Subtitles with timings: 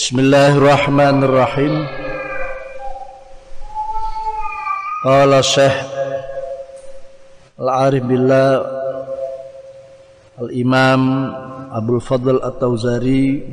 [0.00, 1.84] Bismillahirrahmanirrahim.
[5.04, 5.76] Qala Syekh
[7.60, 8.64] Al-Arif Billah
[10.40, 11.28] Al-Imam
[11.68, 13.44] Abdul Fadl At-Tauzari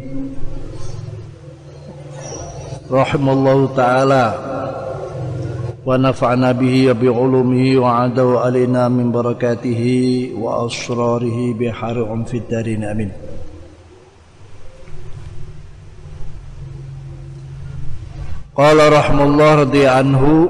[2.88, 4.26] rahimallahu taala
[5.84, 12.24] wa nafa'na bihi wa bi ulumihi wa adaw alaina min barakatihi wa asrarihi bi har'um
[12.24, 12.48] fid
[18.58, 20.50] قال رحم الله رضي عنه.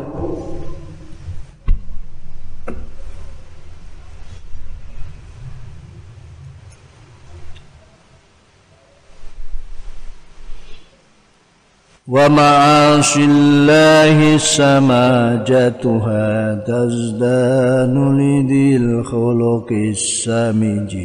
[12.08, 16.26] ومعاصي الله سماجتها
[16.68, 20.98] تزدان لذي الخلق السمج.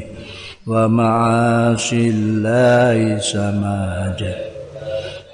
[0.66, 4.51] ومعاصي الله سماجتها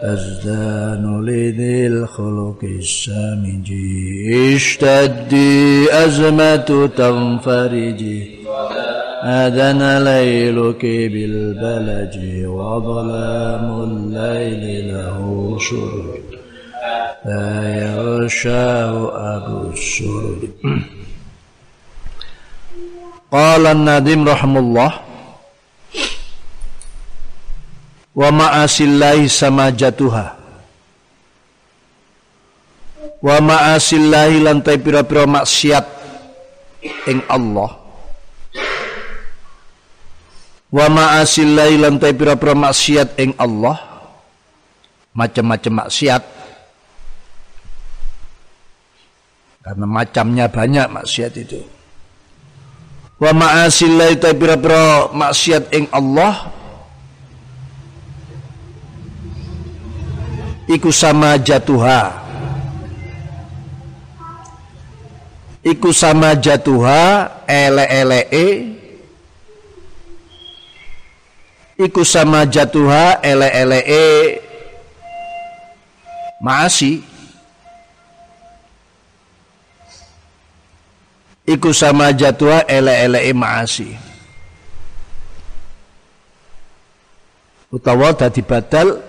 [0.03, 3.69] تزدان لذي الخلق السمج
[4.55, 8.39] اشتدي أزمة تنفرجي
[9.25, 12.15] أذن ليلك بالبلج
[12.47, 15.19] وظلام الليل له
[15.71, 16.29] سرج
[17.27, 17.53] لا
[17.85, 18.95] يغشاه
[19.37, 20.43] أبو السرج.
[23.33, 24.93] قال النادم رحمه الله
[28.19, 30.39] wa ma'asillahi sama jatuha
[33.23, 35.87] wa ma'asillahi lantai pira-pira maksiat
[37.11, 37.71] ing Allah.
[40.69, 43.77] Wa ma'asillahi lantai pira-pira maksiat ing Allah.
[45.17, 46.23] Macam-macam maksiat.
[49.65, 51.61] Karena macamnya banyak maksiat itu.
[53.19, 56.58] Wa ma'asillahi lantai pira-pira maksiat ing Allah.
[60.69, 62.29] Iku sama jatuha.
[65.65, 68.21] Iku sama jatuha ele-ele
[71.79, 74.05] iku sama jatuha ele-ele e
[76.41, 77.03] maasi.
[81.47, 83.89] Iku sama jatuha ele-ele e maasi.
[87.73, 89.08] Utawa dadi badal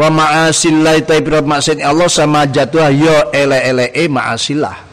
[0.00, 4.88] wa ma'asillahi ta'ibra maksud Allah sama jatuha yo ele-ele e maasilah.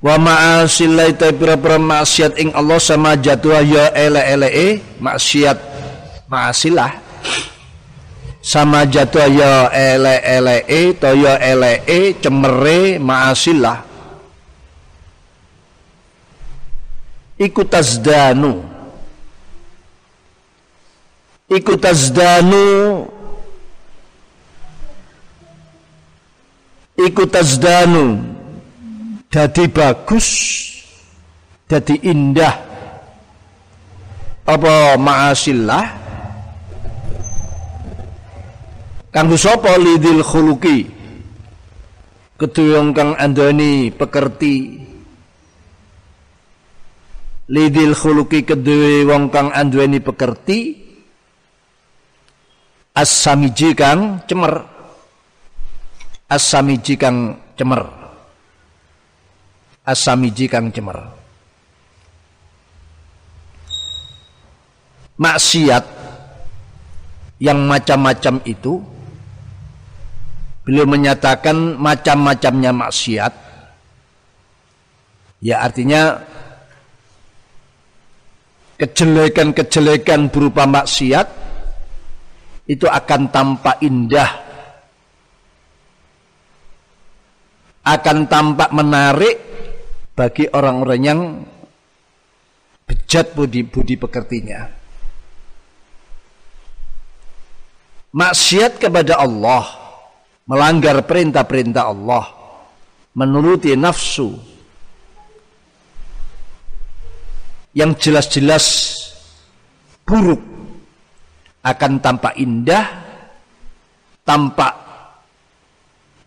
[0.00, 5.60] Wa ma'asillahi ta pira-pira maksiat ing Allah sama jatuh ya ele-ele maksiat
[6.24, 6.96] maasilah.
[8.40, 11.84] Sama jatuh ya ele-ele to ya ele
[12.16, 13.84] cemere maasilah.
[17.36, 18.69] Iku tazdanu
[21.50, 23.04] iku tazdanu
[26.94, 28.22] iku tazdanu
[29.30, 30.26] jadi bagus
[31.70, 32.54] jadi indah.
[34.42, 35.86] Apa ma'asillah?
[39.14, 40.90] Kanggo sapa lidil khuluki
[42.34, 44.82] keduyung kang andoni pekerti.
[47.50, 50.89] Lidil khuluki kedue wong kang andweni pekerti
[52.96, 54.66] as-samiji kang cemer
[56.30, 58.00] as-samiji kang cemer
[59.90, 60.98] asamiji kang cemer.
[65.20, 65.84] Maksiat
[67.42, 68.80] yang macam-macam itu
[70.64, 73.32] beliau menyatakan macam-macamnya maksiat
[75.44, 76.20] ya artinya
[78.80, 81.28] kejelekan-kejelekan berupa maksiat
[82.70, 84.30] itu akan tampak indah
[87.82, 89.36] akan tampak menarik
[90.14, 91.20] bagi orang-orang yang
[92.86, 94.68] bejat budi budi pekertinya.
[98.10, 99.64] Maksiat kepada Allah,
[100.46, 102.26] melanggar perintah-perintah Allah,
[103.14, 104.34] menuruti nafsu
[107.70, 108.98] yang jelas-jelas
[110.02, 110.49] buruk
[111.60, 112.86] akan tampak indah,
[114.24, 114.74] tampak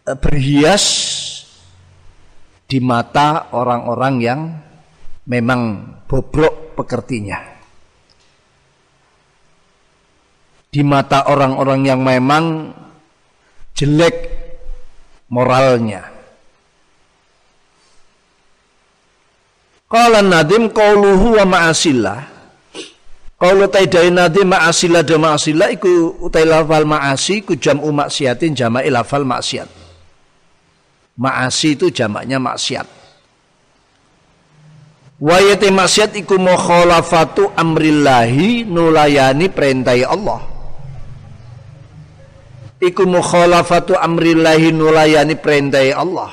[0.06, 0.86] eh, berhias
[2.70, 4.42] di mata orang-orang yang
[5.30, 5.62] memang
[6.10, 7.54] bobrok pekertinya.
[10.74, 12.74] Di mata orang-orang yang memang
[13.78, 14.16] jelek
[15.30, 16.10] moralnya.
[19.86, 22.33] Qala nadim qauluhu wa ma'asillah.
[23.44, 29.28] Kalau taidai nadi ma'asila dan ma'asila iku utai lafal ma'asi ku jam'u maksiatin jama'i lafal
[29.28, 29.68] maksiat.
[31.20, 32.88] Ma'asi itu jamaknya maksiat.
[35.20, 40.40] Wayate maksiat iku mukhalafatu amrillahi nulayani perintah Allah.
[42.80, 46.32] Iku mukhalafatu amrillahi nulayani perintah Allah.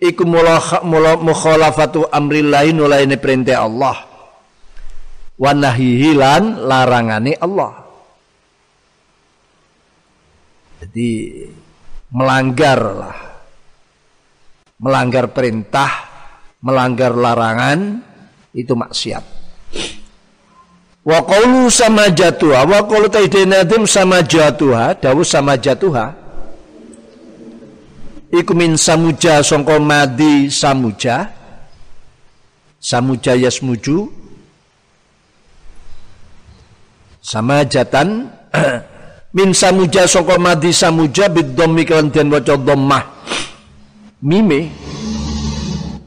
[0.00, 0.26] Iku
[1.22, 3.96] mukhalafatu amrillahi nulayani perintah Allah.
[5.34, 7.72] Wa nahyihilan larangane Allah.
[10.84, 11.08] Jadi
[12.12, 13.34] melanggar lah
[14.84, 15.90] melanggar perintah,
[16.60, 18.04] melanggar larangan
[18.52, 19.24] itu maksiat.
[21.04, 26.16] Wa qawlu sama jatuha wa qawlu taidinadim sama jatuha dawu sama jatuha
[28.34, 31.30] iku min samuja sangka madi samuja.
[32.82, 34.10] Samuja yasmuju.
[37.24, 38.28] Sama jatan
[39.36, 43.04] min samuja sangka madi samuja bidhammi kan den waca dhammah.
[44.24, 44.72] Mime.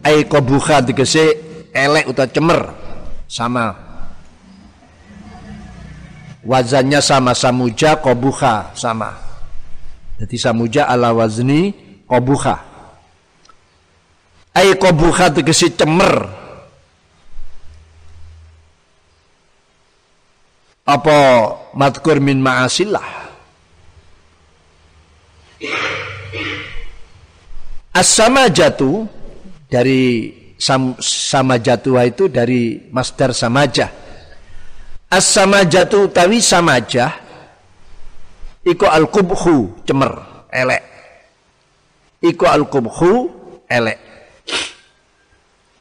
[0.03, 1.37] Ai qabuha tegese
[1.71, 2.61] elek uta cemer.
[3.27, 3.75] Sama.
[6.47, 9.11] Wazannya sama samuja qabuha sama.
[10.17, 12.55] Jadi samuja ala wazni qabuha
[14.55, 16.15] ai qabuha tegese cemer
[20.87, 21.17] apa
[21.75, 23.27] matkur min ma'asillah
[27.97, 29.09] As-sama jatuh
[29.65, 30.29] dari
[30.61, 33.89] sam, sama jatuh itu dari masdar samaja.
[35.09, 37.17] As-sama jatuh tawi samaja
[38.61, 40.96] iku al-kubhu cemer elek.
[42.21, 43.29] Iku al-kubhu
[43.69, 43.99] elek.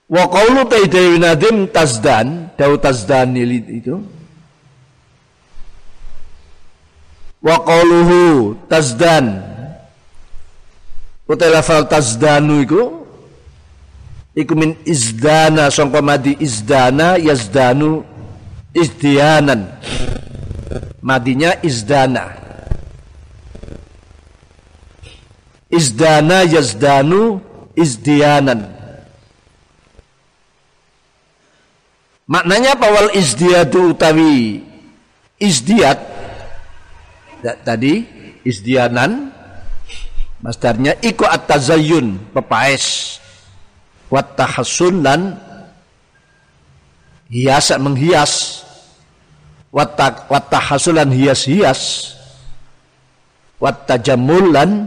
[0.06, 3.98] Wa qawlu taidawi nadim tazdan, dawu tazdan itu.
[7.42, 9.42] Wa qawluhu tazdan
[11.26, 12.82] utai lafal tazdanu iku.
[14.36, 18.04] Iku min izdana sangka madi izdana yazdanu
[18.76, 19.64] izdianan.
[21.00, 22.45] Madinya izdana
[25.76, 27.44] izdana yazdanu
[27.76, 28.72] izdianan
[32.24, 34.64] maknanya apa wal izdiadu utawi
[35.36, 36.00] izdiat
[37.62, 38.08] tadi
[38.42, 39.36] izdianan
[40.46, 43.18] Masdarnya iku at-tazayyun, pepaes.
[44.12, 45.40] Wat tahassun lan
[47.26, 48.62] hias menghias.
[49.72, 49.96] Wat
[50.52, 52.14] tahassulan hias-hias.
[53.58, 54.86] Wat tajammul lan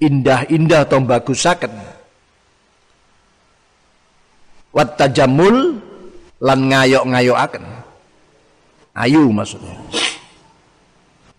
[0.00, 1.70] indah-indah atau bagusaken.
[4.72, 5.78] Wat tajammul
[6.40, 7.64] lan ngayok-ngayokaken.
[8.96, 9.76] Ayu maksudnya.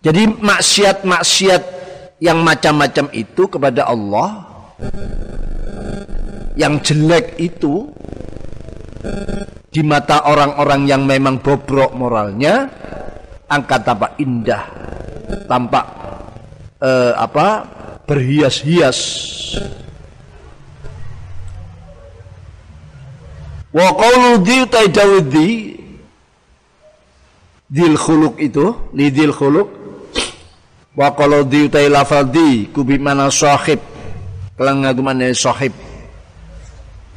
[0.02, 1.62] Jadi maksiat-maksiat
[2.22, 4.46] yang macam-macam itu kepada Allah
[6.58, 7.90] yang jelek itu
[9.72, 12.68] di mata orang-orang yang memang bobrok moralnya
[13.48, 14.64] angkat apa indah
[15.48, 15.86] tampak
[16.82, 17.46] eh, apa
[18.12, 19.00] berhias-hias.
[23.72, 25.50] Wa qawlu di taidawudi
[27.72, 29.80] dil khuluk itu lidil khuluk
[30.92, 33.80] Wa kalau diutai lafal di kubi mana sahib.
[34.60, 35.72] Kelang mana sahib.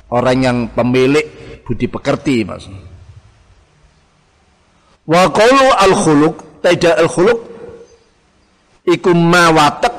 [0.08, 1.28] Orang yang pemilik
[1.68, 2.72] budi pekerti mas.
[5.04, 7.40] Wa qalu al khuluq tidak al khuluq
[8.88, 9.95] iku mawatek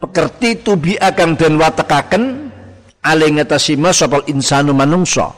[0.00, 2.24] pekerti tubi akan dan watekaken
[3.04, 5.28] ale ngatasima sopal insanu manungsa.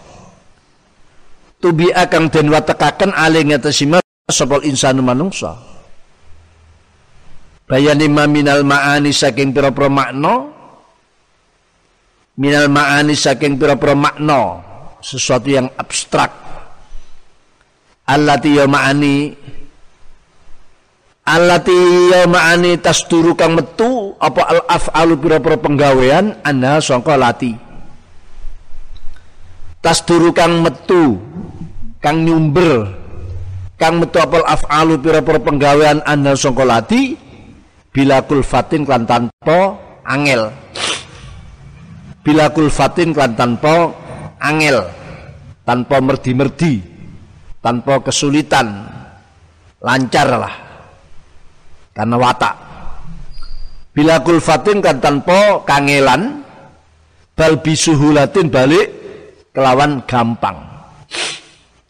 [1.59, 3.99] Tubi akan dan watekaken ale ngatasima
[4.31, 5.59] sopal insanu manungsa.
[7.67, 10.51] Bayan lima minal ma'ani saking pira-pira makna.
[12.39, 14.61] Minal ma'ani saking pira-pira makna
[15.03, 16.31] sesuatu yang abstrak.
[18.03, 19.33] Allati ya ma'ani
[21.33, 21.73] allati
[22.13, 26.45] ya ma'ani tasduru kang metu apa al af'alu pira-pira penggawean?
[26.45, 27.57] Anha sangka lati.
[29.81, 31.17] Tasduru kang metu
[32.05, 32.93] kang nyumber
[33.81, 36.05] kang metu apa al af'alu pira-pira penggawean?
[36.05, 37.17] Anha sangka lati.
[37.93, 39.77] Bila kulfatin klan tanpa
[40.09, 40.49] angel.
[42.25, 43.93] Bila kulfatin klan tanpa
[44.41, 44.81] angel.
[45.65, 46.81] Tanpa merdi-merdi.
[47.61, 48.89] Tanpa kesulitan.
[49.85, 50.72] Lancar lah
[51.93, 52.55] karena watak.
[53.93, 56.41] Bila kulfatin kan tanpa kangelan
[57.37, 58.89] bal bisuhulatin balik
[59.53, 60.57] kelawan gampang.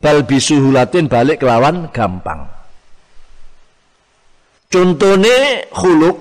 [0.02, 2.50] Bal bisuhulatin balik kelawan gampang.
[4.66, 6.16] Contohnya khuluk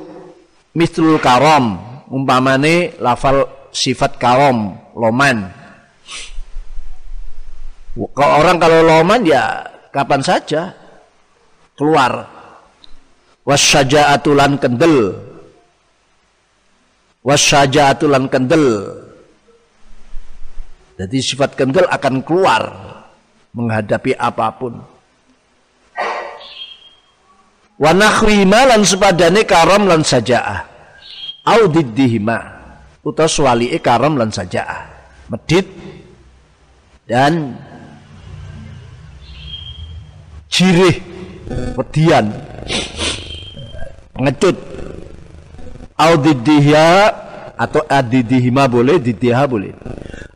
[0.77, 1.79] mislul karom
[2.11, 5.49] umpamane lafal sifat karom loman.
[7.91, 10.71] Kalau orang kalau loman ya kapan saja
[11.75, 12.30] keluar
[13.45, 15.17] wasyaja'atulan kendel.
[17.21, 18.65] Wasyaja'atulan kendel.
[20.97, 22.63] Jadi sifat kendel akan keluar
[23.57, 24.77] menghadapi apa pun.
[27.81, 30.69] Wa nahwi lan sepadane karam lan saja'ah.
[31.41, 32.37] Au diddihima
[33.01, 34.93] utawa swalike karam lan saja'ah.
[35.33, 35.65] Medit
[37.09, 37.57] dan
[40.51, 41.01] jirih
[41.73, 42.29] pedian
[44.21, 44.53] pengecut
[45.97, 47.09] au diddihya
[47.57, 49.73] atau adidihima boleh didiha boleh.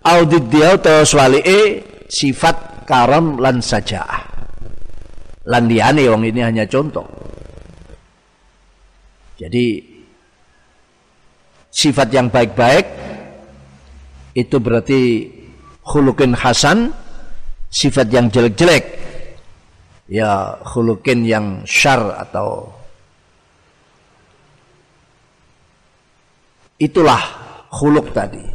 [0.01, 4.25] Au diddiha utawa swalike sifat karam lan saja'ah.
[5.45, 7.05] Lan liyane wong ini hanya contoh.
[9.37, 9.85] Jadi
[11.69, 12.85] sifat yang baik-baik
[14.33, 15.01] itu berarti
[15.85, 16.89] khulukin hasan
[17.69, 18.85] sifat yang jelek-jelek
[20.09, 22.74] ya khulukin yang syar atau
[26.85, 27.21] itulah
[27.73, 28.45] khuluk tadi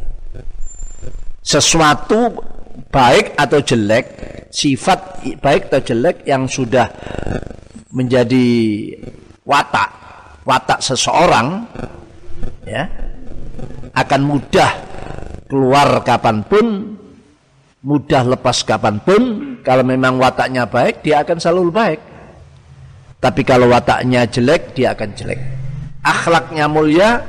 [1.43, 2.31] sesuatu
[2.87, 4.05] baik atau jelek
[4.47, 6.87] sifat baik atau jelek yang sudah
[7.91, 8.47] menjadi
[9.43, 9.89] watak
[10.47, 11.67] watak seseorang
[12.63, 12.87] ya
[13.91, 14.71] akan mudah
[15.51, 16.95] keluar kapan pun,
[17.83, 19.21] mudah lepas kapan pun.
[19.61, 21.99] Kalau memang wataknya baik, dia akan selalu baik.
[23.21, 25.39] Tapi kalau wataknya jelek, dia akan jelek.
[26.01, 27.21] Akhlaknya mulia,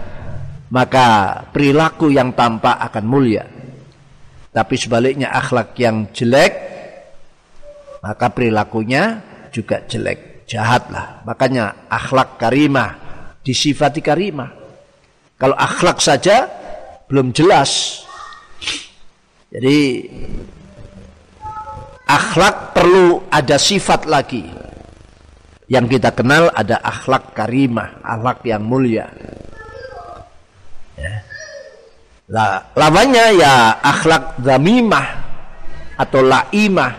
[0.73, 1.07] maka
[1.53, 3.45] perilaku yang tampak akan mulia.
[4.53, 6.53] Tapi sebaliknya akhlak yang jelek,
[8.01, 9.21] maka perilakunya
[9.53, 11.21] juga jelek, jahatlah.
[11.29, 12.91] Makanya akhlak karimah
[13.45, 14.49] disifati karimah.
[15.37, 16.49] Kalau akhlak saja
[17.05, 18.05] belum jelas.
[19.53, 20.09] Jadi
[22.09, 24.49] akhlak perlu ada sifat lagi.
[25.69, 29.09] Yang kita kenal ada akhlak karimah, akhlak yang mulia.
[31.03, 31.15] Ya.
[32.31, 35.07] Lah, lawannya ya akhlak zamimah
[35.99, 36.93] atau laimah.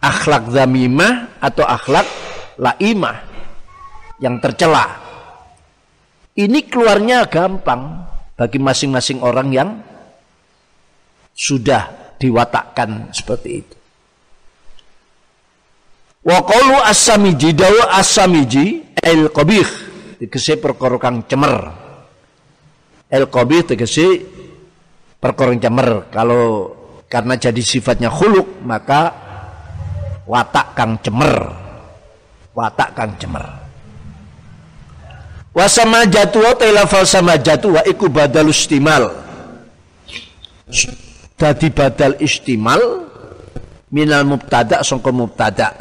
[0.00, 2.08] Akhlak zamimah atau akhlak
[2.58, 3.16] laimah
[4.18, 4.98] yang tercela.
[6.36, 8.04] Ini keluarnya gampang
[8.36, 9.70] bagi masing-masing orang yang
[11.36, 13.76] sudah diwatakkan seperti itu.
[16.20, 19.64] Wa qalu as-samiji dawa as-samiji el qabih
[20.20, 21.88] tegese perkara kang cemer.
[23.10, 24.22] El qabih tegese
[25.18, 26.06] perkara cemer.
[26.14, 26.72] Kalau
[27.10, 29.10] karena jadi sifatnya khuluk maka
[30.30, 31.34] watak kang cemer.
[32.54, 33.46] Watak kang cemer.
[35.50, 39.10] Wasama jatu wa lafal sama jatu wa iku badal istimal.
[41.34, 43.10] Dadi badal istimal
[43.90, 45.74] minal mubtada sangka mubtada.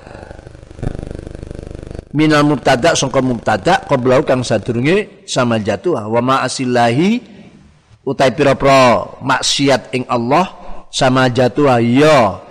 [2.10, 7.22] Minal mubtada sangka mubtada qablau kang sadurunge sama jatu wa ma asillahi
[8.02, 10.50] utai pira-pira maksiat ing Allah
[10.90, 12.42] sama jatu ya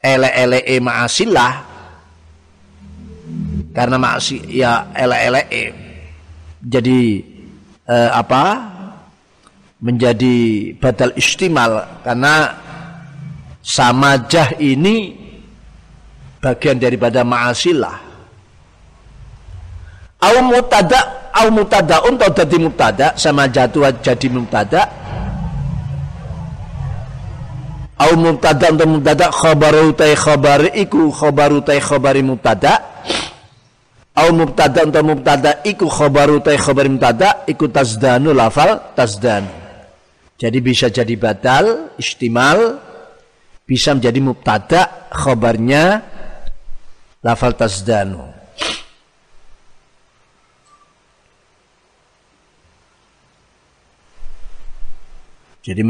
[0.00, 1.52] ele-ele e ma'asillah
[3.76, 5.64] karena maksi ya ele-ele e
[6.64, 7.00] jadi
[7.84, 8.72] eh, apa
[9.82, 12.00] menjadi badal istimal.
[12.06, 12.54] Karena
[13.60, 15.18] samajah ini
[16.38, 18.11] bagian daripada ma'asilah
[20.22, 21.00] au mutada
[21.34, 24.82] au mutadaun atau jadi mutada sama jatuh jadi mutada.
[27.98, 32.92] Au mutada untuk mutada khabaru tay khabari iku khabaru tay khabari mutada.
[34.12, 39.62] Au mubtada untuk mubtada iku khabaru ta khabar mubtada iku tazdanu lafal tazdan
[40.42, 42.82] jadi bisa jadi badal istimal
[43.62, 46.02] bisa menjadi mubtada khabarnya
[47.24, 48.31] lafal tazdanu
[55.62, 55.82] jadi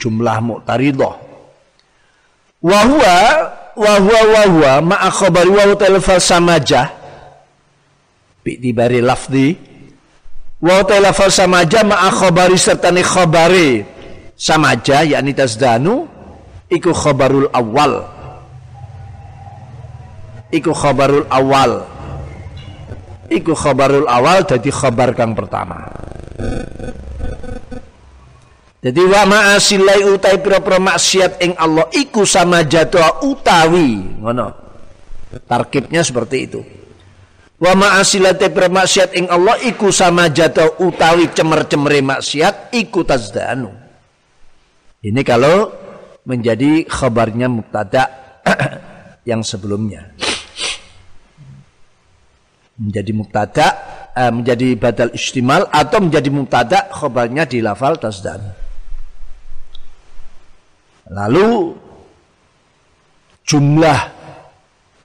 [0.00, 1.14] jumlah muqtaridah
[2.60, 3.16] wa huwa
[3.76, 6.88] wa huwa wa huwa ma'a khabari wa talfal samajah
[8.44, 9.56] bi'tibari lafdi
[10.60, 13.84] wa ta'ala fal samaja ma'a khabari sertani khabari
[14.36, 16.08] samaja yakni tasdanu
[16.70, 18.06] iku khabarul awal.
[20.50, 21.84] Iku khabarul awal.
[23.30, 25.86] Iku khabarul awal jadi khabar kang pertama
[28.80, 34.56] Jadi wa ma'asilai utai pira-pira maksiat ing Allah iku sama jatuh utawi ngono.
[35.44, 36.60] Tarkibnya seperti itu.
[37.60, 43.68] Wa ma'asilate pira maksiat ing Allah iku sama jatuh utawi cemer-cemere maksiat iku tazdanu.
[45.04, 45.68] Ini kalau
[46.24, 48.08] menjadi khabarnya mubtada
[49.28, 50.08] yang sebelumnya.
[52.80, 53.66] Menjadi mubtada
[54.16, 58.59] eh, menjadi badal istimal atau menjadi mubtada khabarnya di lafal tasdan.
[61.10, 61.74] Lalu
[63.42, 63.98] jumlah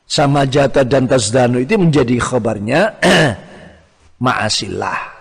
[0.06, 2.94] sama jata dan tasdanu itu menjadi khabarnya
[4.26, 5.18] ma'asillah.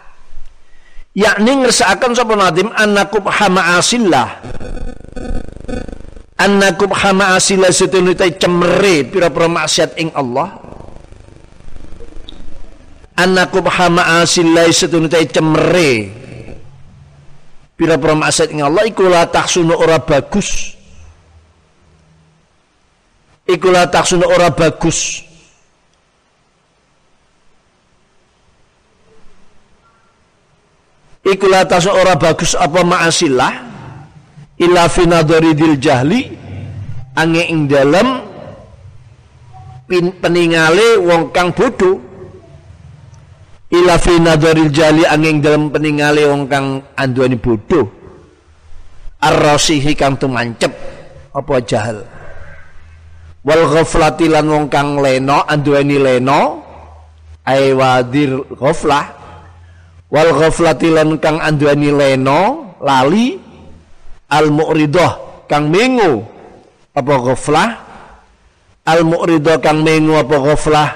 [1.17, 4.29] Yakni ngersaakan sapa nadim annakum hama'asillah.
[6.37, 10.53] Annakum hama'asillah setunutai cemere pira-pira maksiat ing Allah.
[13.17, 16.13] Annakum hama'asillah setunutai cemere
[17.79, 20.74] pira-pira maksiat ing Allah iku la tahsunu ora bagus
[23.49, 25.23] iku la taksuna ora bagus.
[31.25, 33.53] Iku la ora bagus apa ma'asillah?
[34.61, 35.03] Illa fi
[35.57, 36.21] dil jahli
[37.19, 38.09] ange ing dalem
[40.21, 42.01] peningale wong kang bodoh
[43.75, 47.87] ila fi nadharil jali angin dalam peningale wong kang anduani bodoh
[49.19, 50.71] arrosihi kang tumancep
[51.35, 51.99] apa jahal
[53.45, 56.41] wal ghaflati lan wong kang leno anduweni leno
[57.45, 59.05] ai wadir ghaflah.
[60.09, 62.41] Wal ghaflati lan kang anduweni leno
[62.81, 63.39] lali.
[64.25, 66.25] Al mu'ridah kang mengu
[66.97, 67.71] apa ghaflah?
[68.89, 70.91] Al mu'ridah kang mengu apa ghaflah?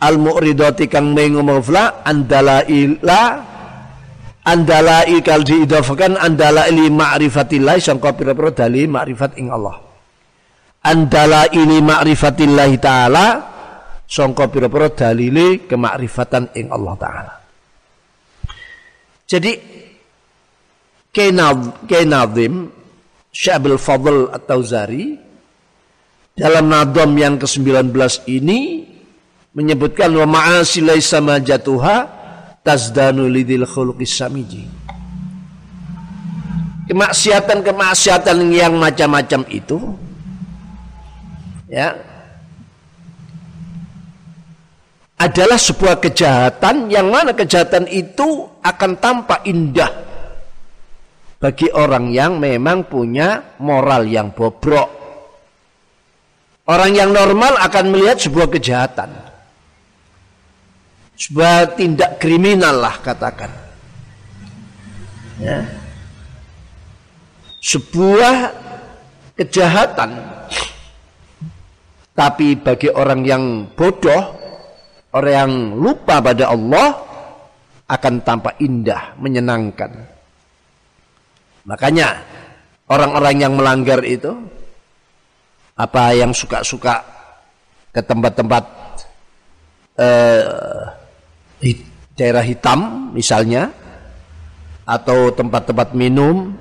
[0.00, 2.06] Al mu'ridati kang mengu ghaflah?
[2.06, 3.50] Andala ila
[4.46, 9.89] andala ikal diidafakan andala ili ma'rifatillah sangka pira-pira dalil ma'rifat ing Allah
[10.80, 13.26] andala ini ma'rifatillahi taala
[14.08, 17.34] sangka pira-pira dalile kemakrifatan ing Allah taala.
[19.30, 19.52] Jadi
[21.14, 22.66] Kainazim
[23.30, 25.14] Syabul Fadl At-Tauzari
[26.34, 27.94] dalam nadom yang ke-19
[28.26, 28.90] ini
[29.54, 31.96] menyebutkan wa ma'asi laisa majatuha
[32.66, 34.66] tazdanu lidil khuluqis samiji.
[36.90, 39.78] Kemaksiatan-kemaksiatan yang macam-macam itu
[41.70, 41.94] ya
[45.20, 49.92] adalah sebuah kejahatan yang mana kejahatan itu akan tampak indah
[51.36, 55.00] bagi orang yang memang punya moral yang bobrok.
[56.68, 59.10] Orang yang normal akan melihat sebuah kejahatan.
[61.16, 63.50] Sebuah tindak kriminal lah katakan.
[65.40, 65.64] Ya.
[67.60, 68.54] Sebuah
[69.36, 70.39] kejahatan
[72.20, 74.20] tapi bagi orang yang bodoh,
[75.16, 77.00] orang yang lupa pada Allah
[77.88, 79.88] akan tampak indah, menyenangkan.
[81.64, 82.20] Makanya
[82.92, 84.36] orang-orang yang melanggar itu
[85.80, 87.00] apa yang suka-suka
[87.88, 88.64] ke tempat-tempat
[89.96, 90.44] eh,
[92.20, 93.72] daerah hitam misalnya
[94.84, 96.52] atau tempat-tempat minum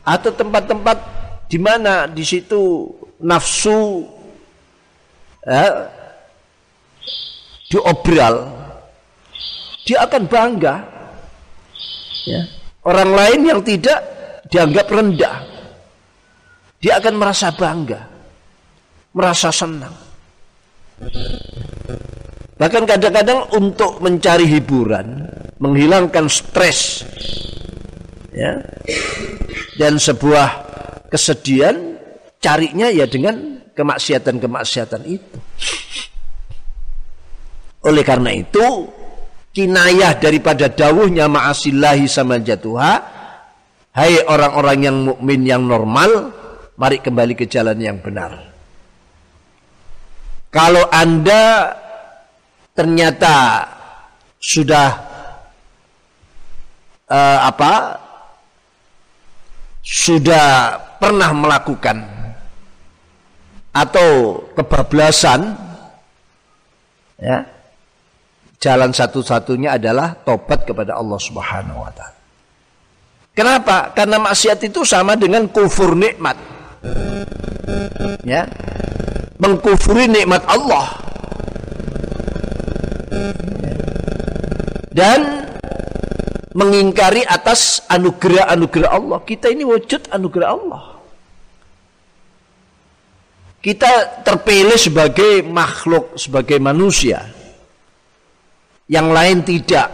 [0.00, 0.96] atau tempat-tempat
[1.44, 2.88] di mana di situ
[3.20, 4.16] nafsu
[5.46, 5.72] eh,
[7.70, 8.50] diobral,
[9.86, 10.74] dia akan bangga.
[12.28, 12.42] Ya.
[12.84, 14.00] Orang lain yang tidak
[14.48, 15.36] dianggap rendah,
[16.80, 18.00] dia akan merasa bangga,
[19.12, 19.94] merasa senang.
[22.60, 25.28] Bahkan kadang-kadang untuk mencari hiburan,
[25.60, 27.04] menghilangkan stres,
[28.36, 28.60] ya,
[29.80, 30.48] dan sebuah
[31.08, 31.96] kesedihan,
[32.40, 35.36] carinya ya dengan kemaksiatan-kemaksiatan itu.
[37.80, 38.92] Oleh karena itu,
[39.56, 42.92] kinayah daripada dawuhnya ma'asillahi sama jatuha,
[43.96, 46.28] hai orang-orang yang mukmin yang normal,
[46.76, 48.52] mari kembali ke jalan yang benar.
[50.52, 51.72] Kalau Anda
[52.76, 53.64] ternyata
[54.36, 54.88] sudah
[57.08, 57.72] uh, apa?
[59.80, 62.19] Sudah pernah melakukan
[63.70, 65.54] atau kebablasan
[67.20, 67.46] ya
[68.60, 72.18] jalan satu-satunya adalah tobat kepada Allah Subhanahu wa taala.
[73.30, 73.96] Kenapa?
[73.96, 76.36] Karena maksiat itu sama dengan kufur nikmat.
[78.26, 78.44] Ya.
[79.40, 81.00] Mengkufuri nikmat Allah.
[84.92, 85.48] Dan
[86.52, 89.18] mengingkari atas anugerah-anugerah Allah.
[89.24, 90.82] Kita ini wujud anugerah Allah.
[93.60, 97.28] Kita terpilih sebagai makhluk, sebagai manusia.
[98.88, 99.88] Yang lain tidak.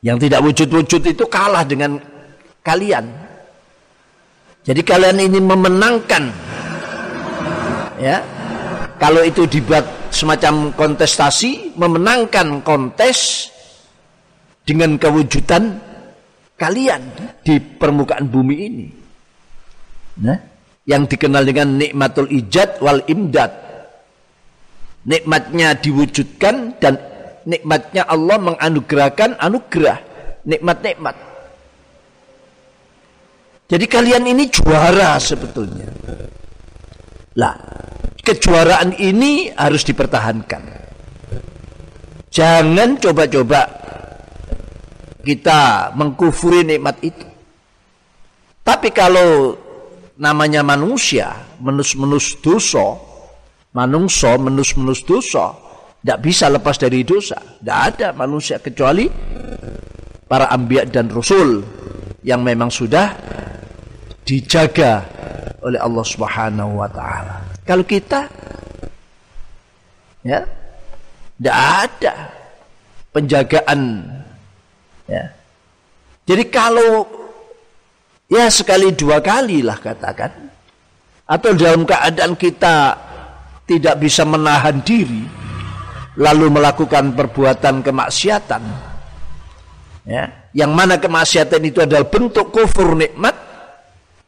[0.00, 2.00] Yang tidak wujud-wujud itu kalah dengan
[2.64, 3.06] kalian.
[4.64, 6.24] Jadi kalian ini memenangkan
[8.00, 8.18] ya.
[8.98, 9.82] Kalau itu dibuat
[10.14, 13.50] semacam kontestasi, memenangkan kontes
[14.62, 15.74] dengan kewujudan
[16.54, 17.02] kalian
[17.42, 18.86] di permukaan bumi ini.
[20.22, 20.38] Nah,
[20.86, 23.50] yang dikenal dengan nikmatul ijad wal imdad.
[25.02, 26.94] Nikmatnya diwujudkan dan
[27.42, 29.98] nikmatnya Allah menganugerahkan anugerah,
[30.46, 31.16] nikmat-nikmat.
[33.66, 35.90] Jadi kalian ini juara sebetulnya.
[37.40, 37.56] Lah,
[38.20, 40.62] kejuaraan ini harus dipertahankan.
[42.28, 43.60] Jangan coba-coba
[45.24, 47.26] kita mengkufuri nikmat itu.
[48.62, 49.56] Tapi kalau
[50.18, 52.98] namanya manusia, menus-menus dosa,
[53.72, 55.56] manungso menus-menus dosa,
[56.02, 57.38] tidak bisa lepas dari dosa.
[57.38, 59.08] Tidak ada manusia kecuali
[60.26, 61.62] para ambiak dan rasul
[62.26, 63.12] yang memang sudah
[64.26, 65.04] dijaga
[65.62, 67.42] oleh Allah Subhanahu wa taala.
[67.62, 68.26] Kalau kita
[70.26, 70.42] ya
[71.38, 72.14] tidak ada
[73.10, 73.80] penjagaan
[75.12, 75.34] Ya.
[76.24, 77.04] Jadi kalau
[78.32, 80.48] ya sekali dua kali lah katakan.
[81.28, 82.96] Atau dalam keadaan kita
[83.68, 85.24] tidak bisa menahan diri
[86.16, 88.62] lalu melakukan perbuatan kemaksiatan.
[90.08, 93.32] Ya yang mana kemaksiatan itu adalah bentuk kufur nikmat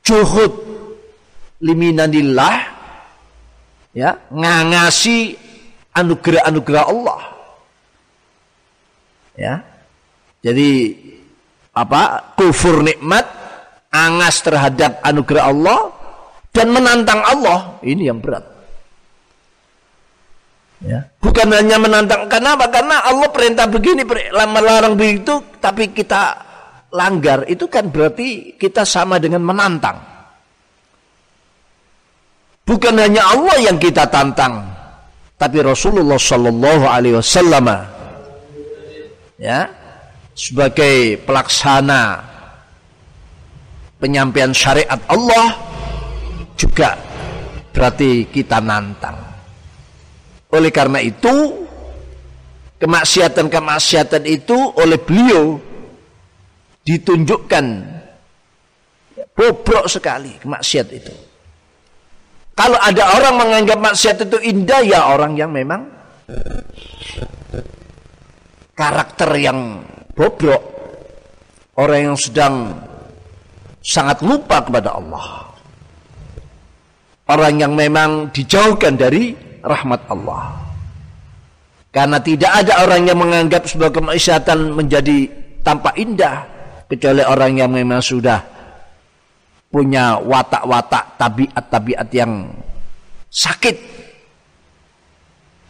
[0.00, 0.52] juhud
[1.60, 2.56] liminanillah
[3.92, 5.36] ya ngangasi
[5.92, 7.20] anugerah-anugerah Allah.
[9.34, 9.54] Ya
[10.44, 10.94] jadi
[11.72, 12.36] apa?
[12.36, 13.26] Kufur nikmat,
[13.94, 15.80] angas terhadap anugerah Allah
[16.50, 17.78] dan menantang Allah.
[17.86, 18.42] Ini yang berat.
[20.82, 21.06] Ya.
[21.22, 22.68] Bukan hanya menantang kenapa?
[22.68, 24.04] Karena Allah perintah begini,
[24.34, 26.36] melarang begitu, tapi kita
[26.92, 27.48] langgar.
[27.48, 29.96] Itu kan berarti kita sama dengan menantang.
[32.64, 34.64] Bukan hanya Allah yang kita tantang,
[35.36, 37.68] tapi Rasulullah Shallallahu Alaihi Wasallam,
[39.36, 39.68] ya,
[40.32, 42.33] sebagai pelaksana
[44.04, 45.56] penyampaian syariat Allah
[46.60, 46.92] juga
[47.72, 49.16] berarti kita nantang.
[50.52, 51.64] Oleh karena itu
[52.76, 55.56] kemaksiatan-kemaksiatan itu oleh beliau
[56.84, 57.64] ditunjukkan
[59.32, 61.14] bobrok sekali kemaksiat itu.
[62.54, 65.90] Kalau ada orang menganggap maksiat itu indah ya orang yang memang
[68.76, 69.82] karakter yang
[70.14, 70.62] bobrok,
[71.74, 72.78] orang yang sedang
[73.84, 75.52] sangat lupa kepada Allah.
[77.28, 80.56] Orang yang memang dijauhkan dari rahmat Allah.
[81.92, 85.30] Karena tidak ada orang yang menganggap sebuah kemaksiatan menjadi
[85.62, 86.42] tampak indah
[86.90, 88.42] kecuali orang yang memang sudah
[89.70, 92.50] punya watak-watak tabiat-tabiat yang
[93.30, 93.76] sakit.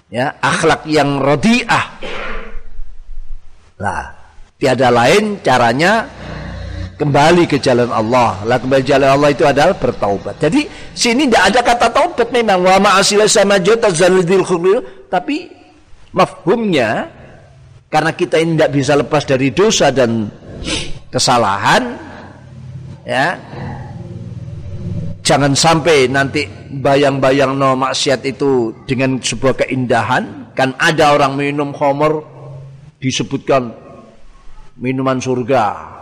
[0.09, 1.87] Ya, akhlak yang rodiah.
[3.79, 4.25] Lah,
[4.55, 6.07] Tiada lain caranya
[6.95, 8.43] kembali ke jalan Allah.
[8.47, 10.39] Lah kembali jalan Allah itu adalah bertaubat.
[10.39, 14.47] Jadi sini tidak ada kata taubat memang wa ma'asila sama jota zalidil
[15.11, 15.51] tapi
[16.15, 17.11] mafhumnya
[17.91, 20.27] karena kita ini tidak bisa lepas dari dosa dan
[21.11, 21.95] kesalahan
[23.07, 23.39] ya
[25.23, 26.43] jangan sampai nanti
[26.83, 32.23] bayang-bayang no maksiat itu dengan sebuah keindahan kan ada orang minum khamr
[32.99, 33.75] disebutkan
[34.79, 35.94] minuman surga.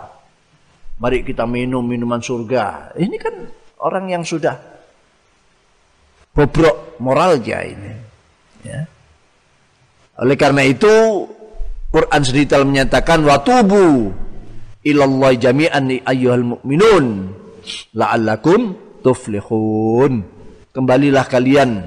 [1.01, 2.93] Mari kita minum minuman surga.
[2.97, 3.35] Ini kan
[3.81, 4.55] orang yang sudah
[6.33, 7.91] bobrok moralnya ini.
[8.65, 8.81] Ya.
[10.21, 11.25] Oleh karena itu
[11.93, 14.13] Quran sendiri menyatakan watubu
[14.85, 17.33] ilallah jami'an ayyuhal mu'minun
[17.93, 20.25] la'allakum tuflihun.
[20.73, 21.85] Kembalilah kalian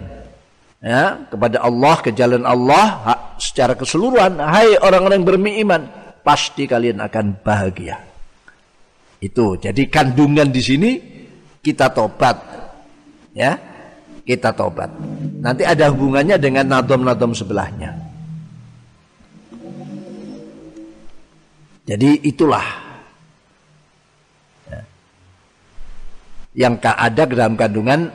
[0.78, 3.02] ya kepada Allah ke jalan Allah
[3.40, 5.82] secara keseluruhan hai orang-orang beriman
[6.22, 7.98] pasti kalian akan bahagia.
[9.26, 9.58] Itu.
[9.58, 10.90] Jadi kandungan di sini
[11.58, 12.36] kita tobat.
[13.34, 13.58] Ya.
[14.22, 14.90] Kita tobat.
[15.42, 17.94] Nanti ada hubungannya dengan nadom-nadom sebelahnya.
[21.86, 22.66] Jadi itulah
[24.66, 24.82] ya.
[26.66, 28.10] yang ada dalam kandungan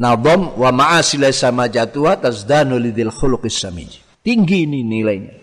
[0.00, 4.00] nadom wa ma'asila sama jatuha tazdanu lidil khuluqis samij.
[4.24, 5.36] Tinggi ini nilainya.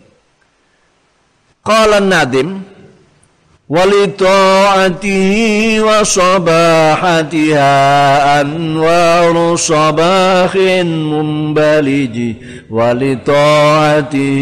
[1.62, 2.66] Qala Nadim
[3.72, 5.34] ولطاعته
[5.82, 7.62] وصباحتها
[8.42, 10.56] أنوار صباح
[10.86, 12.34] منبلج
[12.70, 14.40] ولطاعته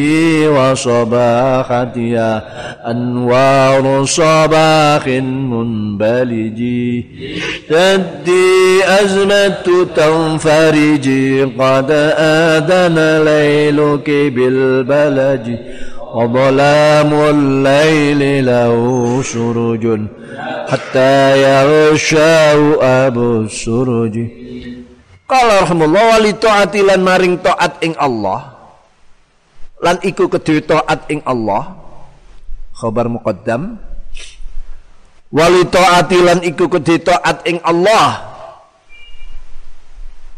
[0.50, 2.44] وصباحتها
[2.92, 6.60] أنوار صباح منبلج.
[7.70, 11.10] تدي أزمة تنفرج
[11.60, 15.56] قد آذن ليلك بالبلج.
[16.15, 18.75] وظلام الليل له
[19.23, 19.85] سرج
[20.71, 22.61] حتى يغشاه
[23.07, 24.17] أبو السرج
[25.25, 28.61] Qala rahimullah wali taati lan maring taat ing Allah
[29.81, 31.81] lan iku kedue taat ing Allah
[32.77, 33.81] khabar muqaddam
[35.33, 38.37] wali taati lan iku kedue taat ing Allah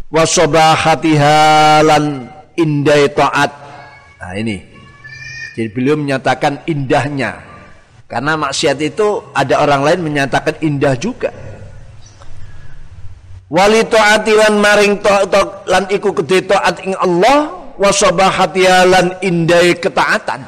[0.07, 3.51] wa sabahatiha lan indai taat
[4.23, 4.70] nah ini
[5.52, 7.44] jadi beliau menyatakan indahnya.
[8.08, 11.32] Karena maksiat itu ada orang lain menyatakan indah juga.
[13.52, 17.92] Wali taati lan maring ta'at lan iku gede taat ing Allah wa
[18.88, 20.40] lan indai ketaatan.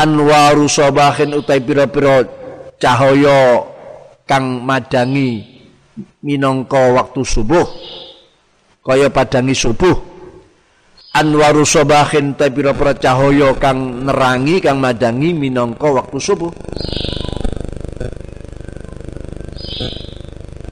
[0.00, 2.24] Anwaru sabahin utai pira-pira
[2.80, 3.60] cahaya
[4.24, 5.44] kang madangi
[6.24, 7.68] minangka waktu subuh
[8.80, 10.09] kaya padangi subuh
[11.10, 16.52] anwaru sobahin ta pira-pira cahaya kang nerangi kang madangi minangka waktu subuh.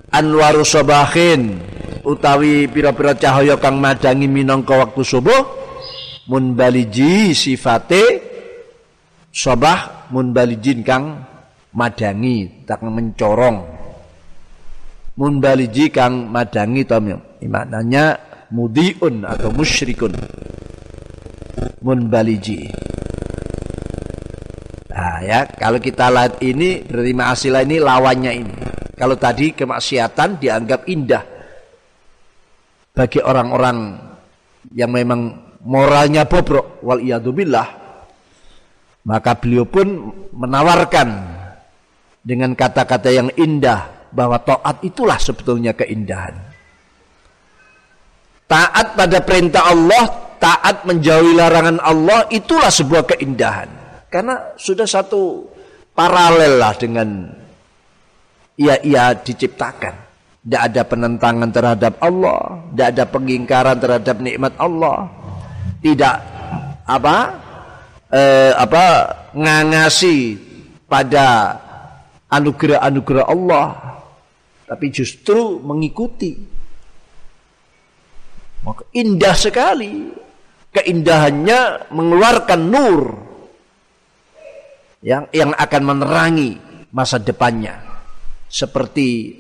[0.09, 1.63] Anwaru sobahin
[2.03, 5.43] utawi pira-pira cahaya kang madangi minangka waktu subuh
[6.31, 8.03] munbaliji sifate
[9.31, 11.23] sobah munbalijin kang
[11.75, 13.79] madangi tak mencorong.
[15.19, 16.95] Munbaliji kang madangi to
[17.43, 20.13] maknanya mudiun atau musyrikun.
[21.79, 22.69] Munbaliji.
[24.91, 28.57] Nah ya kalau kita lihat ini berarti ma'asilah ini lawannya ini.
[28.99, 31.23] Kalau tadi kemaksiatan dianggap indah
[32.99, 33.95] bagi orang-orang
[34.75, 36.99] yang memang moralnya bobrok wal
[37.31, 37.69] billah
[39.07, 39.87] maka beliau pun
[40.35, 41.09] menawarkan
[42.27, 46.48] dengan kata-kata yang indah bahwa taat itulah sebetulnya keindahan
[48.49, 50.09] Taat pada perintah Allah,
[50.41, 53.69] taat menjauhi larangan Allah, itulah sebuah keindahan.
[54.09, 55.45] Karena sudah satu
[55.93, 57.29] paralel lah dengan
[58.57, 60.09] ia ia diciptakan.
[60.49, 65.13] Tidak ada penentangan terhadap Allah, tidak ada pengingkaran terhadap nikmat Allah,
[65.85, 66.17] tidak
[66.89, 67.17] apa
[68.09, 68.85] eh, apa
[69.37, 70.41] ngangasi
[70.89, 71.53] pada
[72.33, 73.67] anugerah-anugerah Allah,
[74.65, 76.58] tapi justru mengikuti
[78.69, 80.13] maka indah sekali.
[80.69, 83.17] Keindahannya mengeluarkan nur
[85.01, 86.61] yang yang akan menerangi
[86.93, 87.81] masa depannya
[88.53, 89.33] seperti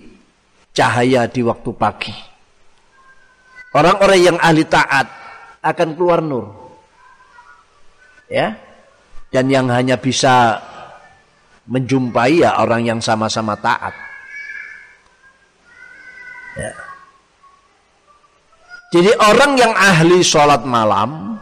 [0.73, 2.17] cahaya di waktu pagi.
[3.77, 5.05] Orang-orang yang ahli taat
[5.61, 6.49] akan keluar nur.
[8.33, 8.57] Ya.
[9.29, 10.57] Dan yang hanya bisa
[11.69, 13.93] menjumpai ya orang yang sama-sama taat.
[16.57, 16.88] Ya.
[18.89, 21.37] Jadi orang yang ahli sholat malam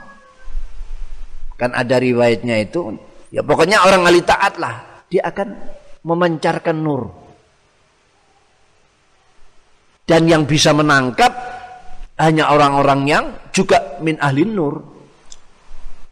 [1.55, 2.99] kan ada riwayatnya itu
[3.31, 5.07] ya pokoknya orang ahli taat lah.
[5.07, 5.49] Dia akan
[6.03, 7.07] memancarkan nur.
[10.07, 11.31] Dan yang bisa menangkap
[12.19, 14.83] hanya orang-orang yang juga min ahli nur.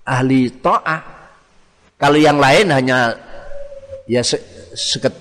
[0.07, 1.03] Ahli to'ah.
[1.99, 3.11] Kalau yang lain hanya
[4.07, 4.39] ya se
[4.75, 5.15] seket,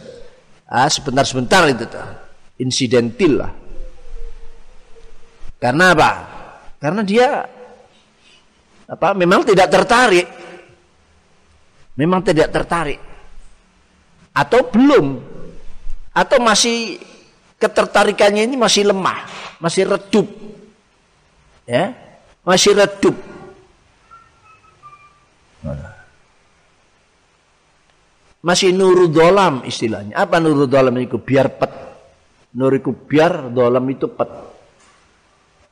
[0.69, 2.05] ah, sebentar-sebentar itu tuh
[2.59, 3.62] insidentil lah
[5.63, 6.11] karena apa?
[6.83, 7.47] Karena dia
[8.83, 9.15] apa?
[9.15, 10.27] Memang tidak tertarik.
[11.95, 12.99] Memang tidak tertarik.
[14.35, 15.23] Atau belum.
[16.11, 16.99] Atau masih
[17.55, 19.23] ketertarikannya ini masih lemah,
[19.63, 20.27] masih redup.
[21.63, 21.95] Ya,
[22.43, 23.15] masih redup.
[28.43, 30.19] Masih nuru dolam istilahnya.
[30.19, 31.15] Apa nuru dolam itu?
[31.15, 31.71] Biar pet.
[32.51, 34.52] Nuriku biar dolam itu pet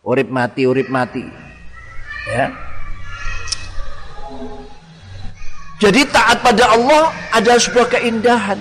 [0.02, 1.26] urip mati urip mati.
[2.30, 2.50] Ya.
[5.82, 8.60] Jadi taat pada Allah adalah sebuah keindahan.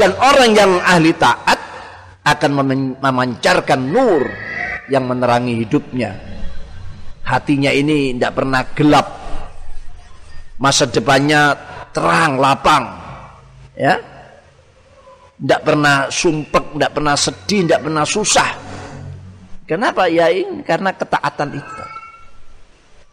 [0.00, 1.60] Dan orang yang ahli taat
[2.24, 2.50] akan
[2.96, 4.24] memancarkan nur
[4.88, 6.16] yang menerangi hidupnya.
[7.22, 9.06] Hatinya ini tidak pernah gelap.
[10.56, 11.52] Masa depannya
[11.92, 12.88] terang lapang.
[13.76, 14.00] Ya.
[15.36, 18.61] Tidak pernah sumpek tidak pernah sedih tidak pernah susah
[19.72, 20.04] Kenapa?
[20.04, 21.84] Ya ini karena ketaatan itu.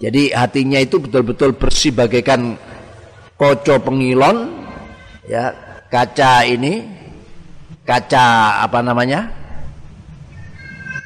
[0.04, 2.60] Jadi hatinya itu betul-betul bersih bagaikan
[3.39, 4.52] koco pengilon
[5.24, 5.56] ya
[5.88, 6.84] kaca ini
[7.88, 9.32] kaca apa namanya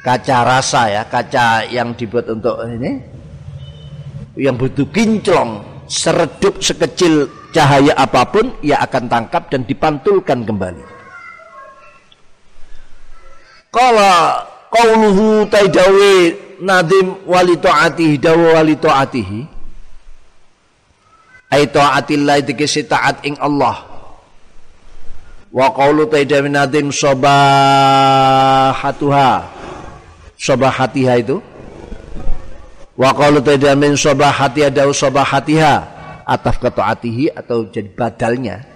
[0.02, 2.98] kaca rasa ya kaca yang dibuat untuk ini
[4.34, 10.82] yang butuh kinclong seredup sekecil cahaya apa pun ia akan tangkap dan dipantulkan kembali
[13.70, 19.46] kalau qauluhu taidawi nadim wali taatihi dawa wali taatihi.
[21.54, 23.86] Ay taatillah dikisi taat ing Allah.
[25.54, 27.62] Wa qaulu taidawi nadim sobahatuha.
[30.34, 31.38] Sobahatiha itu.
[32.94, 35.94] Wa qalu tidak min sobahatiha dau sobahatiha.
[36.24, 38.73] Ataf atihi atau jadi badalnya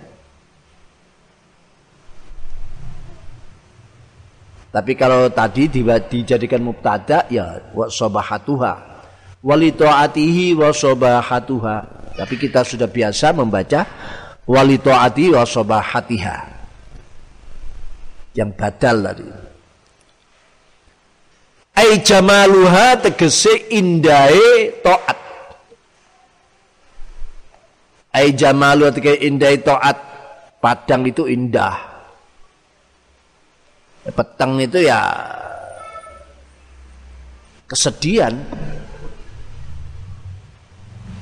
[4.69, 9.01] tapi kalau tadi dijadikan mubtada ya wa sobahatuha.
[9.41, 11.77] Wali taatihi wa sobahatuha.
[12.21, 13.89] Tapi kita sudah biasa membaca
[14.45, 16.37] wali taati wa sobahatiha.
[18.37, 19.29] Yang badal tadi.
[21.79, 25.19] Ai jamaluha tegese indahe taat
[28.11, 29.97] ai jamalu tegese indahe taat
[30.59, 31.88] padang itu indah
[34.19, 34.99] petang itu ya
[37.71, 38.35] kesedihan.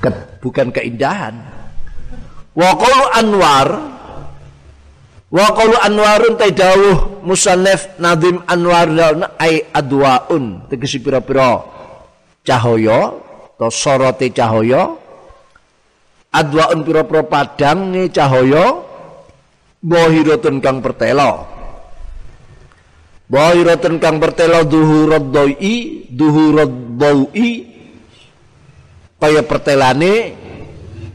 [0.01, 0.09] Ke,
[0.41, 1.37] bukan keindahan.
[2.57, 2.73] Wa
[3.13, 3.97] anwar
[5.27, 8.87] Wa qalu anwarun taidawuh musannaf nadim anwar
[9.35, 10.63] ai adwaun.
[10.71, 11.67] Tegesi pira-pira
[12.47, 13.11] cahaya
[13.59, 14.95] to sorote cahaya.
[16.31, 18.79] Adwaun pira-pira padange cahaya
[19.83, 21.56] bahiratun kang pertela
[23.27, 27.51] bahiratun kang pertela duhurad doi duhurad doi
[29.19, 30.13] kaya pertelane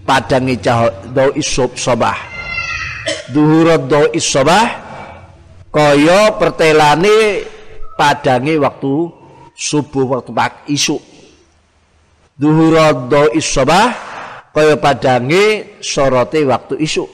[0.05, 2.33] padange cahaya doi sabah
[3.33, 4.67] duhurat do isobah
[5.73, 7.47] kaya pertelane
[7.97, 9.11] padange waktu
[9.57, 10.97] subuh waktu pagi isu
[12.37, 13.89] duhurat do isobah
[14.53, 17.05] kaya padange sorote waktu isu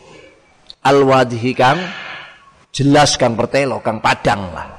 [0.85, 1.79] al wadhi kang
[2.75, 4.78] jelas kang pertelo kang padang lah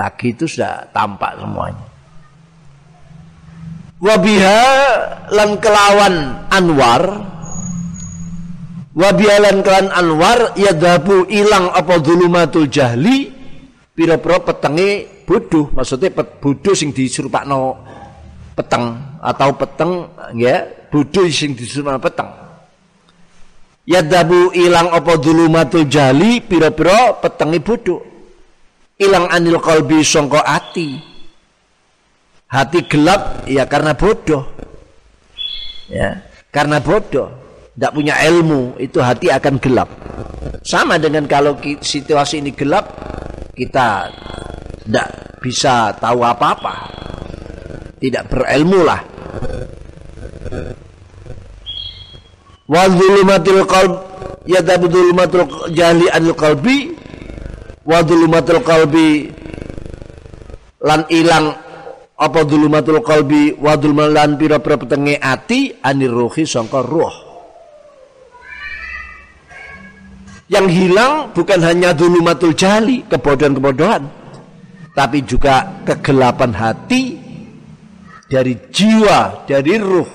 [0.00, 1.84] pagi itu sudah tampak semuanya.
[4.00, 4.64] Wabiha
[5.28, 6.14] lan kelawan
[6.48, 7.04] anwar
[8.96, 13.28] wabialan kelan anwar yadhabu ilang apa zulumatul jahli
[13.92, 15.68] pira-pira petenge bodoh.
[15.76, 17.76] Maksudnya bodoh sing disurupakno
[18.56, 22.28] peteng atau peteng ya bodoh sing disurupakno peteng.
[23.84, 28.09] Yadhabu ilang apa zulumatul jahli pira-pira petenge bodoh
[29.00, 31.00] ilang anil qalbi sangka ati
[32.52, 34.44] hati gelap ya karena bodoh
[35.88, 36.20] ya
[36.52, 37.40] karena bodoh
[37.80, 39.88] tidak punya ilmu, itu hati akan gelap.
[40.60, 42.92] Sama dengan kalau situasi ini gelap,
[43.56, 44.12] kita
[44.84, 45.08] tidak
[45.40, 46.92] bisa tahu apa-apa.
[47.96, 49.00] Tidak berilmu lah.
[52.68, 53.92] Wa dzulumatil qalb
[54.44, 56.99] yadabu dzulumatul jahli anil qalbi
[57.84, 59.30] wa dzulumatul qalbi
[60.84, 61.46] lan ilang.
[62.20, 63.56] Apa dzulumatul qalbi?
[63.56, 65.72] Wa dzulumal lan pira-pira petenge ati?
[65.80, 67.14] Anir ruhi sangka ruh.
[70.50, 74.02] Yang hilang bukan hanya dulumatul jali, kebodohan-kebodohan,
[74.98, 77.14] tapi juga kegelapan hati
[78.26, 80.10] dari jiwa, dari ruh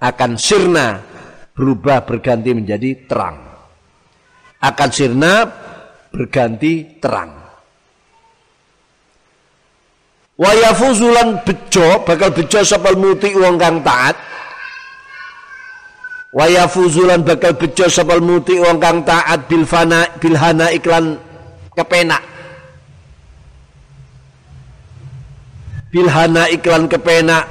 [0.00, 0.96] akan sirna
[1.52, 3.36] berubah berganti menjadi terang.
[4.64, 5.44] Akan sirna
[6.14, 7.34] berganti terang.
[10.38, 14.14] Wayafuzulan bejo bakal bejo sapal muti uang kang taat.
[16.34, 21.18] Wa yafuzulan bakal bejo sapal muti wong kang taat bil fana bil hana iklan
[21.74, 22.22] kepenak.
[25.94, 27.46] Bil hana iklan kepenak.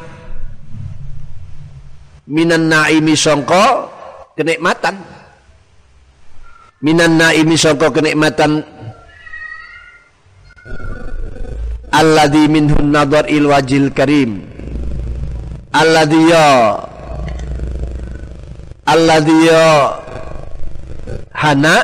[2.27, 3.87] Minan naimi sangka
[4.35, 5.12] kenikmatan
[6.83, 8.59] minan naimi sangka kenikmatan
[11.95, 14.53] alladhi minhun nadar il wajil karim.
[15.73, 16.77] Alladhi ya
[18.85, 19.63] alladhiya
[21.33, 21.75] hana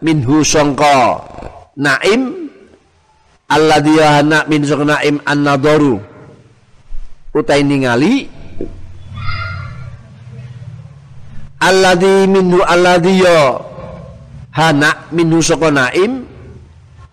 [0.00, 1.20] minhu sangka
[1.76, 2.48] naim
[3.52, 6.00] alladhiya hana min sangka naim an-nadaru
[7.36, 8.32] utai ningali
[11.60, 13.60] alladhi minhu alladhiya
[14.54, 16.24] hana minhu sangka naim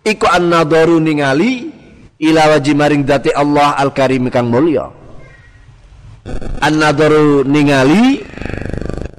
[0.05, 1.73] iku an-nadaru ningali
[2.21, 4.93] ila wajib maring dati Allah al-karim kang mulya
[6.61, 8.21] an-nadaru ningali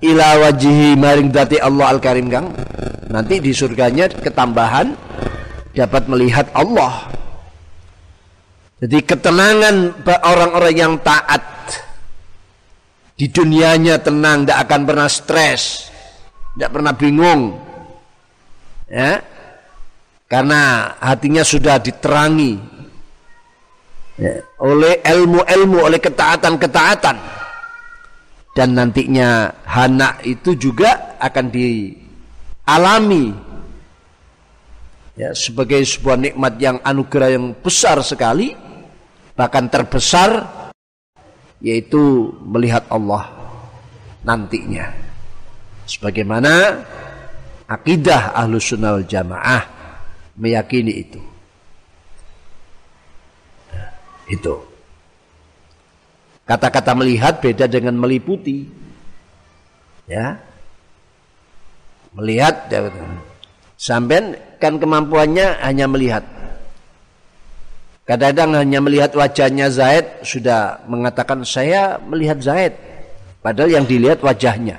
[0.02, 2.50] ila wajihi maring dati Allah Al-Karim Kang
[3.06, 4.98] nanti di surganya ketambahan
[5.72, 7.06] dapat melihat Allah.
[8.82, 11.42] Jadi ketenangan orang-orang yang taat
[13.14, 15.86] di dunianya tenang tidak akan pernah stres
[16.58, 17.54] tidak pernah bingung
[18.92, 19.24] ya?
[20.28, 22.56] Karena hatinya sudah diterangi
[24.20, 27.40] ya, oleh ilmu-ilmu oleh ketaatan-ketaatan.
[28.52, 33.32] Dan nantinya hana itu juga akan dialami
[35.16, 38.52] ya sebagai sebuah nikmat yang anugerah yang besar sekali
[39.32, 40.44] bahkan terbesar
[41.64, 43.32] yaitu melihat Allah
[44.20, 44.92] nantinya.
[45.88, 46.84] Sebagaimana
[47.72, 49.64] akidah ahlu sunnah wal jamaah
[50.36, 51.20] meyakini itu
[54.28, 54.72] itu
[56.42, 58.66] Kata-kata melihat beda dengan meliputi.
[60.10, 60.42] Ya.
[62.12, 62.68] Melihat
[63.78, 66.24] sampai kan kemampuannya hanya melihat.
[68.04, 72.74] Kadang-kadang hanya melihat wajahnya Zaid sudah mengatakan saya melihat Zaid.
[73.40, 74.76] Padahal yang dilihat wajahnya.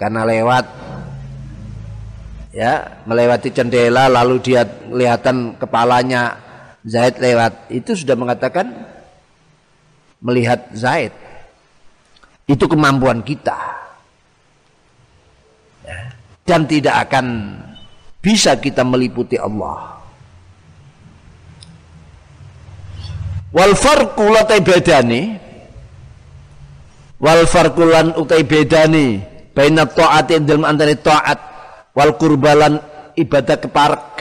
[0.00, 0.64] Karena lewat
[2.56, 6.40] ya melewati jendela lalu dia kelihatan kepalanya
[6.86, 8.70] Zaid lewat itu sudah mengatakan
[10.22, 11.10] melihat Zaid.
[12.46, 13.58] Itu kemampuan kita.
[15.82, 16.14] Ya.
[16.46, 17.58] Dan tidak akan
[18.22, 19.98] bisa kita meliputi Allah.
[23.50, 25.22] Wal farqu latai bedani
[27.18, 29.18] wal farqu lan utai bedani
[29.50, 31.55] baina ta'ati dalam antara ta'at
[31.96, 32.78] wal kurbalan
[33.16, 34.20] ibadah keparak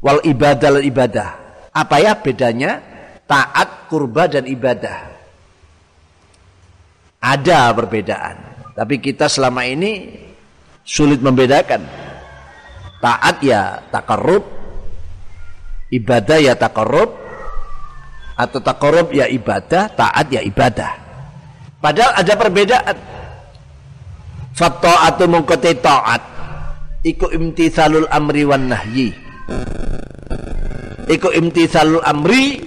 [0.00, 1.30] wal ibadah ibadah.
[1.76, 2.88] Apa ya bedanya?
[3.28, 5.12] taat, kurba dan ibadah.
[7.20, 8.36] Ada perbedaan.
[8.72, 10.16] Tapi kita selama ini
[10.82, 11.84] sulit membedakan.
[12.98, 14.42] Taat ya takarrub,
[15.92, 17.14] ibadah ya takarrub,
[18.34, 20.98] atau takarrub ya ibadah, taat ya ibadah.
[21.78, 22.96] Padahal ada perbedaan.
[24.58, 26.22] atau mengkotai taat.
[27.08, 29.16] Iku imtithalul amri wan nahyi.
[31.08, 32.60] Iku imtithalul amri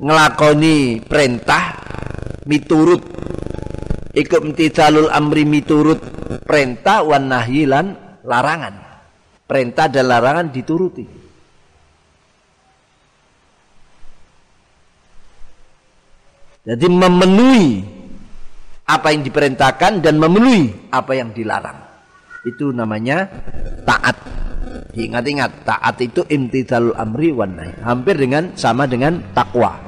[0.00, 1.76] ngelakoni perintah
[2.48, 3.04] miturut.
[4.16, 6.00] Ikut imtithalul amri miturut
[6.48, 7.92] perintah wan nahyilan
[8.24, 8.80] larangan.
[9.44, 11.04] Perintah dan larangan dituruti.
[16.64, 17.68] Jadi memenuhi
[18.88, 21.85] apa yang diperintahkan dan memenuhi apa yang dilarang
[22.46, 23.26] itu namanya
[23.82, 24.14] taat
[24.94, 29.86] ingat-ingat taat itu imtithalul amri wan nahi hampir dengan sama dengan takwa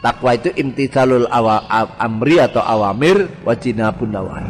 [0.00, 1.60] Takwa itu imtithalul awa,
[2.00, 4.48] amri atau awamir wajinabun nawahi.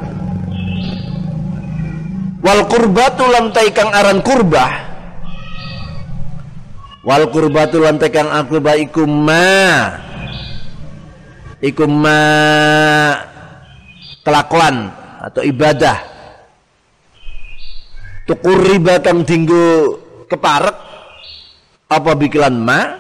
[2.39, 4.71] Wal kurbatu lantai kang aran kurbah.
[7.03, 9.91] Wal kurbatu lantai kang kurbah iku ma.
[11.91, 12.21] Ma
[14.23, 15.99] kelakuan atau ibadah.
[18.31, 19.91] Tukur riba kang tinggu
[20.31, 20.77] keparek
[21.91, 22.95] apa bikilan ma?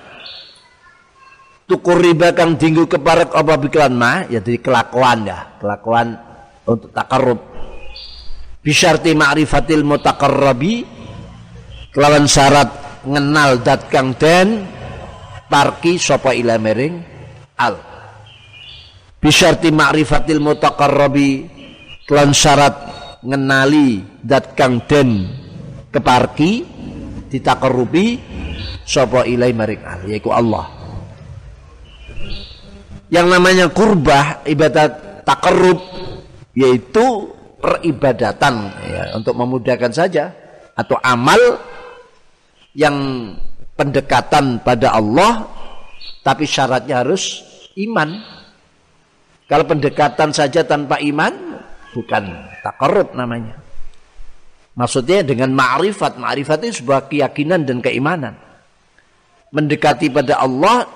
[1.70, 4.26] Tukur riba kang dinggu keparek apa bikilan ma?
[4.26, 6.18] Ya jadi kelakuan ya kelakuan
[6.66, 7.38] untuk takarrub.
[8.58, 10.82] Bisyarti ma'rifatil mutakarrabi
[11.94, 14.66] kelawan syarat ngenal dat kang den
[15.46, 17.06] parki sapa ila mering
[17.54, 17.78] al.
[19.22, 21.46] Bisyarti ma'rifatil mutakarrabi
[22.02, 22.74] kelawan syarat
[23.20, 25.28] ngenali dat kang den
[25.92, 26.64] keparki
[27.28, 28.18] ditakarrubi
[28.84, 30.66] sapa ilai maring al yaiku Allah.
[33.10, 35.82] Yang namanya kurbah ibadat takarrub
[36.54, 38.54] yaitu peribadatan
[38.86, 40.32] ya, untuk memudahkan saja
[40.78, 41.38] atau amal
[42.72, 42.96] yang
[43.74, 45.44] pendekatan pada Allah
[46.22, 47.42] tapi syaratnya harus
[47.76, 48.14] iman.
[49.50, 51.58] Kalau pendekatan saja tanpa iman
[51.90, 53.56] bukan takarrub namanya
[54.76, 58.34] maksudnya dengan ma'rifat ma'rifat itu sebuah keyakinan dan keimanan
[59.50, 60.86] mendekati pada Allah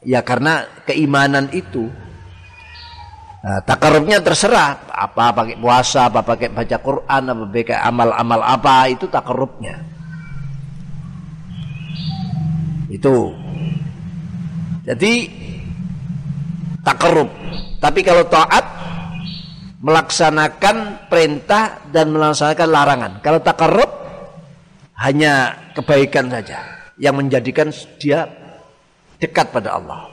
[0.00, 1.92] Ya karena keimanan itu.
[3.40, 9.04] Nah, takarubnya terserah apa pakai puasa, apa pakai baca Quran, apa pakai amal-amal apa itu
[9.08, 9.80] takarubnya.
[12.88, 13.36] Itu.
[14.88, 15.12] Jadi
[16.80, 17.28] takarub.
[17.80, 18.64] Tapi kalau taat
[19.80, 23.12] melaksanakan perintah dan melaksanakan larangan.
[23.24, 23.90] Kalau takarub
[25.00, 26.60] hanya kebaikan saja
[27.00, 28.28] yang menjadikan dia
[29.16, 30.12] dekat pada Allah.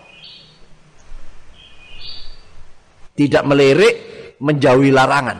[3.18, 3.95] Tidak melirik,
[4.39, 5.39] menjauhi larangan.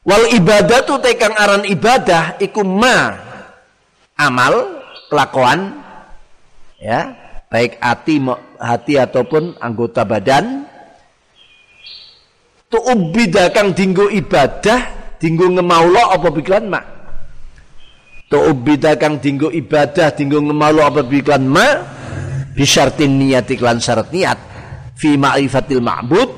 [0.00, 3.12] Wal ibadah tu tekang aran ibadah iku ma
[4.16, 4.80] amal
[5.12, 5.76] kelakuan
[6.80, 7.12] ya
[7.52, 8.16] baik hati
[8.56, 10.69] hati ataupun anggota badan
[12.70, 16.84] tu ubida kang dinggo ibadah dinggo ngemaulo apa pikiran mak?
[18.30, 21.76] Tu ubida kang dinggo ibadah dinggo ngemaulo apa pikiran mak?
[22.54, 24.38] Bisyartin niat iklan syarat niat.
[24.94, 26.30] Fi ma'rifatil ma'bud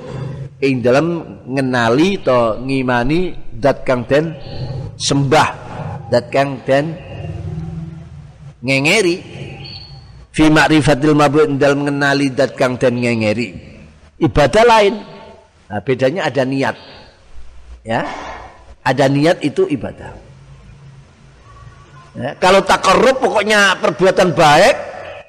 [0.64, 4.32] ing dalam ngenali to ngimani dat kang den
[4.96, 5.48] sembah
[6.08, 6.96] dat kang den
[8.64, 9.16] ngengeri.
[10.32, 13.52] Fi ma'rifatil ma'bud dalam mengenali dat kang den ngengeri.
[14.16, 15.11] Ibadah lain
[15.72, 16.76] nah, bedanya ada niat.
[17.80, 18.04] Ya.
[18.84, 20.12] Ada niat itu ibadah.
[22.12, 24.76] Ya, kalau takarrub pokoknya perbuatan baik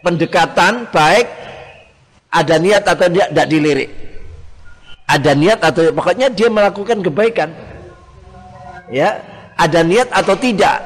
[0.03, 1.31] pendekatan baik
[2.27, 3.89] ada niat atau tidak tidak dilirik.
[5.07, 7.49] Ada niat atau pokoknya dia melakukan kebaikan.
[8.91, 9.23] Ya
[9.55, 10.83] ada niat atau tidak.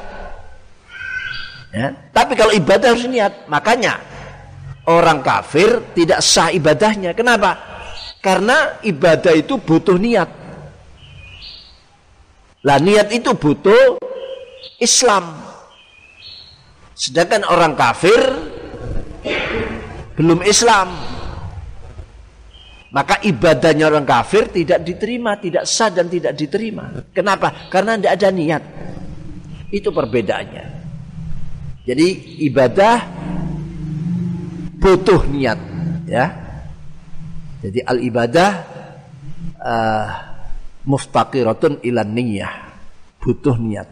[1.74, 3.48] Ya tapi kalau ibadah harus niat.
[3.50, 3.98] Makanya
[4.86, 7.10] orang kafir tidak sah ibadahnya.
[7.10, 7.58] Kenapa
[8.28, 10.28] karena ibadah itu butuh niat
[12.60, 13.96] lah niat itu butuh
[14.76, 15.32] Islam
[16.92, 18.20] sedangkan orang kafir
[20.20, 20.92] belum Islam
[22.92, 27.04] maka ibadahnya orang kafir tidak diterima, tidak sah dan tidak diterima.
[27.12, 27.68] Kenapa?
[27.68, 28.62] Karena tidak ada niat.
[29.68, 30.64] Itu perbedaannya.
[31.84, 32.08] Jadi
[32.48, 32.96] ibadah
[34.80, 35.60] butuh niat,
[36.08, 36.47] ya.
[37.58, 38.50] Jadi al ibadah
[39.58, 40.06] uh,
[40.86, 42.54] muftaqiratun ilan niyah,
[43.18, 43.88] butuh niat.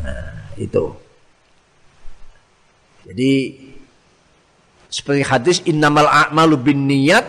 [0.00, 0.84] Nah, itu.
[3.10, 3.32] Jadi
[4.86, 7.26] seperti hadis innamal a'malu bin niat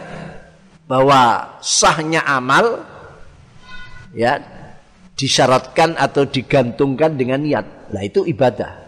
[0.86, 2.86] bahwa sahnya amal
[4.14, 4.42] ya
[5.18, 7.94] disyaratkan atau digantungkan dengan niat.
[7.94, 8.82] Lah itu ibadah.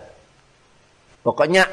[1.24, 1.64] Pokoknya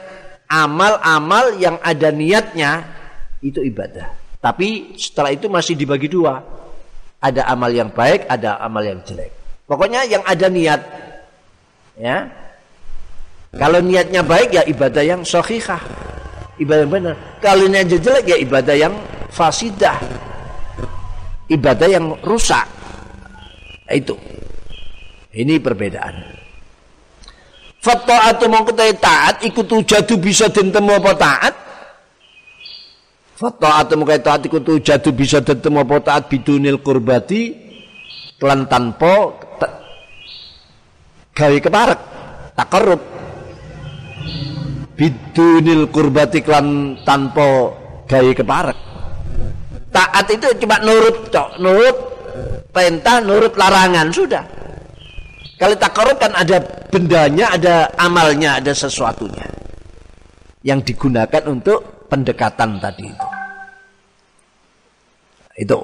[0.46, 2.99] amal-amal yang ada niatnya
[3.41, 4.12] itu ibadah.
[4.41, 6.41] Tapi setelah itu masih dibagi dua.
[7.20, 9.28] Ada amal yang baik, ada amal yang jelek.
[9.68, 10.80] Pokoknya yang ada niat.
[12.01, 12.32] Ya.
[13.53, 15.82] Kalau niatnya baik ya ibadah yang sahihah
[16.61, 17.16] ibadah yang benar.
[17.41, 18.95] Kalau aja jelek ya ibadah yang
[19.32, 19.97] fasidah.
[21.49, 22.68] Ibadah yang rusak.
[23.91, 24.14] Itu.
[25.34, 26.38] Ini perbedaan.
[27.80, 31.55] atau mau kita taat ikut jadu bisa ditemu apa taat?
[33.41, 37.57] Mau kita taat ikut jadu bisa ditemu apa taat bidunil kurbati
[38.36, 39.32] kelan tanpa
[41.32, 42.01] gawe keparek
[42.53, 43.01] takarub
[45.01, 47.72] bidunil kurbati klan tanpa
[48.05, 48.76] gaya keparek.
[49.91, 51.97] Taat itu cuma nurut cok nurut
[52.68, 54.45] perintah nurut larangan sudah.
[55.57, 56.61] Kalau takarub kan ada
[56.93, 59.49] bendanya ada amalnya ada sesuatunya
[60.61, 63.29] yang digunakan untuk pendekatan tadi itu
[65.61, 65.80] itu.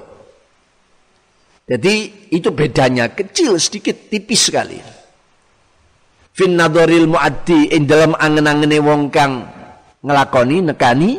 [1.67, 1.95] Jadi
[2.33, 4.81] itu bedanya kecil sedikit tipis sekali.
[6.33, 9.45] Fin nadharil muaddi ing dalam angen-angene wong kang
[10.01, 11.13] nglakoni nekani.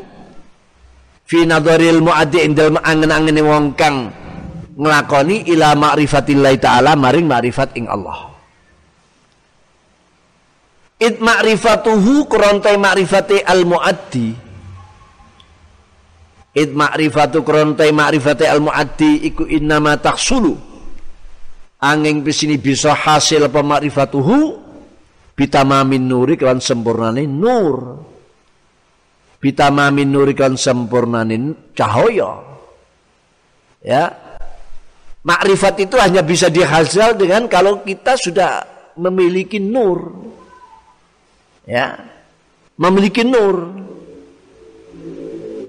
[1.28, 4.08] Fi nadharil muaddi ing dalam angen-angene wong kang
[4.78, 8.30] nglakoni ila ma'rifatillah taala maring ma'rifat ing Allah.
[10.97, 13.68] It ma'rifatuhu krontai ma'rifati al
[16.58, 20.58] it ma'rifatu krontai ma'rifati al muaddi iku innama taksulu
[21.82, 24.58] angin pesini bisa hasil pemarifatuhu
[25.38, 28.01] bitamamin nuri kan sempurnane nur.
[29.38, 32.41] Bitamamin nuri kan sempurnane cahaya.
[33.86, 34.10] Ya.
[35.22, 38.66] Makrifat itu hanya bisa dihasil dengan kalau kita sudah
[38.97, 40.16] memiliki nur.
[41.70, 42.01] Ya.
[42.80, 43.86] Memiliki nur.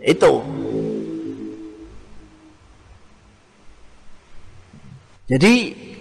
[0.01, 0.41] Itu
[5.29, 5.53] jadi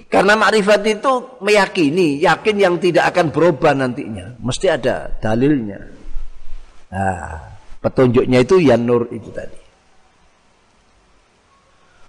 [0.07, 1.13] karena makrifat itu
[1.43, 4.39] meyakini, yakin yang tidak akan berubah nantinya.
[4.39, 5.84] Mesti ada dalilnya.
[6.88, 9.59] Nah, petunjuknya itu ya nur itu tadi.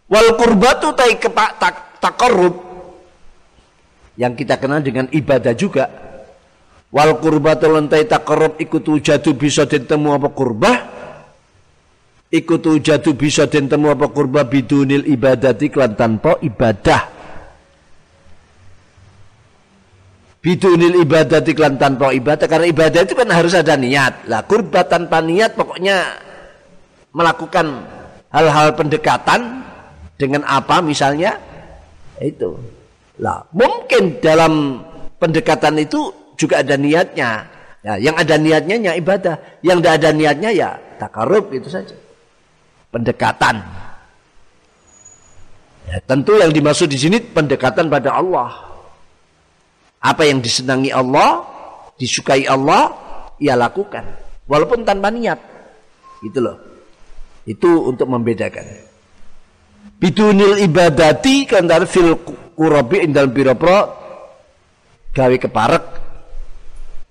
[0.08, 1.74] Wal kurbatu tai kepak tak,
[4.14, 5.90] yang kita kenal dengan ibadah juga.
[6.94, 10.97] Wal kurbatu lantai takarub ikut jatuh bisa ditemu apa kurbah?
[12.28, 17.16] Ikut jatuh bisa ditemu apa kurbah bidunil ibadati klan tanpa ibadah
[20.38, 25.18] bidunil ibadah iklan tanpa ibadah karena ibadah itu kan harus ada niat lah kurbat tanpa
[25.18, 26.14] niat pokoknya
[27.10, 27.84] melakukan
[28.30, 29.66] hal-hal pendekatan
[30.18, 31.38] Dengan apa misalnya?
[32.18, 32.58] Itu.
[33.22, 34.82] Lah, mungkin dalam
[35.22, 37.46] pendekatan itu juga ada niatnya.
[37.86, 41.94] Ya, yang ada niatnya ya ibadah, yang tidak ada niatnya ya takarub itu saja.
[42.88, 43.60] Pendekatan.
[45.88, 48.48] Ya, tentu yang dimaksud di sini pendekatan pada Allah.
[49.98, 51.44] Apa yang disenangi Allah,
[51.96, 52.92] disukai Allah,
[53.40, 54.04] ia lakukan.
[54.48, 55.40] Walaupun tanpa niat.
[56.24, 56.56] Gitu loh.
[57.44, 58.88] Itu untuk membedakan
[59.98, 62.14] bidunil ibadati kantar fil
[62.54, 63.90] kurabi indal birapra
[65.10, 65.84] gawe keparek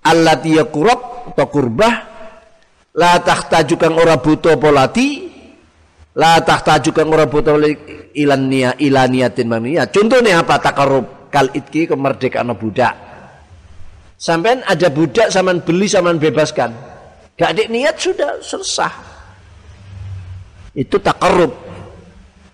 [0.08, 1.94] allati yakurab atau kurbah
[2.96, 5.28] la tahtaju kang ora butuh polati
[6.18, 7.54] la tahtaju kang ora butuh
[8.18, 8.74] ilan niya
[9.46, 12.94] mania contohnya apa takarub kal itki kemerdekaan budak
[14.18, 16.74] sampai ada budak saman beli saman bebaskan
[17.38, 18.90] gak ada niat sudah selesai
[20.74, 21.54] itu takarub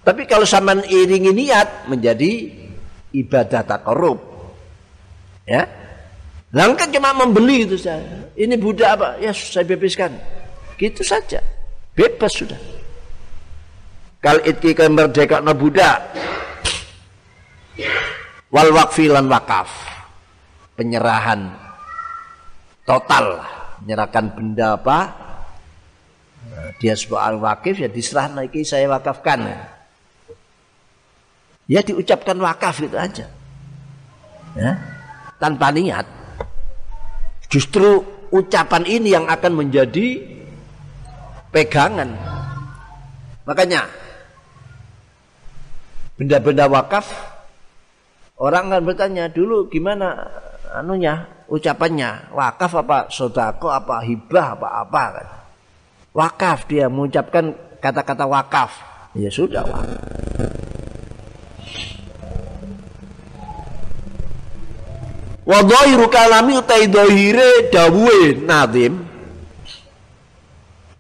[0.05, 2.53] tapi kalau sama iringi niat menjadi
[3.17, 4.21] ibadah takarub.
[5.49, 5.65] Ya.
[6.53, 8.31] Langkah cuma membeli itu saya.
[8.37, 9.09] Ini budak apa?
[9.19, 10.13] Ya saya bebaskan.
[10.77, 11.41] Gitu saja.
[11.97, 12.61] Bebas sudah.
[14.25, 16.01] Kal itki kemerdekaan budak.
[18.49, 19.69] Wal wakfilan wakaf.
[20.81, 21.53] Penyerahan
[22.89, 23.45] total.
[23.85, 25.13] Menyerahkan benda apa?
[26.81, 29.45] Dia sebuah wakif ya diserah lagi saya wakafkan.
[31.69, 33.29] Ya diucapkan wakaf itu aja.
[34.57, 34.73] Ya,
[35.37, 36.09] tanpa niat.
[37.53, 38.01] Justru
[38.33, 40.23] ucapan ini yang akan menjadi
[41.53, 42.15] pegangan.
[43.45, 44.04] Makanya
[46.15, 47.11] benda-benda wakaf
[48.39, 50.31] orang akan bertanya dulu gimana
[50.75, 52.35] anunya ucapannya?
[52.35, 55.03] Wakaf apa sodako apa hibah apa apa?
[55.21, 55.29] kan.
[56.15, 58.71] Wakaf dia mengucapkan kata-kata wakaf.
[59.15, 60.03] Ya sudah wakaf.
[65.45, 69.14] Wa utai dhahire dawuhe nadim.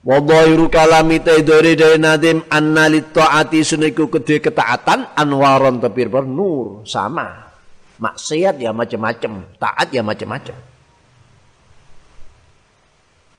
[0.05, 0.21] Wa
[0.69, 7.49] kalami utai dhahire dawuhe nadim anna taati suniku kedhe ketaatan anwaron tepir nur sama.
[7.95, 10.57] Maksiat ya macam-macam, taat ya macam-macam.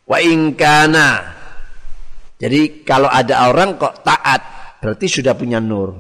[0.09, 1.35] Wa ingkana
[2.35, 4.41] jadi kalau ada orang kok taat
[4.83, 5.95] berarti sudah punya nur.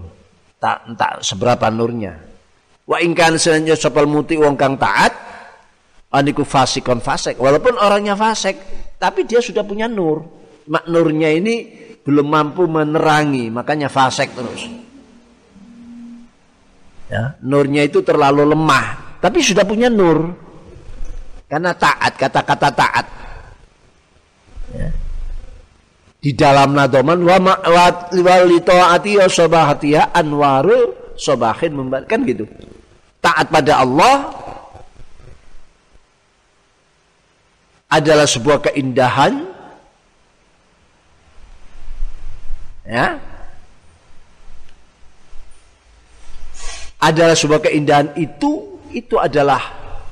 [0.59, 2.17] Tak entah seberapa nurnya.
[2.89, 5.13] Wa ingkan senja sopal muti wong kang taat
[6.11, 7.39] aniku fasikon fasek.
[7.39, 8.55] Walaupun orangnya fasek,
[8.99, 10.44] tapi dia sudah punya nur.
[10.65, 11.55] Mak nurnya ini
[12.01, 14.65] belum mampu menerangi, makanya fasek terus.
[17.05, 20.33] Ya, nurnya itu terlalu lemah, tapi sudah punya nur.
[21.45, 23.05] Karena taat, kata-kata taat.
[24.73, 24.89] Ya.
[26.17, 27.37] Di dalam nadoman wa
[29.85, 30.79] ya anwaru
[31.13, 32.49] sobahin membalikkan gitu
[33.25, 34.15] taat pada Allah
[37.89, 39.54] adalah sebuah keindahan
[42.85, 43.17] ya?
[47.01, 49.61] Adalah sebuah keindahan itu itu adalah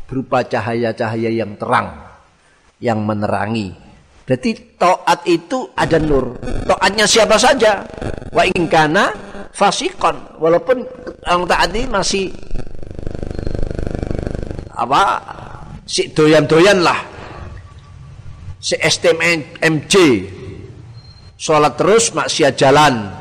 [0.06, 1.90] berupa cahaya-cahaya yang terang
[2.84, 3.74] yang menerangi.
[4.24, 6.38] Berarti taat itu ada nur.
[6.68, 7.88] Taatnya siapa saja.
[8.30, 9.16] Wa ingkana
[9.56, 10.84] fasikon walaupun
[11.28, 12.26] orang taat ini masih
[14.74, 15.02] apa
[15.88, 17.00] si doyan-doyan lah.
[18.64, 19.94] Si STMJ
[21.44, 23.12] sholat terus maksiat jalan.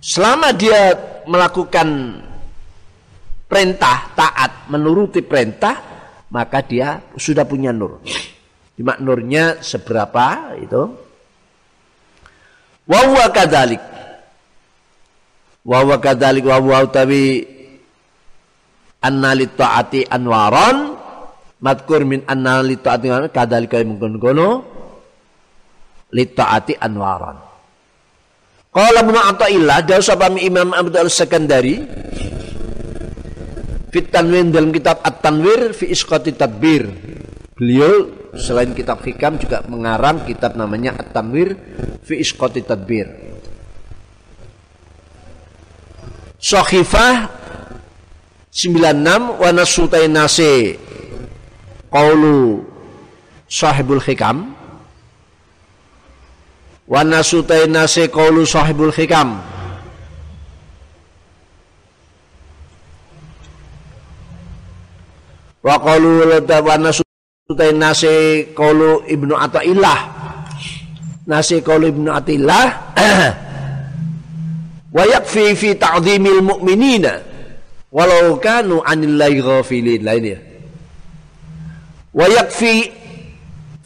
[0.00, 0.96] Selama dia
[1.28, 1.88] melakukan
[3.44, 5.76] perintah taat menuruti perintah
[6.32, 8.00] maka dia sudah punya nur.
[8.80, 10.82] Cuma nurnya seberapa itu?
[12.88, 13.82] Wa kadalik
[15.66, 17.42] wa kadalik wa utawi
[19.02, 20.94] anna li taati anwaron
[21.58, 24.75] madkur min anna li taati kadzalika mungkin kono li
[26.10, 27.46] taati anwaron
[28.76, 31.80] Qala Ibnu Athaillah dawu sapa Imam Abdul Sekandari
[33.88, 36.84] fit tanwin dalam kitab At-Tanwir fi isqati tadbir.
[37.56, 41.56] Beliau selain kitab hikam juga mengarang kitab namanya At-Tanwir
[42.04, 43.08] fi isqati tadbir.
[46.36, 47.32] Sahifah
[48.52, 50.76] 96 wa nasutai nasi
[51.88, 52.64] qaulu
[53.48, 54.55] sahibul hikam
[56.86, 59.42] wa nasutai nasi qaulu sahibul hikam.
[65.66, 69.98] Wa qaulu wa nasutai nasi qaulu ibnu ataillah
[71.26, 72.94] nasi qaulu ibnu ataillah
[74.96, 77.18] wa yakfi fi ta'dhimil mu'minina.
[77.90, 80.04] Walau kanu anillahi ghafilin.
[80.04, 80.38] Lain ya.
[82.14, 82.90] Wa yakfi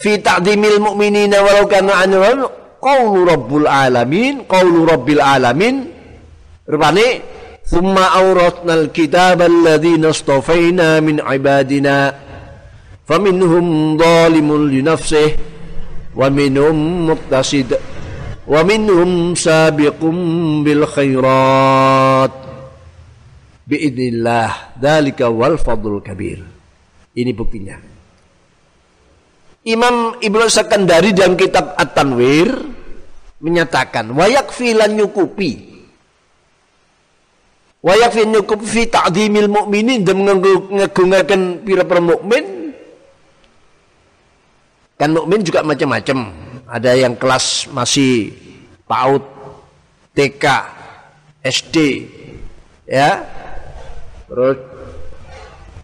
[0.01, 2.49] fi ta'dhimil mu'minina walau kanu anillahi
[2.81, 5.87] qaulu rabbul alamin qaulu rabbil alamin.
[6.65, 7.07] Rupane
[7.69, 12.15] thumma awratna alkitaba alladhina istafaina min ibadina
[13.07, 15.37] faminhum zalimun li nafsihi
[16.15, 17.75] wa minhum muqtasid
[18.51, 20.17] wa minhum sabiqum
[20.67, 22.35] bil khairat
[23.67, 26.43] biidnillah dalika wal fadlul kabir.
[27.11, 27.90] Ini buktinya
[29.67, 32.49] Imam Ibnu Sakandari dalam kitab At-Tanwir
[33.45, 35.69] menyatakan wayak filan nyukupi.
[37.85, 42.73] Wayak filan nyukupi fi ta'dhimil mu'minin dan mengagungakan pira-pira mukmin.
[44.97, 46.19] Kan mukmin juga macam-macam.
[46.71, 48.33] Ada yang kelas masih
[48.89, 49.25] PAUD,
[50.17, 50.45] TK,
[51.41, 52.07] SD,
[52.87, 53.25] ya,
[54.31, 54.59] terus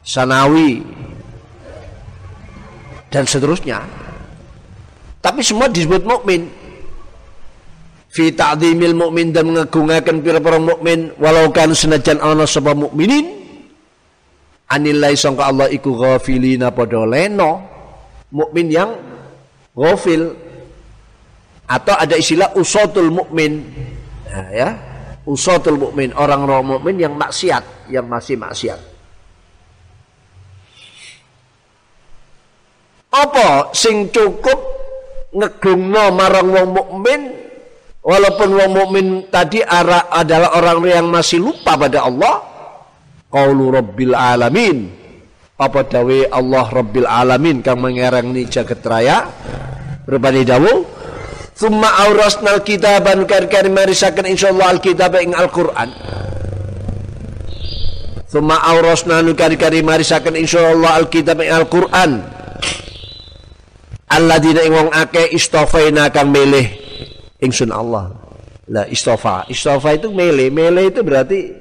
[0.07, 0.85] sanawi
[3.17, 3.81] dan seterusnya.
[5.25, 6.53] Tapi semua disebut mukmin.
[8.13, 13.29] Fi ta'dhimil mukmin dan mengagungkan pira-pira mukmin walau kan senajan ana sapa mukminin
[14.69, 17.65] anilai sangka Allah iku ghafilina padha leno.
[18.29, 18.93] Mukmin yang
[19.73, 20.37] ghafil.
[21.67, 23.65] Atau ada istilah usotul mukmin.
[24.29, 24.69] Nah, ya.
[25.25, 28.96] Usotul mukmin orang orang mukmin yang maksiat yang masih maksiat
[33.17, 34.59] apa sing cukup
[35.33, 37.21] ngegungno marang wong mukmin
[38.05, 42.45] walaupun wong mukmin tadi adalah orang yang masih lupa pada Allah
[43.33, 44.93] qaulu rabbil alamin
[45.57, 49.25] apa dawe Allah rabbil alamin kang mengerangi jagat raya
[50.05, 50.97] rupane dawuh
[51.57, 55.89] Thumma aurasnal kitaban kar-kar marisakan insyaallah alkitab ing Al-Qur'an.
[58.29, 62.36] Thumma aurasna nu kari-kari marisakan insyaallah alkitab ing Al-Qur'an.
[64.07, 66.67] Alladzina ing wong akeh istofaina kang milih
[67.43, 68.15] ingsun Allah.
[68.67, 71.55] Lah istofa, istofa itu milih, milih itu berarti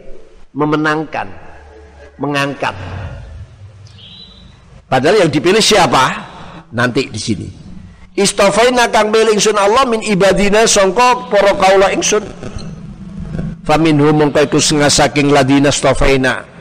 [0.53, 1.29] memenangkan,
[2.17, 2.73] mengangkat.
[4.89, 6.05] Padahal yang dipilih siapa?
[6.73, 7.49] Nanti di sini.
[8.15, 12.23] Istofaina kang milih ingsun Allah min ibadina songko para kaula ingsun.
[13.65, 16.54] Faminhum mongko iku saking ladina istofaina.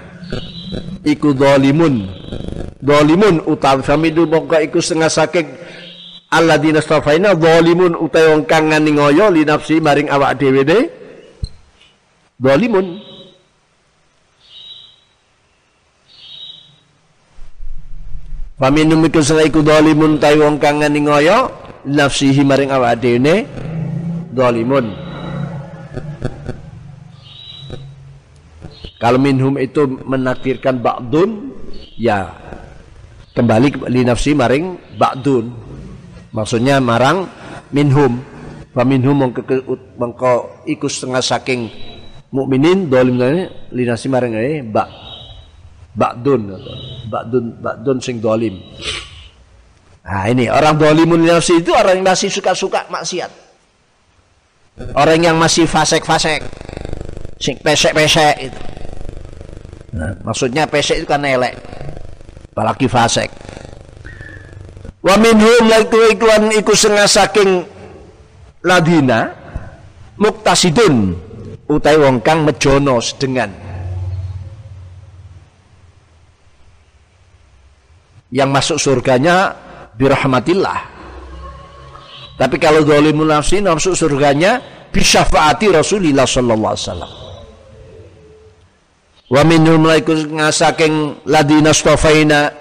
[1.04, 2.08] Iku dolimun.
[2.84, 5.48] Dolimun utawi faminhum mongko iku setengah saking
[6.28, 10.78] alladzina istofaina dolimun utawi wong kang ngoyo li nafsi maring awak dhewe ne.
[12.40, 12.86] Dolimun.
[18.54, 21.50] Paminum iku sing iku zalimun ta wong kang ngoyo
[21.84, 23.44] nafsihi maring awake dhewe
[24.32, 24.86] zalimun.
[29.04, 31.52] Kalau minhum itu menakdirkan ba'dun
[32.00, 32.32] ya
[33.36, 35.52] kembali ke nafsi maring ba'dun.
[36.32, 37.28] Maksudnya marang
[37.68, 38.24] minhum.
[38.74, 39.44] Paminhum mongko
[40.00, 41.70] mongko iku setengah saking
[42.34, 43.22] mukminin dolim
[43.70, 44.90] li nafsi maring eh ba'
[45.94, 46.50] ba'dun
[47.06, 48.58] ba'dun ba'dun sing dolim
[50.02, 53.30] nah ini orang dolimun nafsi itu orang yang masih suka-suka maksiat
[54.98, 56.42] orang yang masih fasek-fasek
[57.38, 58.60] sing pesek-pesek itu
[59.94, 61.54] nah, maksudnya pesek itu kan elek
[62.50, 63.30] apalagi fasek
[65.00, 67.50] wa minhum laiku ikuan iku setengah saking
[68.66, 69.30] ladina
[70.18, 71.14] muktasidun
[71.70, 73.64] utai wong kang mejono sedengan
[78.34, 79.54] yang masuk surganya
[79.94, 80.90] birahmatillah.
[82.34, 84.58] Tapi kalau zalimun nafsi masuk surganya
[84.90, 87.12] bisyafaati Rasulullah sallallahu alaihi wasallam.
[89.34, 92.54] Wa minhum laikun ngasaking ladina stofaina.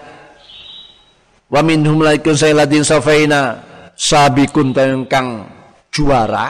[1.46, 3.62] Wa minhum laikun saya ladin stofaina.
[3.94, 4.74] Sabikun
[5.06, 5.46] kang
[5.94, 6.50] juara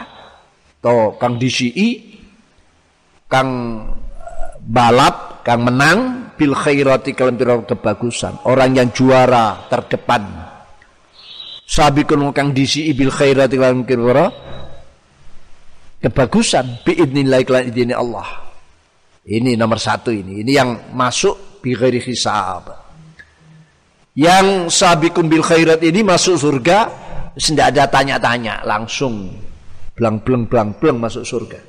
[0.80, 1.76] atau kang disi
[3.28, 3.84] kang
[4.63, 8.47] balap kang menang bil khairati kalian kebagusan.
[8.47, 10.24] Orang yang juara terdepan.
[11.67, 14.32] Sabikun kang disi bil khairati pira
[15.99, 16.80] kebagusan.
[16.88, 18.43] Biidnillah kalian idini Allah
[19.30, 22.67] ini nomor satu ini ini yang masuk bi ghairi hisab
[24.19, 26.80] yang sabikun bil khairat ini masuk surga
[27.34, 29.32] tidak ada tanya-tanya langsung
[29.93, 30.19] belang
[30.99, 31.61] masuk surga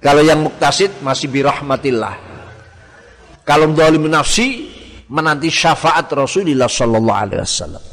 [0.00, 2.30] kalau yang muktasid masih birahmatillah
[3.44, 4.70] kalau zalim nafsi
[5.10, 7.84] menanti syafaat Rasulullah sallallahu alaihi wasallam.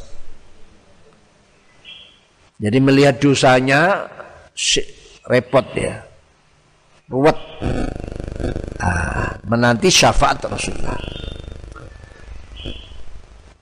[2.58, 4.06] Jadi melihat dosanya
[5.30, 6.06] repot ya.
[7.08, 7.40] Ruwet
[8.84, 11.00] ah, menanti syafaat Rasulullah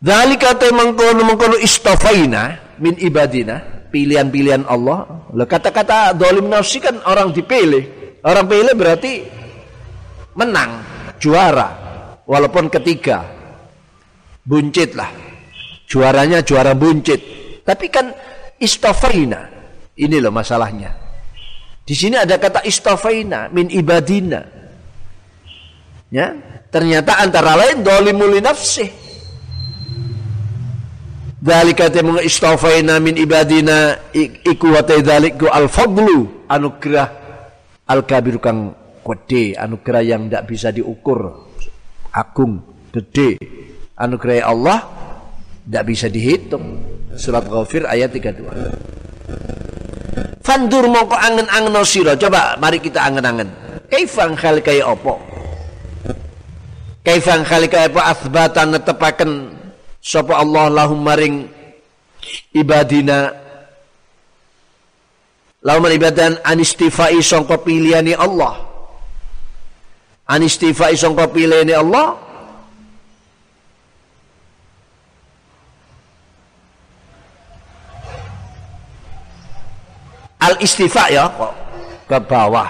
[0.06, 5.32] Dzalika te mengkono mengkono istofaina min ibadina pilihan-pilihan Allah.
[5.34, 8.20] Lah kata-kata dolim nafsi kan orang dipilih.
[8.22, 9.26] Orang pilih berarti
[10.38, 10.84] menang,
[11.18, 11.70] juara.
[12.28, 13.26] Walaupun ketiga.
[14.46, 15.10] Buncit lah.
[15.90, 17.22] Juaranya juara buncit.
[17.66, 18.14] Tapi kan
[18.62, 19.42] istofaina.
[19.98, 21.05] Ini loh masalahnya.
[21.86, 24.42] Di sini ada kata istofaina min ibadina.
[26.10, 26.34] Ya,
[26.74, 29.06] ternyata antara lain dolimul nafsi
[31.46, 37.08] Dalika temu istafaina min ibadina iku wa dzaliku al fadlu anugerah
[37.86, 38.74] al kabir kang
[39.06, 41.46] gede anugerah yang tidak bisa diukur
[42.10, 43.38] agung gede.
[43.94, 44.80] Anugerah Allah
[45.70, 46.82] tidak bisa dihitung.
[47.14, 49.15] Surat ghafir ayat 32
[50.46, 52.14] Fandur mongko angen-angen sira.
[52.14, 53.50] Coba mari kita angen-angen.
[53.90, 55.14] Kaifang khal kaya apa?
[57.02, 58.02] Kaifang kaya apa?
[58.14, 59.32] Asbatan netepaken
[59.98, 61.50] sapa Allah lahum maring
[62.54, 63.34] ibadina.
[65.66, 68.62] Lahum ibadan anistifai sangka pilihane Allah.
[70.30, 72.22] Anistifai sangka pilihane Allah
[80.40, 81.30] al istifa ya.
[81.32, 81.66] Kok
[82.06, 82.70] ke bawah.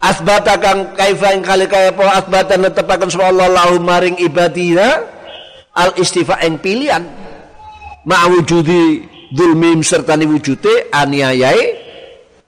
[0.00, 5.04] Asbata kang kaifa ing kali kaya apa asbata netepaken sapa Allah lahum maring ibadina
[5.76, 7.04] al istifa yang pilihan
[8.08, 11.76] ma'wujudi dulmim serta ni wujute aniayai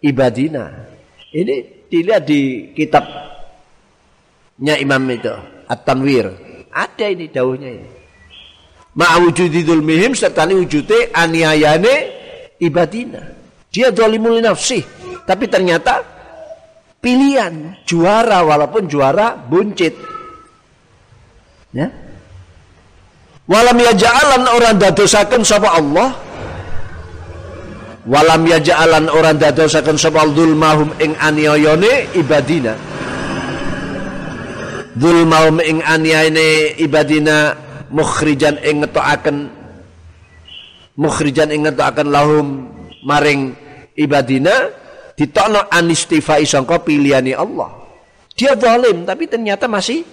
[0.01, 0.89] ibadina.
[1.29, 3.21] Ini dilihat di kitabnya
[4.81, 5.33] imam itu
[5.69, 6.33] At-Tanwir.
[6.73, 7.89] Ada ini dauhnya ini.
[8.97, 11.95] Ma'wujudi dulmihim serta ni wujute aniayane
[12.65, 13.42] ibadina
[13.73, 14.85] dia dolimul nafsi
[15.25, 16.05] tapi ternyata
[17.01, 19.97] pilihan juara walaupun juara buncit
[21.73, 21.89] ya
[23.53, 26.15] Walam yaja'alan orang dadosaken sapa Allah.
[28.07, 32.79] Walam yaja'alan orang dadosaken sapa dzulmahum ing aniayane ibadina.
[34.95, 37.59] Dzulmahum ing aniayane ibadina
[37.91, 39.51] mukhrijan ing ngetokaken
[40.95, 42.47] mukhrijan ing ngetokaken lahum
[43.03, 43.59] maring
[43.97, 44.71] ibadina
[45.17, 47.71] ditokno anistifai sangka pilihane Allah.
[48.33, 50.05] Dia zalim tapi ternyata masih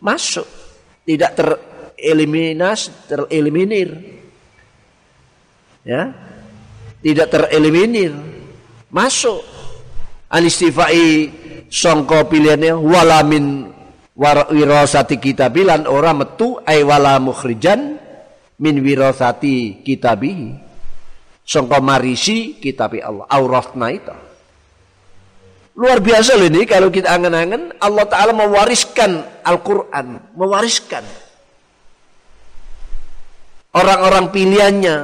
[0.00, 0.46] masuk.
[1.02, 1.48] Tidak ter
[2.02, 3.90] tereliminasi, tereliminir.
[5.86, 6.14] Ya.
[7.02, 8.14] Tidak tereliminir.
[8.90, 9.42] Masuk.
[10.32, 11.30] Anistifai
[11.72, 13.72] songko pilihannya walamin
[14.52, 17.96] wirasati kitabilan orang metu ay wala mukhrijan
[18.60, 20.71] min wirasati kitabihi
[21.42, 24.14] songko marisi kitabi Allah auratna itu
[25.76, 31.02] luar biasa loh ini kalau kita angen-angen Allah Ta'ala mewariskan Al-Quran mewariskan
[33.72, 34.96] orang-orang pilihannya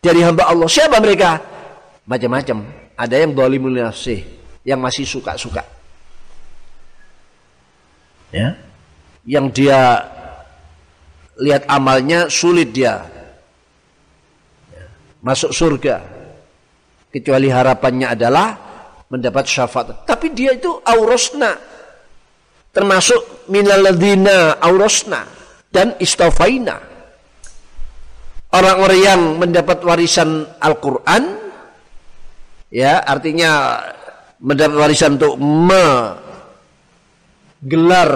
[0.00, 0.68] dari hamba Allah.
[0.68, 1.40] Siapa mereka?
[2.08, 2.62] Macam-macam.
[2.96, 4.24] Ada yang dolimul nafsih,
[4.64, 5.66] yang masih suka-suka.
[8.32, 8.56] Ya.
[9.26, 9.80] Yang dia
[11.36, 13.04] lihat amalnya sulit dia
[15.26, 15.96] masuk surga.
[17.10, 18.48] Kecuali harapannya adalah
[19.10, 20.06] mendapat syafaat.
[20.06, 21.58] Tapi dia itu aurosna.
[22.70, 25.26] Termasuk minaladina aurosna
[25.72, 26.96] dan istafaina
[28.56, 31.36] orang-orang yang mendapat warisan Al-Quran
[32.72, 33.80] ya artinya
[34.40, 35.36] mendapat warisan untuk
[37.60, 38.10] menggelar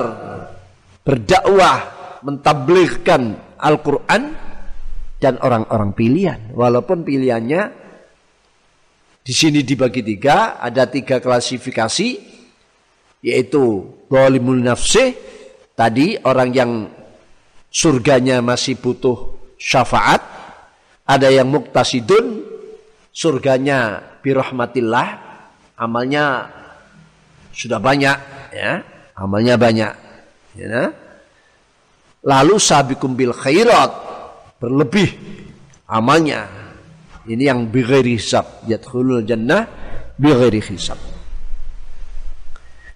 [1.04, 1.78] berdakwah
[2.24, 4.49] mentablighkan Al-Quran
[5.20, 7.62] dan orang-orang pilihan walaupun pilihannya
[9.20, 12.08] di sini dibagi tiga ada tiga klasifikasi
[13.20, 15.12] yaitu zalimul nafsi
[15.76, 16.72] tadi orang yang
[17.70, 20.20] surganya masih butuh syafaat,
[21.06, 22.42] ada yang muktasidun,
[23.14, 25.08] surganya birahmatillah,
[25.78, 26.50] amalnya
[27.54, 28.18] sudah banyak,
[28.52, 28.82] ya,
[29.14, 29.92] amalnya banyak,
[30.58, 30.90] ya.
[32.20, 33.92] Lalu sabikum bil khairat,
[34.60, 35.16] berlebih
[35.88, 36.46] amalnya.
[37.24, 39.64] Ini yang bighairi hisab, yadkhulul jannah
[40.20, 41.00] bighairi hisab.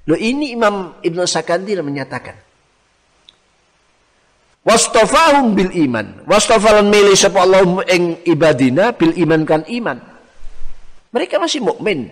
[0.05, 2.37] Loh ini Imam Ibn Sakandir menyatakan
[4.65, 6.25] Wastafahum bil iman.
[6.25, 10.01] Wastafalan milih sapa Allah ing ibadina bil iman kan iman.
[11.13, 12.09] Mereka masih mukmin,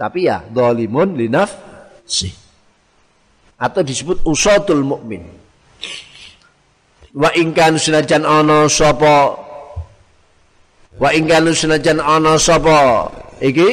[0.00, 1.52] tapi ya zalimun linaf
[2.08, 2.32] si.
[3.60, 5.41] Atau disebut usatul mukmin.
[7.12, 9.36] Wa ingkan senajan ana sapa?
[10.96, 13.08] Wa ingkan senajan ana sapa?
[13.36, 13.70] Iki?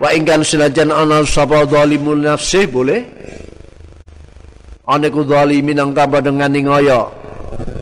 [0.00, 1.68] Wa ingkan senajan ana sapa?
[1.68, 3.04] Zalimun nafsih boleh?
[4.88, 7.10] Ana ku zalimin ang tambah dengan ngoyo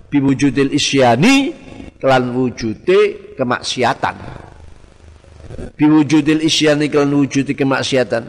[0.08, 1.52] biwujudil isyani
[2.00, 4.16] kelan wujude kemaksiatan.
[5.76, 8.24] Biwujudil isyani kelan wujude kemaksiatan.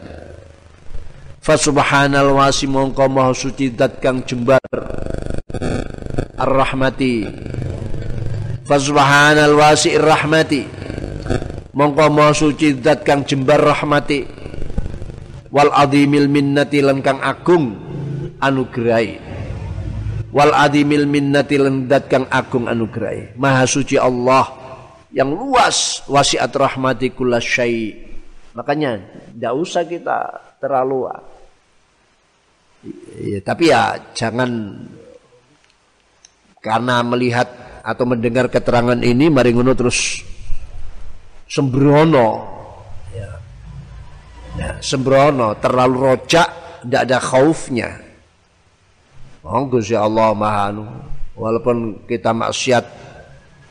[1.40, 4.60] Fa subhanal wasi mongko maha suci dat kang jembar
[6.36, 7.14] ar-rahmati.
[8.68, 10.62] Fa subhanal wasi ar-rahmati
[11.76, 14.24] mongko maha suci zat kang jembar rahmati.
[15.50, 17.72] Wal adimil minnati lan kang agung
[18.44, 19.16] anugerai
[20.36, 24.44] wal adimil minnati lan zat kang agung anugerai maha suci Allah
[25.16, 27.08] yang luas wasiat rahmati
[27.40, 28.04] syai.
[28.52, 29.00] Makanya
[29.32, 30.18] tidak usah kita
[30.60, 31.08] terlalu
[33.20, 34.76] ya, tapi ya jangan
[36.66, 37.46] karena melihat
[37.86, 40.26] atau mendengar keterangan ini mari ngono terus
[41.46, 42.58] sembrono.
[43.14, 43.30] Ya.
[44.58, 46.48] ya sembrono terlalu rojak
[46.82, 47.90] tidak ada khaufnya.
[49.46, 50.74] Oh Gusti Allah maha
[51.38, 52.84] walaupun kita maksiat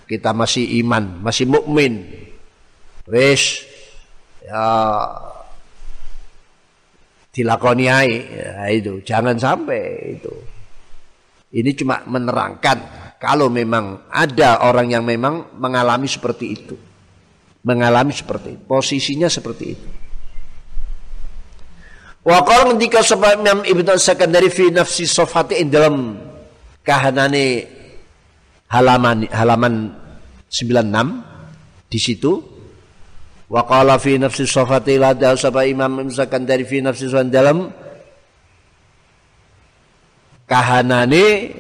[0.08, 2.08] kita masih iman masih mukmin.
[3.12, 3.68] Wis
[4.40, 4.64] ya
[7.36, 9.04] dilakoni ya, itu.
[9.04, 10.55] Jangan sampai itu
[11.56, 12.78] ini cuma menerangkan
[13.16, 16.76] kalau memang ada orang yang memang mengalami seperti itu
[17.66, 18.64] mengalami seperti itu.
[18.64, 19.88] Posisinya seperti itu.
[22.26, 26.18] Wa qala ketika sebab Imam Ibnu Sakandari fi nafsi sofati dalam
[26.82, 27.46] kahanane
[28.70, 29.94] halaman halaman
[30.50, 32.42] 96 di situ
[33.46, 37.70] wa qala fi nafsi sofati la sabab Imam Ibnu Sakandari fi nafsi sofati dalam
[40.46, 41.54] kahanane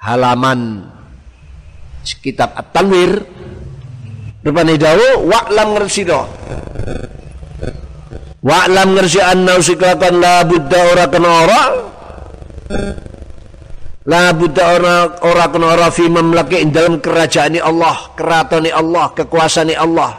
[0.00, 0.88] halaman
[2.02, 3.42] kitab At-Tanwir
[4.42, 6.26] Rupane dawu wa'lam ngersida.
[8.42, 11.62] Wa'lam ngersi anna usiklakan la buddha ora kena ora.
[14.02, 20.18] La buddha ora ora kena ora fi mamlaki dalam kerajaan Allah, keraton Allah, kekuasaan Allah.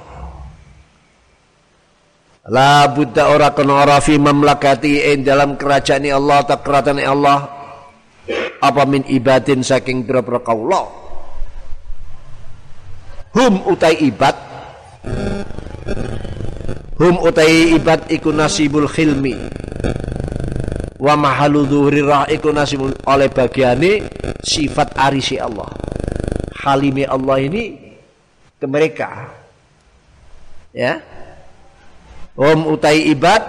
[2.51, 7.39] La buddha ora kena ora fi mamlakati in dalam kerajaan Allah atau kerajaan Allah.
[8.59, 11.03] Apa min ibadin saking pira-pira kaula
[13.31, 14.35] hum utai ibad.
[16.99, 19.35] Hum utai ibad iku nasibul khilmi.
[20.99, 21.67] Wa mahalu
[22.03, 24.03] rah iku nasibul oleh bagiane
[24.43, 25.67] sifat arisi Allah.
[26.63, 27.63] Halimi Allah ini
[28.59, 29.31] ke mereka.
[30.71, 31.12] Ya
[32.39, 33.41] hum utai ibad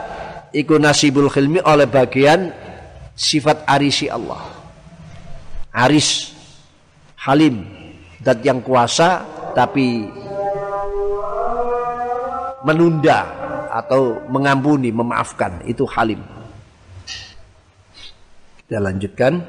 [0.52, 2.52] iku nasibul khilmi oleh bagian
[3.14, 4.42] sifat arisi Allah
[5.72, 6.32] aris
[7.18, 7.64] halim
[8.20, 9.24] dat yang kuasa
[9.54, 10.08] tapi
[12.64, 16.22] menunda atau mengampuni, memaafkan itu halim.
[18.64, 19.42] Kita lanjutkan.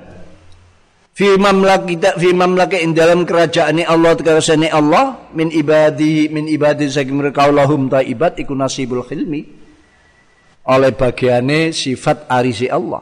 [1.15, 7.15] Fi mamlaki fi mamlaki in dalam kerajaan Allah kerajaan Allah min ibadi min ibadi saking
[7.15, 9.47] mereka Allahum taibat iku nasibul khilmi
[10.67, 12.99] oleh bagiannya sifat arisi Allah.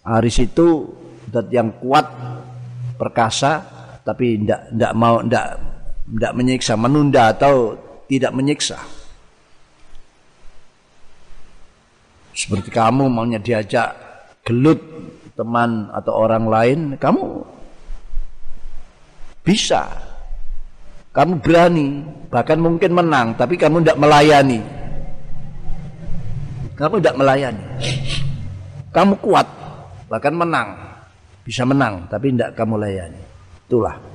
[0.00, 0.96] Aris itu
[1.28, 2.08] dat yang kuat
[2.96, 3.60] perkasa
[4.00, 5.46] tapi ndak ndak mau ndak
[6.12, 7.76] tidak menyiksa, menunda atau
[8.08, 8.80] tidak menyiksa.
[12.32, 13.92] Seperti kamu maunya diajak
[14.44, 14.91] gelut
[15.34, 17.44] teman atau orang lain, kamu
[19.42, 19.88] bisa.
[21.12, 22.00] Kamu berani,
[22.32, 24.60] bahkan mungkin menang, tapi kamu tidak melayani.
[26.72, 27.64] Kamu tidak melayani.
[28.96, 29.44] Kamu kuat,
[30.08, 30.72] bahkan menang.
[31.44, 33.20] Bisa menang, tapi tidak kamu layani.
[33.68, 34.12] Itulah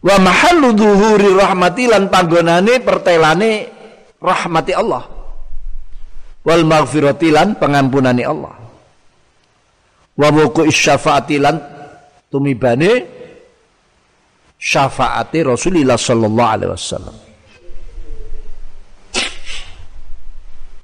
[0.00, 3.52] wa mahallu dhuhuri rahmati lan panggonane pertelane
[4.16, 5.19] rahmati Allah
[6.46, 8.54] wal maghfirati lan pengampunane Allah
[10.16, 11.56] wa wuku syafaati lan
[12.28, 12.92] tumibane
[14.60, 17.16] syafaati Rasulullah sallallahu alaihi wasallam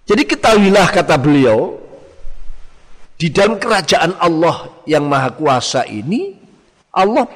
[0.06, 1.82] jadi ketahuilah kata beliau
[3.16, 6.36] di dalam kerajaan Allah yang maha kuasa ini
[6.94, 7.26] Allah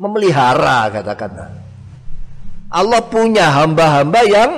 [0.00, 1.50] memelihara katakanlah.
[2.72, 4.52] Allah punya hamba-hamba yang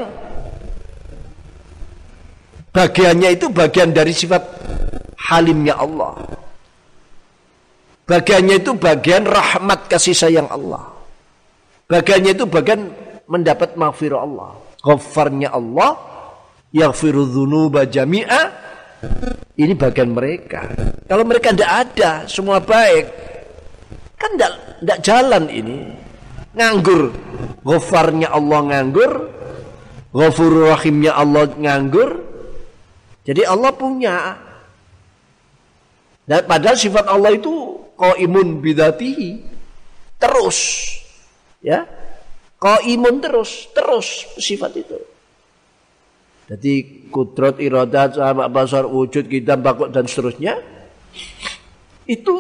[2.75, 4.43] bagiannya itu bagian dari sifat
[5.31, 6.19] halimnya Allah.
[8.05, 10.93] Bagiannya itu bagian rahmat kasih sayang Allah.
[11.89, 12.93] Bagiannya itu bagian
[13.25, 14.61] mendapat maghfirah Allah.
[14.85, 15.97] Ghafarnya Allah
[16.69, 18.43] yaghfiru dzunuba jami'a
[19.55, 20.67] ini bagian mereka.
[21.07, 23.07] Kalau mereka tidak ada, semua baik,
[24.19, 25.95] kan tidak jalan ini.
[26.55, 27.15] Nganggur.
[27.65, 29.13] Ghafarnya Allah nganggur,
[30.13, 32.34] Ghafurur Rahimnya Allah nganggur.
[33.25, 34.17] Jadi Allah punya.
[36.25, 39.41] Dan padahal sifat Allah itu imun bidatihi.
[40.21, 40.59] Terus.
[41.65, 41.89] Ya.
[42.85, 44.97] imun terus, terus sifat itu.
[46.45, 50.61] Jadi kudrat, iradat, sama basar, wujud, kita, bakut dan seterusnya
[52.05, 52.35] itu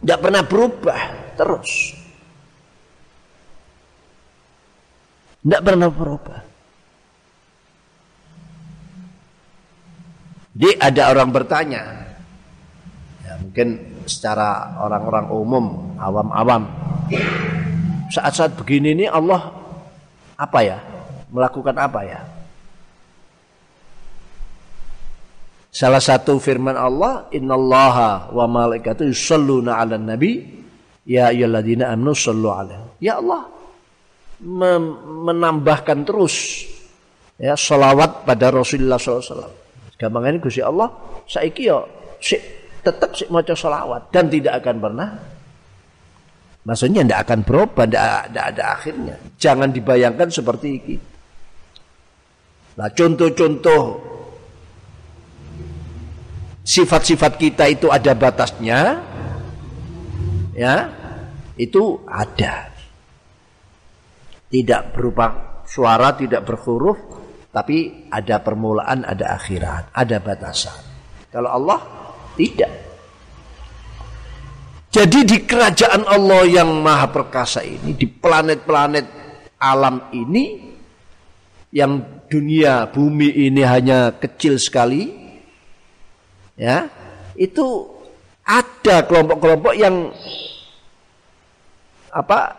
[0.00, 1.00] tidak pernah berubah
[1.36, 1.92] terus.
[5.44, 6.47] Tidak pernah berubah.
[10.58, 11.82] Jadi ada orang bertanya,
[13.22, 13.78] ya mungkin
[14.10, 16.66] secara orang-orang umum, awam-awam,
[18.10, 19.54] saat-saat begini ini Allah
[20.34, 20.82] apa ya?
[21.30, 22.20] Melakukan apa ya?
[25.70, 30.42] Salah satu firman Allah, "Innallaha wa malaikatu yusalluna 'alan nabi,
[31.06, 33.46] ya ayyuhalladzina amanu sallu 'alaihi." Ya Allah
[35.22, 36.66] menambahkan terus
[37.38, 39.67] ya salawat pada Rasulullah SAW.
[39.98, 40.88] Ini Gusti Allah
[41.26, 41.82] saiki ya
[42.86, 45.08] tetap si maca salawat dan tidak akan pernah
[46.68, 49.16] Maksudnya tidak akan berubah, tidak ada akhirnya.
[49.40, 50.96] Jangan dibayangkan seperti ini.
[52.76, 53.82] Nah contoh-contoh
[56.68, 59.00] sifat-sifat kita itu ada batasnya,
[60.52, 60.92] ya
[61.56, 62.68] itu ada.
[64.52, 67.00] Tidak berupa suara, tidak berhuruf,
[67.48, 70.76] tapi ada permulaan, ada akhirat, ada batasan.
[71.32, 71.78] Kalau Allah
[72.36, 72.72] tidak.
[74.88, 79.06] Jadi di kerajaan Allah yang maha perkasa ini, di planet-planet
[79.60, 80.72] alam ini,
[81.72, 85.12] yang dunia bumi ini hanya kecil sekali,
[86.56, 86.88] ya
[87.36, 87.64] itu
[88.48, 90.08] ada kelompok-kelompok yang
[92.08, 92.56] apa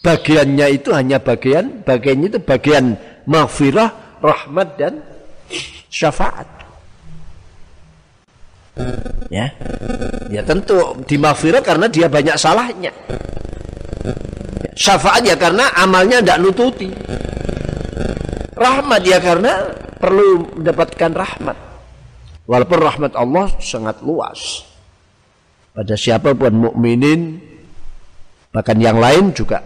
[0.00, 2.96] bagiannya itu hanya bagian bagiannya itu bagian
[3.26, 5.02] maghfirah rahmat dan
[5.90, 6.46] syafaat.
[9.28, 9.52] Ya.
[10.30, 12.92] Ya tentu di maghfirah karena dia banyak salahnya.
[14.76, 16.88] Syafaat ya karena amalnya tidak nututi.
[18.56, 19.52] Rahmat ya karena
[20.00, 21.56] perlu mendapatkan rahmat.
[22.46, 24.62] Walaupun rahmat Allah sangat luas.
[25.74, 27.42] Pada siapa pun mukminin
[28.54, 29.60] bahkan yang lain juga.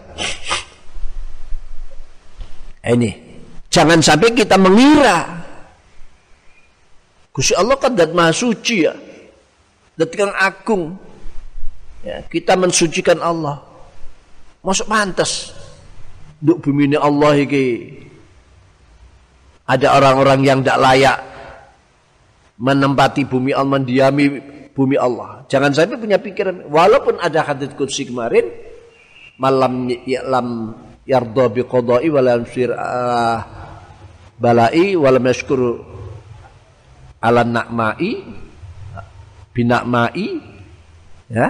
[2.81, 3.30] Ini
[3.71, 5.41] jangan sampai kita mengira
[7.31, 8.93] Gusti Allah kan dat maha suci ya.
[9.95, 10.99] Dat kang agung.
[12.03, 13.63] Ya, kita mensucikan Allah.
[14.59, 15.55] Masuk pantas.
[16.43, 17.67] Duk bumi ini Allah iki.
[19.63, 21.17] Ada orang-orang yang tidak layak
[22.59, 24.25] menempati bumi Allah, mendiami
[24.75, 25.47] bumi Allah.
[25.47, 28.51] Jangan sampai punya pikiran, walaupun ada hadits kursi kemarin,
[29.39, 30.75] malam ya'lam
[31.05, 33.37] yardo bi qada'i wa lam uh,
[34.37, 35.61] balai wa lam yashkur
[37.21, 38.11] ala na'mai
[39.53, 40.29] binakmai
[41.29, 41.47] ya.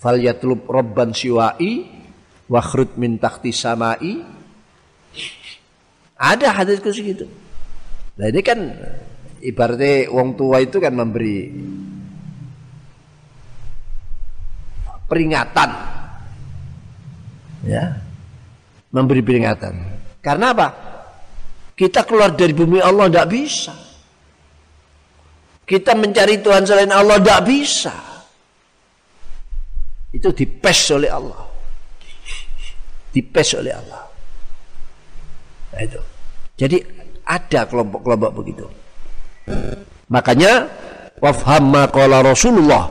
[0.00, 1.88] Fal yatlub robban siwai
[2.44, 3.16] wa khrut min
[3.52, 4.20] samai.
[6.14, 7.26] Ada hadis kursi gitu.
[8.20, 8.60] Nah ini kan
[9.40, 11.48] ibaratnya wong tua itu kan memberi
[15.08, 15.70] peringatan.
[17.64, 18.03] Ya
[18.94, 19.74] memberi peringatan.
[20.22, 20.68] Karena apa?
[21.74, 23.74] Kita keluar dari bumi Allah tidak bisa.
[25.66, 27.94] Kita mencari Tuhan selain Allah tidak bisa.
[30.14, 31.42] Itu dipes oleh Allah.
[33.10, 34.02] Dipes oleh Allah.
[35.74, 36.00] Nah, itu.
[36.54, 36.78] Jadi
[37.26, 38.66] ada kelompok-kelompok begitu.
[40.06, 40.70] Makanya
[41.18, 42.86] wafham ma qala Rasulullah.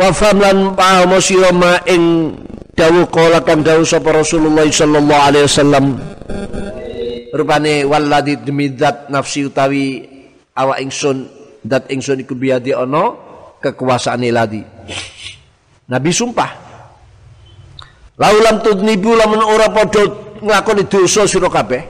[0.00, 1.12] Wafham lan paham
[1.84, 2.02] ing
[2.78, 5.84] dawuh qala kang dawuh sapa Rasulullah sallallahu alaihi wasallam.
[7.34, 8.70] Rupane walladzi demi
[9.10, 10.06] nafsi utawi
[10.54, 11.26] awak ingsun
[11.66, 13.18] dat ingsun iku biadi ana
[13.58, 14.62] kekuasaane ladi.
[15.90, 16.50] Nabi sumpah.
[18.18, 20.06] Laulam tudnibu lamun ora padha
[20.38, 21.82] nglakoni dosa sira kabeh.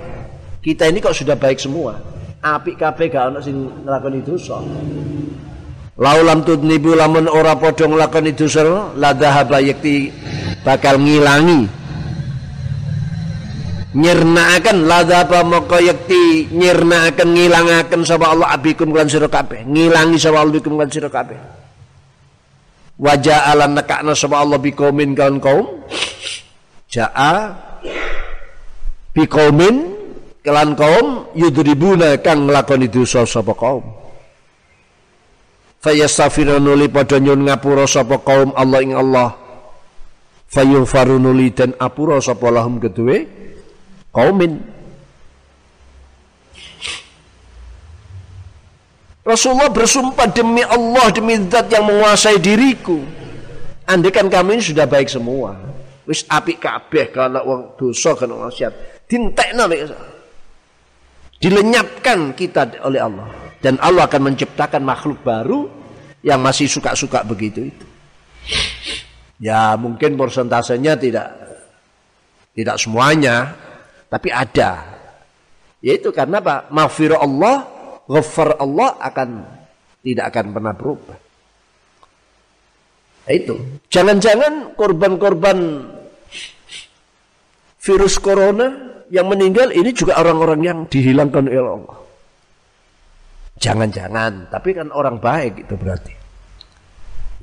[0.65, 4.63] Kita ini kok sudah baik semua apik kabeh gak ono sing nglakoni dosa.
[5.99, 10.15] Laulam tudnibu lamun ora padha nglakoni dosa la dhahaba yakti
[10.69, 11.65] bakal ngilangi.
[13.97, 19.65] Nyirnaaken la dhahaba maka yakti nyirnaaken ngilangaken sapa Allah abikum lan sira kabeh.
[19.65, 21.41] Ngilangi sapa Allah bikum lan sira kabeh.
[23.01, 25.67] Wajah alam nekakna sapa Allah bikomin kaum kaum.
[26.93, 27.57] Jaa
[29.17, 29.97] bikomin
[30.45, 33.89] kelan kaum yudribuna kang nglakoni dosa sapa kaum.
[35.81, 39.48] Fayastaghfiruna li padha nyun ngapura sapa kaum Allah ing Allah
[40.49, 43.29] fayufarunuli dan apura sapa lahum kedue
[44.11, 44.59] kaumin
[49.29, 52.97] Rasulullah bersumpah demi Allah demi zat yang menguasai diriku.
[53.85, 55.53] Andaikan kami ini sudah baik semua.
[56.09, 59.05] Wis api kabeh kalau wong dosa kan maksiat.
[59.05, 59.69] Dintekna
[61.39, 63.29] Dilenyapkan kita oleh Allah
[63.61, 65.69] dan Allah akan menciptakan makhluk baru
[66.25, 67.87] yang masih suka-suka begitu itu.
[69.39, 71.29] Ya mungkin persentasenya tidak
[72.59, 73.55] tidak semuanya,
[74.11, 74.83] tapi ada.
[75.79, 76.67] Yaitu karena apa?
[76.75, 77.57] Maghfirah Allah
[78.11, 79.29] ghafar Allah akan
[80.03, 81.19] tidak akan pernah berubah.
[83.29, 83.55] Nah, itu.
[83.93, 85.87] Jangan-jangan korban-korban
[87.79, 88.75] virus corona
[89.13, 91.99] yang meninggal ini juga orang-orang yang dihilangkan oleh Allah.
[93.59, 96.15] Jangan-jangan, tapi kan orang baik itu berarti.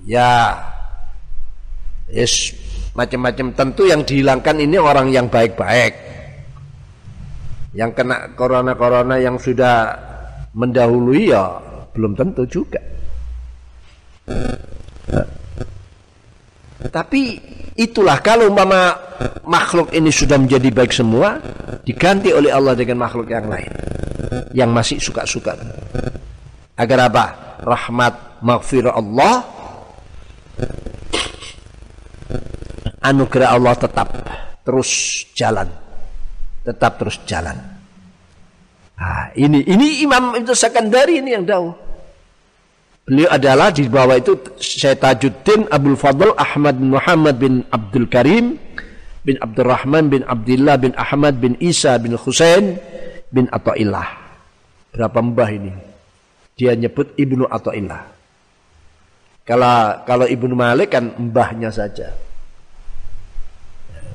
[0.09, 0.59] Ya,
[2.09, 2.53] yes,
[2.95, 5.93] macam-macam tentu yang dihilangkan ini orang yang baik-baik.
[7.75, 9.91] Yang kena corona-corona yang sudah
[10.55, 11.59] mendahului ya
[11.91, 12.79] belum tentu juga.
[16.85, 17.21] Tapi
[17.75, 18.95] itulah kalau mama
[19.43, 21.39] makhluk ini sudah menjadi baik semua,
[21.83, 23.71] diganti oleh Allah dengan makhluk yang lain
[24.55, 25.55] yang masih suka-suka.
[26.79, 27.25] Agar apa?
[27.63, 29.43] Rahmat maghfirah Allah
[33.01, 34.07] anugerah Allah tetap
[34.65, 34.89] terus
[35.37, 35.69] jalan.
[36.65, 37.57] Tetap terus jalan.
[38.95, 41.67] Nah, ini ini Imam itu Sakandari ini yang tahu.
[43.05, 48.57] Beliau adalah di bawah itu Syekh Tajuddin Abdul Fadl Ahmad bin Muhammad bin Abdul Karim
[49.21, 52.81] bin Abdurrahman bin Abdullah bin Ahmad bin Isa bin Husain
[53.29, 54.09] bin Ata'illah.
[54.89, 55.73] Berapa mbah ini?
[56.57, 58.14] Dia nyebut Ibnu Ata'illah.
[59.45, 62.09] Kalau kalau Ibnu Malik kan mbahnya saja.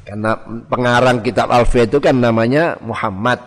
[0.02, 0.34] Karena
[0.66, 3.38] pengarang kitab Alfiyah itu kan namanya Muhammad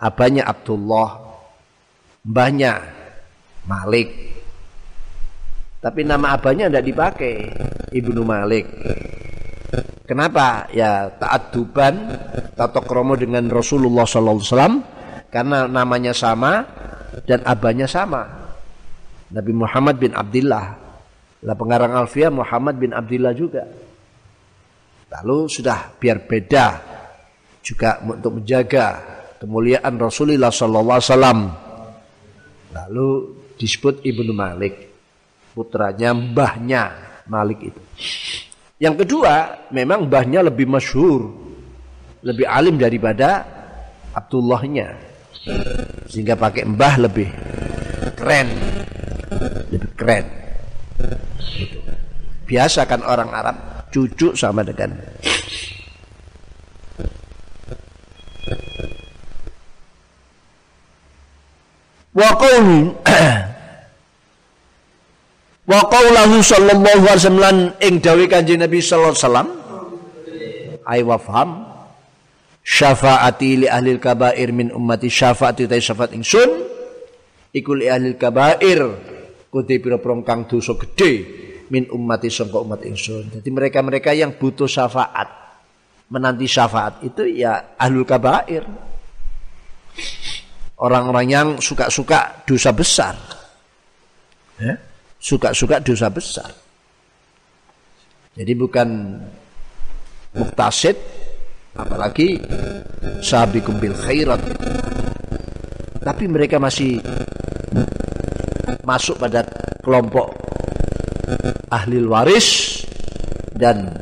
[0.00, 1.20] abahnya Abdullah,
[2.24, 2.80] mbahnya
[3.68, 4.08] Malik.
[5.84, 7.34] Tapi nama abahnya tidak dipakai,
[7.92, 8.64] Ibnu Malik.
[10.08, 10.66] Kenapa?
[10.74, 12.18] Ya taat duban
[12.58, 14.82] tato kromo dengan Rasulullah Wasallam
[15.30, 16.66] karena namanya sama
[17.28, 18.49] dan abahnya sama.
[19.30, 20.66] Nabi Muhammad bin Abdullah.
[21.40, 23.64] Lah pengarang Alfia Muhammad bin Abdullah juga.
[25.10, 26.66] Lalu sudah biar beda
[27.64, 29.00] juga untuk menjaga
[29.40, 31.40] kemuliaan Rasulullah sallallahu alaihi wasallam.
[32.70, 33.08] Lalu
[33.58, 34.74] disebut Ibnu Malik,
[35.56, 36.82] putranya mbahnya
[37.26, 37.82] Malik itu.
[38.80, 41.34] Yang kedua, memang mbahnya lebih masyhur,
[42.22, 43.44] lebih alim daripada
[44.14, 44.96] Abdullahnya.
[46.06, 47.28] Sehingga pakai mbah lebih
[48.16, 48.79] keren.
[50.00, 50.24] Keren.
[52.48, 53.56] Biasa kan orang Arab
[53.92, 54.96] cucu sama dengan
[62.16, 62.90] wa qawli
[65.68, 69.48] wa qawlahu sallallahu alaihi wasallam ing dawuh Kanjeng Nabi sallallahu alaihi wasallam.
[70.88, 71.50] Ai wafham.
[72.64, 75.12] Syafaati li ahli kabair min ummati.
[75.12, 76.50] Syafaati ta syafaat ingsun.
[77.52, 78.80] Iku li ahli kabair
[79.50, 81.12] kudu pira-pira kang dosa gedhe
[81.70, 83.42] min ummati sangka umat ingsun.
[83.42, 85.28] Jadi mereka-mereka yang butuh syafaat
[86.10, 88.66] menanti syafaat itu ya ahlul kabair
[90.82, 93.14] orang-orang yang suka-suka dosa besar.
[94.58, 94.74] Ya?
[95.20, 96.50] Suka-suka dosa besar.
[98.34, 98.88] Jadi bukan
[100.34, 100.96] muktasid
[101.76, 102.40] apalagi
[103.22, 104.40] sabiqum bil khairat.
[106.00, 106.98] Tapi mereka masih
[108.84, 109.46] masuk pada
[109.80, 110.34] kelompok
[111.70, 112.82] ahli waris
[113.54, 113.92] dan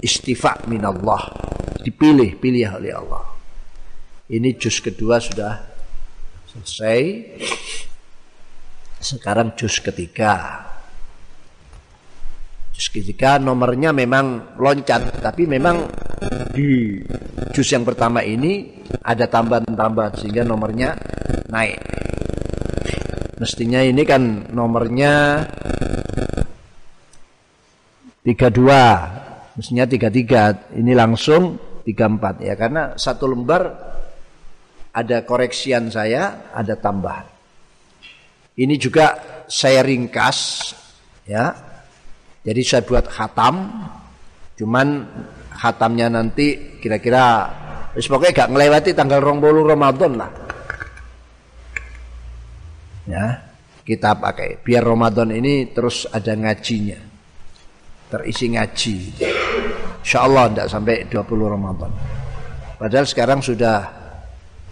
[0.00, 1.32] istifa minallah
[1.82, 3.24] dipilih pilih oleh Allah.
[4.26, 5.54] Ini juz kedua sudah
[6.50, 7.00] selesai.
[8.98, 10.66] Sekarang juz ketiga.
[12.74, 15.86] Juz ketiga nomornya memang loncat, tapi memang
[16.50, 16.98] di
[17.54, 20.98] juz yang pertama ini ada tambahan-tambahan sehingga nomornya
[21.46, 21.95] naik.
[23.36, 25.44] Mestinya ini kan nomornya
[28.24, 33.62] 32 mestinya 33 ini langsung 34 ya karena satu lembar
[34.96, 37.28] ada koreksian saya, ada tambahan.
[38.56, 40.72] Ini juga saya ringkas
[41.28, 41.52] ya.
[42.40, 43.68] Jadi saya buat khatam
[44.56, 44.88] cuman
[45.52, 47.52] khatamnya nanti kira-kira
[47.92, 50.45] pokoknya gak ngelewati tanggal 20 Ramadan lah.
[53.06, 53.46] Ya,
[53.86, 57.14] kita pakai biar Ramadan ini terus ada ngajinya.
[58.06, 59.18] terisi ngaji.
[59.98, 61.90] Insya Allah tidak sampai 20 Ramadan.
[62.78, 63.82] Padahal sekarang sudah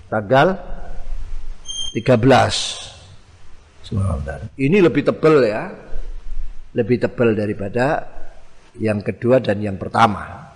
[0.07, 0.55] tanggal
[1.99, 3.91] 13.
[4.55, 5.67] Ini lebih tebal ya.
[6.79, 8.07] Lebih tebal daripada
[8.79, 10.51] yang kedua dan yang pertama.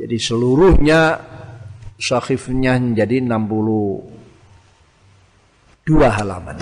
[0.00, 1.16] Jadi seluruhnya
[2.00, 3.20] sahifnya menjadi
[5.88, 6.60] 62 halaman.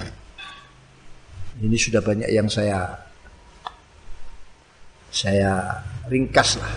[1.59, 2.95] Ini sudah banyak yang saya
[5.11, 6.73] saya ringkas lah.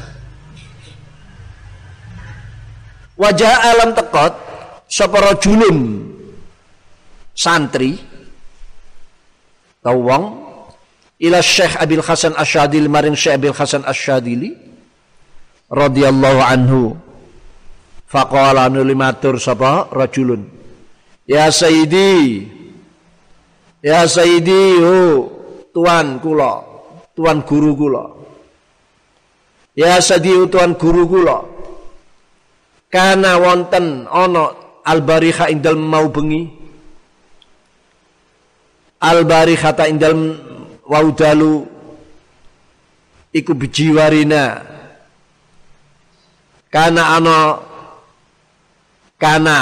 [3.20, 4.34] Wajah alam tekot
[4.90, 6.10] sapa julun
[7.38, 8.02] santri.
[9.86, 10.50] Tawang.
[11.20, 14.56] Ila Syekh Abil Hasan Asyadili maring Syekh Abil Hasan Asyadili.
[15.70, 16.82] Radhiyallahu anhu.
[18.10, 20.59] Faqala nulimatur sapa rajulun
[21.30, 22.50] ya sayyidi
[23.86, 25.30] ya sayyidi oh,
[25.70, 26.66] tuan kula
[27.14, 28.20] tuan guru kula
[29.80, 31.40] Ya sadi tuan guru kula.
[32.92, 34.52] Kana wonten ana
[34.84, 36.52] al-barikha indal mau bengi.
[39.00, 40.36] Al-barikhata indal
[40.84, 41.64] waudalu
[43.32, 44.68] iku bijiwarina.
[46.68, 47.36] Kana ana
[49.16, 49.58] kana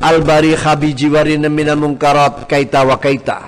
[0.00, 3.38] al-barikha bijiwarina minal munkarat kaita wa kaita.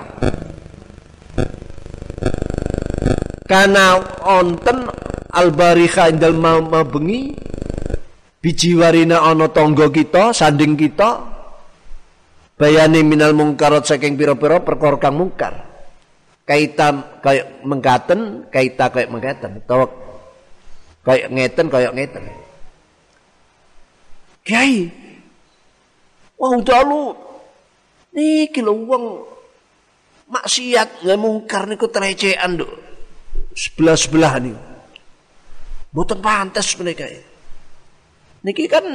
[3.49, 3.97] Karena
[4.29, 4.85] onten
[5.33, 7.33] albarikha indal mabengi
[8.37, 11.17] bijiwarina ono tonggo kita, sanding kita
[12.61, 15.65] bayani minal mungkarot saking pira-pira perkara kang mungkar.
[16.45, 19.85] Kaita kayak mengkaten, kaita kayak mengkaten, utawa
[21.05, 22.23] kayak ngeten kayak ngeten.
[24.41, 24.89] Kiai,
[26.39, 27.13] wah udah lu
[28.15, 29.05] niki lho wong
[30.31, 32.89] maksiat nggak mungkar niku trecean dok
[33.59, 34.57] sebelah-sebelah nih.
[35.89, 37.09] Mboten pantas mereka.
[38.45, 38.85] Niki kan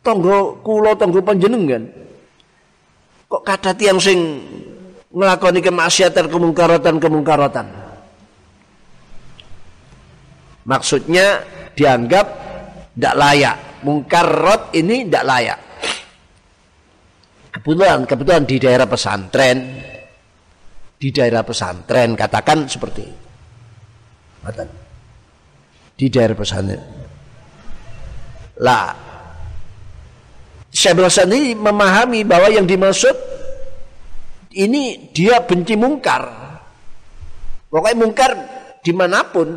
[0.00, 1.84] tonggo kulo tonggo panjenengan.
[3.26, 4.18] Kok kata tiang sing
[5.12, 7.66] ngelakoni kemaksiatan kemungkaratan kemungkaratan.
[10.62, 11.42] Maksudnya
[11.74, 12.26] dianggap
[12.94, 13.56] tidak layak.
[13.82, 15.58] Mungkarot ini tidak layak.
[17.62, 19.58] Kebetulan, kebetulan di daerah pesantren,
[20.98, 23.18] di daerah pesantren katakan seperti itu.
[25.94, 26.82] Di daerah pesantren.
[28.58, 28.90] Lah,
[30.74, 30.98] Syekh
[31.30, 33.14] ini memahami bahwa yang dimaksud
[34.58, 36.22] ini dia benci mungkar.
[37.70, 38.30] Pokoknya mungkar
[38.82, 39.48] di mana pun.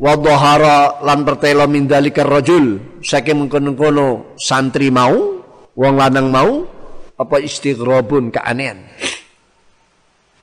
[0.00, 5.39] Wadhahara lan pertelo min dalikar rajul saking mengkono-kono santri mau
[5.74, 6.66] wong lanang mau
[7.20, 8.88] apa istighrabun keanehan?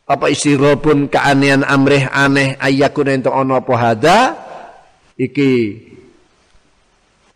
[0.08, 4.20] Apa istirobun keanehan amrih aneh ayakun ento ono apa hada?
[5.20, 5.52] Iki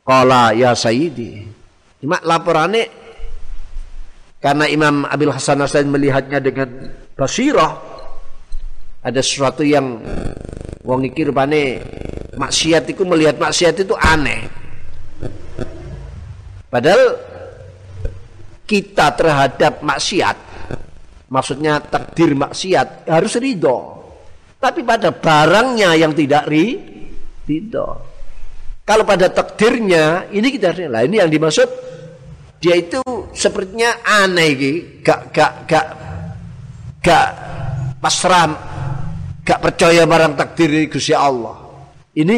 [0.07, 1.45] Kala ya sayyidi.
[1.99, 2.89] Cuma laporannya
[4.41, 6.69] karena Imam Abil Hasan Hasan melihatnya dengan
[7.13, 7.77] basirah
[9.05, 10.01] ada sesuatu yang
[10.81, 11.77] wong iki rupane
[12.33, 14.49] maksiat itu melihat maksiat itu aneh.
[16.71, 17.19] Padahal
[18.71, 20.51] kita terhadap maksiat
[21.31, 24.03] maksudnya takdir maksiat harus ridho.
[24.61, 26.77] Tapi pada barangnya yang tidak ri
[27.47, 27.89] ridho.
[28.85, 31.69] Kalau pada takdirnya ini kita lah ini yang dimaksud
[32.61, 33.01] dia itu
[33.33, 35.87] sepertinya aneh gitu gak gak gak
[37.01, 37.27] gak
[37.97, 38.51] pasrah
[39.41, 41.57] gak percaya barang takdir Gusti Allah.
[42.11, 42.37] Ini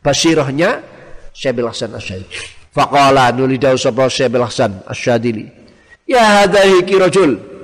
[0.00, 0.80] basirahnya
[1.36, 5.46] Syabil Hasan Asyadili faqala nuli dawu sapa Syabil Hasan Asyadili
[6.10, 7.54] ya hadai kirajul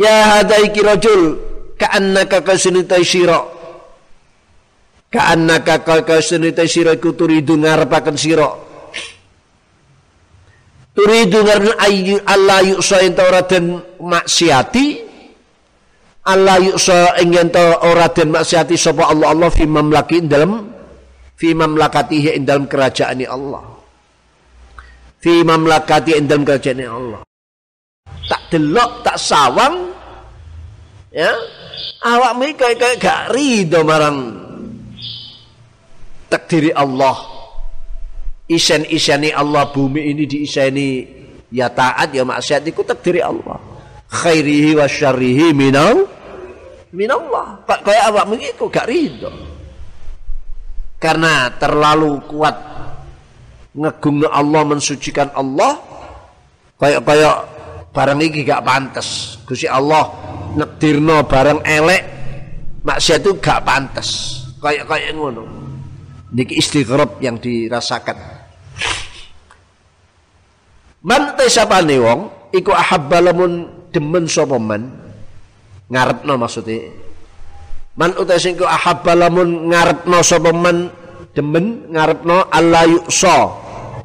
[0.00, 1.36] Ya hadai kirajul
[1.76, 3.44] ka'annaka kasunitai sira.
[5.12, 8.48] Ka'annaka kasunitai sira iku turidu ngarepaken sira.
[10.96, 15.04] Turidu ngarep ayyu Allah yuksa ento ora den maksiati.
[16.24, 17.36] Allah yuksa ing
[17.84, 20.64] ora den maksiati sapa Allah Allah fi mamlaki dalam
[21.40, 23.64] fi mamlakatihi ing dalam kerajaan Allah.
[25.24, 27.20] Fi mamlakati ing dalam kerajaan Allah.
[28.28, 29.90] Tak delok tak sawang
[31.10, 31.32] ya
[32.04, 34.36] awak kayak kayak gak rido marang
[36.28, 37.16] takdiri Allah.
[38.50, 41.18] Isen iseni Allah bumi ini diiseni.
[41.50, 43.58] Ya taat ya maksiat itu takdiri Allah.
[44.10, 46.06] Khairihi wa syarrihi minal
[46.94, 47.58] minallah.
[47.66, 49.49] Kayak awak kok gak rido
[51.00, 52.54] karena terlalu kuat
[53.72, 55.80] ngegungna Allah mensucikan Allah
[56.76, 57.36] kayak kayak
[57.90, 59.40] barang ini gak pantas.
[59.48, 60.12] Gusti Allah
[60.54, 62.02] nekdirno barang elek
[62.84, 64.08] maksiat itu gak pantas.
[64.60, 65.42] Kayak kayak ngono.
[66.30, 68.14] Niki istighrab yang dirasakan.
[71.00, 74.84] Man tesapane wong iku ahabba lamun demen sapa man?
[75.90, 77.09] Ngarepno maksudnya
[77.98, 80.90] man utai sing ku ahabba lamun ngarepno sapa man?
[81.30, 83.54] Demen ngarepno Allah yuksa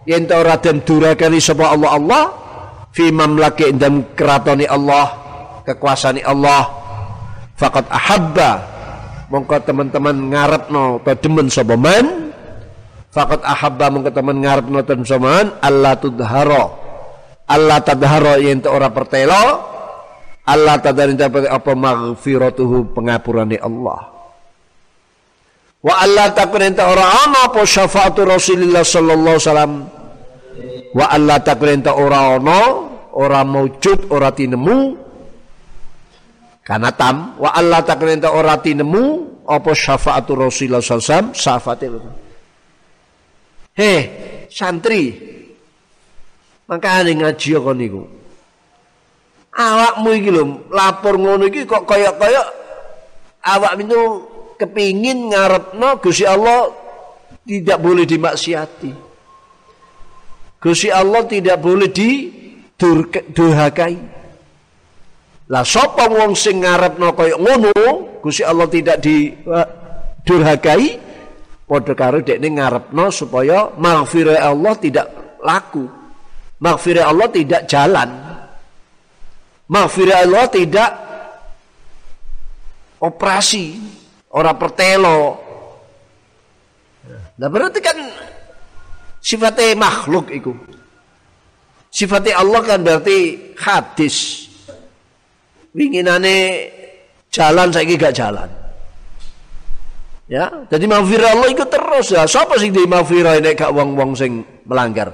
[0.06, 2.24] yen ta ora den durakani sapa Allah Allah
[2.94, 5.10] fi mamlaki dan keratoni Allah
[5.66, 6.70] kekuasaan Allah.
[7.57, 8.52] Fakat ahabba.
[9.26, 12.30] Mongko teman-teman ngarepno ta demen sapa man?
[13.10, 15.56] Fakat ahabba mongko teman ngarepno ten man?
[15.66, 16.86] Allah tudharo
[17.49, 19.74] Allah tadharo yen ta ora pertelo
[20.45, 21.17] Allah tadari
[21.49, 24.15] apa maghfiratuhu pengapurane Allah
[25.85, 29.73] Wa Allah takun enta ora ana apa syafaatu Rasulullah sallallahu alaihi wasallam.
[30.97, 34.97] Wa Allah takun enta ora ana, ora maujud, ora tinemu.
[36.65, 41.85] Karena tam, wa Allah takun enta ora tinemu apa syafaatu Rasulullah sallallahu alaihi wasallam, syafaate
[43.77, 44.01] Heh,
[44.49, 45.03] santri.
[46.65, 48.03] Makane ngaji kok niku.
[49.56, 52.44] Awakmu iki lho, lapor ngono iki kok kaya-kaya
[53.40, 54.27] awak itu
[54.60, 56.76] kepingin ngarepno Gusti Allah
[57.48, 58.91] tidak boleh dimaksiati.
[60.60, 63.95] Gusti Allah tidak boleh didurhakai.
[65.45, 67.72] Lah sapa wong sing ngarepno kaya ngono,
[68.19, 70.99] Gusti Allah tidak didurhakai,
[71.64, 75.07] padha karo dekne ngarepno supaya maghfirah Allah tidak
[75.40, 75.88] laku.
[76.60, 78.35] Maghfirah Allah tidak jalan.
[79.65, 80.91] Maghfirah Allah tidak
[83.01, 83.81] operasi
[84.29, 85.19] orang pertelo.
[87.35, 87.97] Nah berarti kan
[89.19, 90.53] sifatnya makhluk itu.
[91.89, 93.17] Sifatnya Allah kan berarti
[93.57, 94.47] hadis.
[95.75, 96.69] Winginane
[97.33, 98.49] jalan saya gak jalan.
[100.25, 102.25] Ya, jadi maghfirah Allah itu terus ya.
[102.25, 105.13] Siapa sih di maghfirah ini gak wong-wong sing melanggar?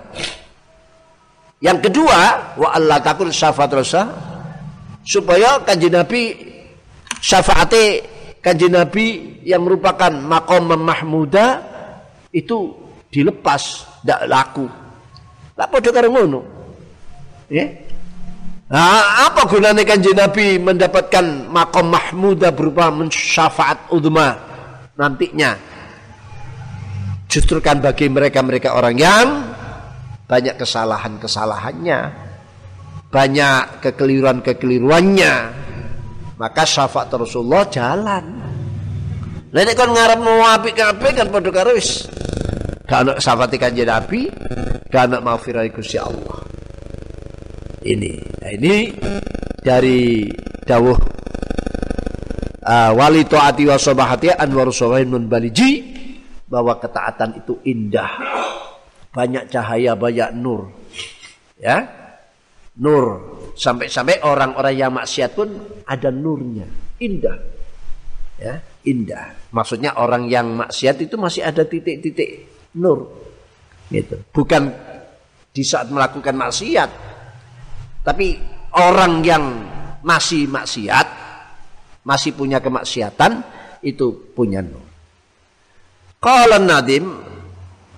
[1.61, 2.19] Yang kedua,
[2.57, 4.30] wa Allah takut syafaat rasa
[5.01, 6.37] supaya kanjeng Nabi
[7.21, 8.05] syafaatnya
[8.41, 11.61] kanjeng Nabi yang merupakan makom mahmuda
[12.33, 12.73] itu
[13.13, 14.65] dilepas tidak laku.
[15.53, 16.41] Tak pada karo ngono.
[17.51, 17.69] Ya?
[18.71, 24.39] Nah, apa gunanya kanjeng Nabi mendapatkan makom mahmuda berupa mensyafaat udma
[24.95, 25.59] nantinya?
[27.31, 29.27] Justru kan bagi mereka-mereka orang yang
[30.27, 32.30] banyak kesalahan-kesalahannya
[33.11, 35.33] banyak kekeliruan-kekeliruannya
[36.41, 38.25] maka syafaat Rasulullah jalan.
[39.51, 42.07] Lah nek kon ngarep mau apik-apik kan padha karo wis
[42.87, 44.31] gak ana syafaat kanjeng Nabi,
[44.89, 46.39] gak ana maghfirah Gusti Allah.
[47.81, 48.93] Ini, nah ini
[49.59, 50.29] dari
[50.65, 50.97] dawuh
[52.61, 55.81] uh, wali taati wa sabahati anwar sawain nun baliji
[56.45, 58.11] bahwa ketaatan itu indah.
[59.11, 60.71] Banyak cahaya, banyak nur.
[61.59, 62.00] Ya.
[62.79, 65.49] Nur Sampai-sampai orang-orang yang maksiat pun
[65.83, 66.65] ada nurnya,
[67.03, 67.37] indah.
[68.39, 69.37] Ya, indah.
[69.53, 72.47] Maksudnya orang yang maksiat itu masih ada titik-titik
[72.79, 73.11] nur.
[73.91, 74.23] Gitu.
[74.31, 74.71] Bukan
[75.51, 76.89] di saat melakukan maksiat.
[78.01, 78.39] Tapi
[78.73, 79.43] orang yang
[80.01, 81.07] masih maksiat,
[82.07, 83.45] masih punya kemaksiatan,
[83.85, 84.81] itu punya nur.
[86.17, 87.05] Kalau Nadim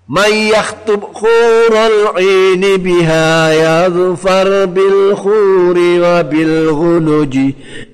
[0.10, 7.38] من يخطب خور العين بها يظفر بالخور وبالغنج.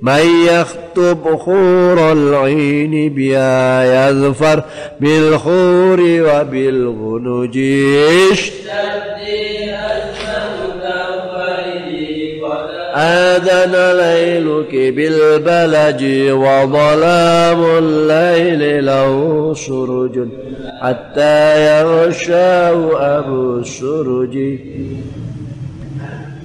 [0.02, 4.64] من يخطب خور العين بها يظفر
[5.00, 7.58] بالخور وبالغنج.
[12.95, 16.03] آذن ليلك بالبلج
[16.33, 19.11] وظلام الليل له
[19.55, 20.17] سرج
[20.83, 21.39] حتى
[21.71, 22.79] يغشاه
[23.19, 24.37] أبو السرج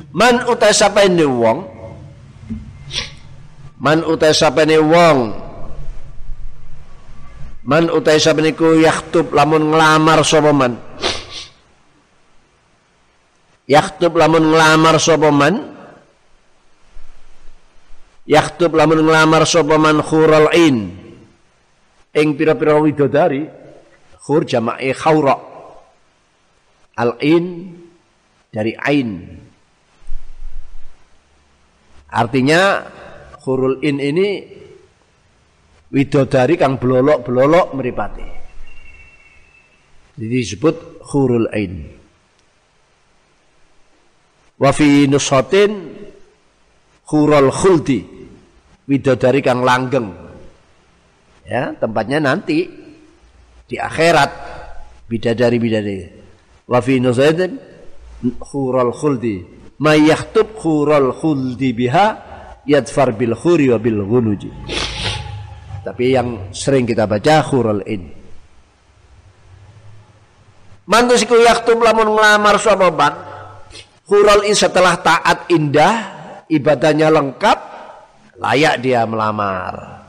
[0.09, 1.69] Man utai sapane wong
[3.77, 5.19] Man utai sapane wong
[7.69, 10.73] Man utai sapane ku yaktub lamun ngelamar sapa man
[13.69, 15.72] Yaktub lamun ngelamar sapa man
[18.24, 20.96] Yaktub lamun nglamar sapa man khurul in
[22.14, 23.44] ing pira-pira widodari
[24.16, 25.36] khur jama'i khaura
[26.96, 27.76] al in
[28.48, 29.10] dari ain.
[32.14, 32.86] Artinya
[33.42, 34.28] khurul in ini
[35.92, 38.28] widodari kang belolok-belolok meripati.
[40.16, 41.92] Jadi disebut khurul ain.
[44.56, 45.92] Wa fi nushatin
[47.04, 48.13] khurul khuldi
[48.88, 50.12] widodari kang langgeng.
[51.44, 52.64] Ya, tempatnya nanti
[53.68, 54.30] di akhirat
[55.08, 56.24] bidadari-bidadari.
[56.64, 57.60] Wa fi nuzaidin
[58.40, 59.44] khural khuldi.
[59.80, 62.06] Ma yahtub khural khuldi biha
[62.64, 64.48] yadfar bil khuri wa bil ghunuji.
[65.84, 68.08] Tapi yang sering kita baca khural in.
[70.84, 73.14] Mantu siku yaktub lamun ngelamar sapa man.
[74.04, 75.94] Khural in setelah taat indah,
[76.48, 77.73] ibadahnya lengkap,
[78.38, 80.04] layak dia melamar.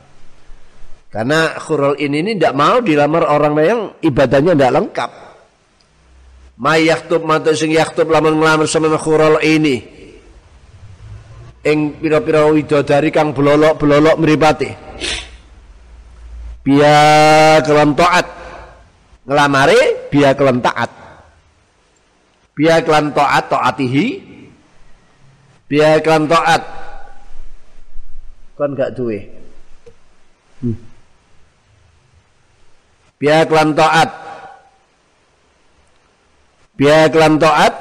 [1.16, 5.12] Karena khurul ini ini tidak mau dilamar orang yang ibadahnya tidak lengkap.
[6.60, 9.80] Ma yaktub mantu sing yaktub lamun ngelamar sama khurul ini.
[11.66, 14.70] Ing pira-pira widodari kang belolok-belolok mripate.
[16.62, 18.28] Biya kelam taat.
[19.26, 20.92] Ngelamare biya kelam taat.
[22.54, 24.08] Biya kelam taat taatihi.
[25.66, 26.85] Biya kelam taat.
[28.56, 29.20] Kan gak duwe.
[30.64, 30.80] Hmm.
[33.20, 34.10] Biya kelam taat.
[36.80, 37.74] Biya kelam taat.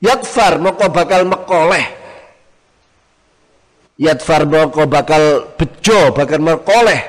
[0.00, 1.86] Yadfar moko bakal mekoleh.
[4.00, 7.00] Yadfar moko bakal bejo bakal mekoleh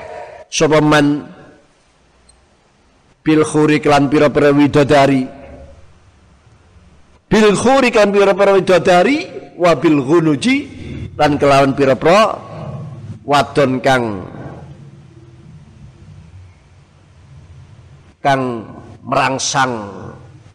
[0.52, 1.24] sapa man
[3.24, 5.41] bil khuri kelan pira-pira widodari.
[7.32, 9.24] Bil khuri kelan pira-pira widodari
[9.56, 10.68] wa bil ghunuji
[11.16, 12.36] lan kelawan pira-pira
[13.24, 14.20] wadon kang
[18.20, 18.68] kang
[19.00, 19.72] merangsang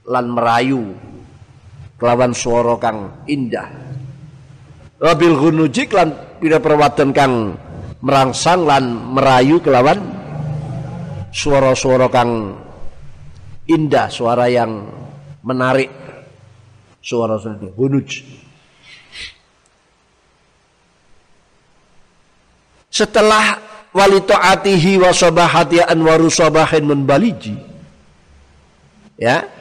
[0.06, 0.94] lan merayu
[1.98, 3.66] kelawan suara kang indah.
[5.02, 7.58] Wabil ghunuji lan pira perwadon kang
[8.06, 9.98] merangsang lan merayu kelawan
[11.34, 12.54] suara-suara kang
[13.66, 14.86] indah suara yang
[15.42, 16.07] menarik
[17.02, 18.24] suara-suara ghunuj
[22.92, 23.62] setelah
[23.94, 25.12] wali ta'atihi wa
[25.90, 27.56] anwaru sabahin munbaliji
[29.18, 29.58] ya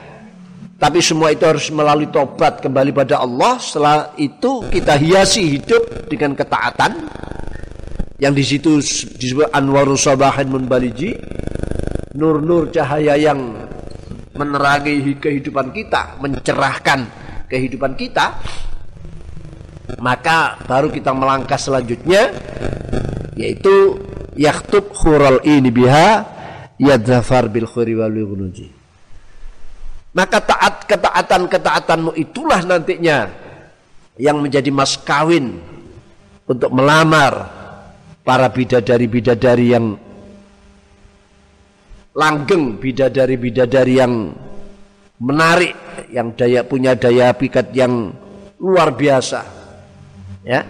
[0.76, 3.56] tapi semua itu harus melalui tobat kembali pada Allah.
[3.56, 6.92] Setelah itu kita hiasi hidup dengan ketaatan.
[8.20, 8.70] Yang di situ
[9.16, 11.16] disebut anwaru sabahin munbaliji.
[12.16, 13.56] Nur-nur cahaya yang
[14.36, 17.08] menerangi kehidupan kita, mencerahkan
[17.50, 18.38] kehidupan kita.
[20.02, 22.34] Maka baru kita melangkah selanjutnya
[23.38, 24.02] yaitu
[24.34, 26.26] yaktub khural ini biha
[26.76, 28.12] yadzafar bil khuri wal
[30.16, 33.28] maka taat ketaatan-ketaatanmu itulah nantinya
[34.16, 35.60] yang menjadi mas kawin
[36.48, 37.52] untuk melamar
[38.24, 40.00] para bidadari-bidadari yang
[42.16, 44.32] langgeng, bidadari-bidadari yang
[45.22, 45.74] menarik,
[46.12, 48.12] yang daya punya daya pikat yang
[48.60, 49.40] luar biasa.
[50.44, 50.62] Ya.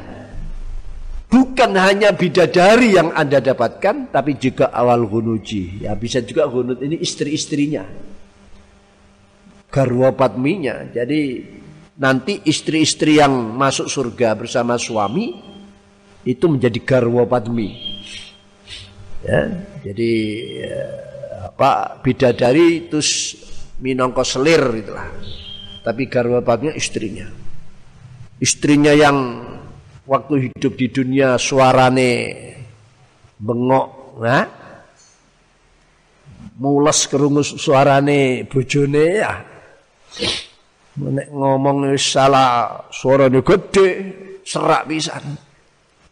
[1.26, 5.82] Bukan hanya bidadari yang Anda dapatkan, tapi juga awal gunuji.
[5.82, 7.82] Ya, bisa juga gunut ini istri-istrinya
[9.76, 10.88] garwa padminya.
[10.88, 11.44] Jadi
[12.00, 15.36] nanti istri-istri yang masuk surga bersama suami
[16.24, 18.00] itu menjadi garwa padmi.
[19.26, 19.42] Ya,
[19.82, 20.12] jadi
[20.62, 20.80] ya,
[21.50, 23.02] apa bidadari itu
[23.80, 25.08] minongko selir itulah.
[25.82, 27.26] Tapi garwa padminya istrinya.
[28.42, 29.16] Istrinya yang
[30.04, 32.12] waktu hidup di dunia suarane
[33.38, 33.88] bengok,
[34.20, 34.44] nah,
[36.58, 39.32] mules kerungus suarane bojone ya
[40.96, 43.88] Nek ngomong salah suaranya gede,
[44.40, 45.36] serak pisan.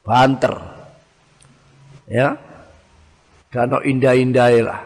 [0.05, 0.53] Banter.
[2.05, 2.37] Ya.
[3.49, 4.81] Kano indah-indah lah.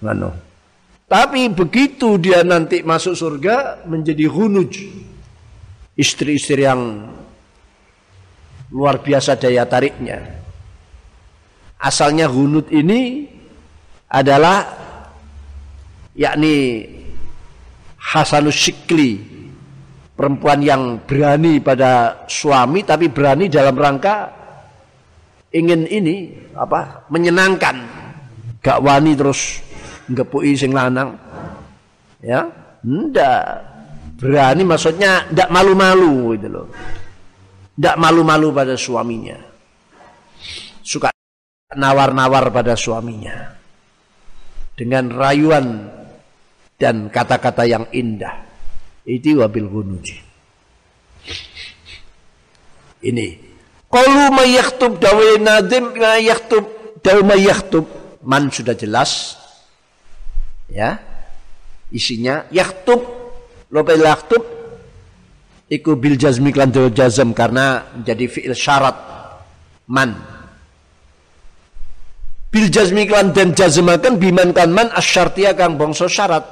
[0.00, 0.45] Mano.
[1.06, 4.74] Tapi begitu dia nanti masuk surga menjadi hunuj.
[5.94, 7.08] Istri-istri yang
[8.74, 10.42] luar biasa daya tariknya.
[11.78, 13.30] Asalnya hunut ini
[14.10, 14.66] adalah
[16.18, 16.82] yakni
[18.02, 19.22] Hasanus Sikli
[20.16, 24.32] perempuan yang berani pada suami tapi berani dalam rangka
[25.52, 27.76] ingin ini apa menyenangkan
[28.64, 29.65] gak wani terus
[30.10, 31.18] ngepui sing lanang
[32.22, 32.46] ya
[32.86, 33.42] ndak
[34.16, 36.66] berani maksudnya ndak malu-malu gitu loh
[37.76, 39.36] ndak malu-malu pada suaminya
[40.86, 41.10] suka
[41.74, 43.56] nawar-nawar pada suaminya
[44.76, 45.96] dengan rayuan
[46.76, 48.44] dan kata-kata yang indah.
[49.08, 50.16] Itu wabil gunuji.
[53.06, 53.28] Ini.
[53.86, 56.64] Qalu mayaktub dawe nadim mayaktub
[57.00, 57.86] dawe mayaktub
[58.26, 59.40] man sudah jelas.
[60.70, 60.98] Ya.
[61.90, 63.02] Isinya yaktub.
[63.70, 64.46] Lope laktub
[65.66, 68.94] iku bil jazmi klan jazm karena jadi fi'il syarat
[69.90, 70.14] man.
[72.50, 76.46] Bil jazmi klan dan jazmakan biman kan man asyartia kang bangsa syarat.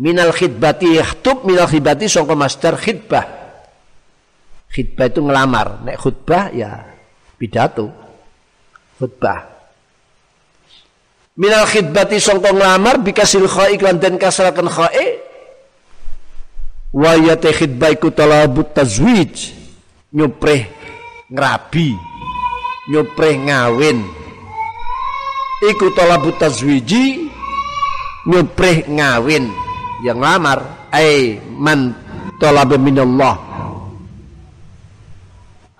[0.00, 3.24] Minal khidbati yahtub minal khidbati sangka master khidbah.
[4.72, 5.86] Khidbah itu ngelamar.
[5.86, 6.82] Nek khutbah ya
[7.38, 7.92] pidato.
[8.98, 9.53] Khutbah
[11.38, 15.18] minal khidbati sangka ngelamar bikasil kha'i klan den kasrakan kha'i
[16.94, 19.54] wa yate khidbah iku talabut tazwij
[20.14, 20.70] nyupreh
[21.30, 22.14] ngrabi
[22.88, 24.04] nyupreh ngawin.
[25.64, 27.32] Iku talabut tazwiji
[28.28, 29.48] nyupreh ngawin.
[30.04, 30.58] Yang lamar
[30.92, 31.96] ai man
[32.36, 33.53] talaba minallah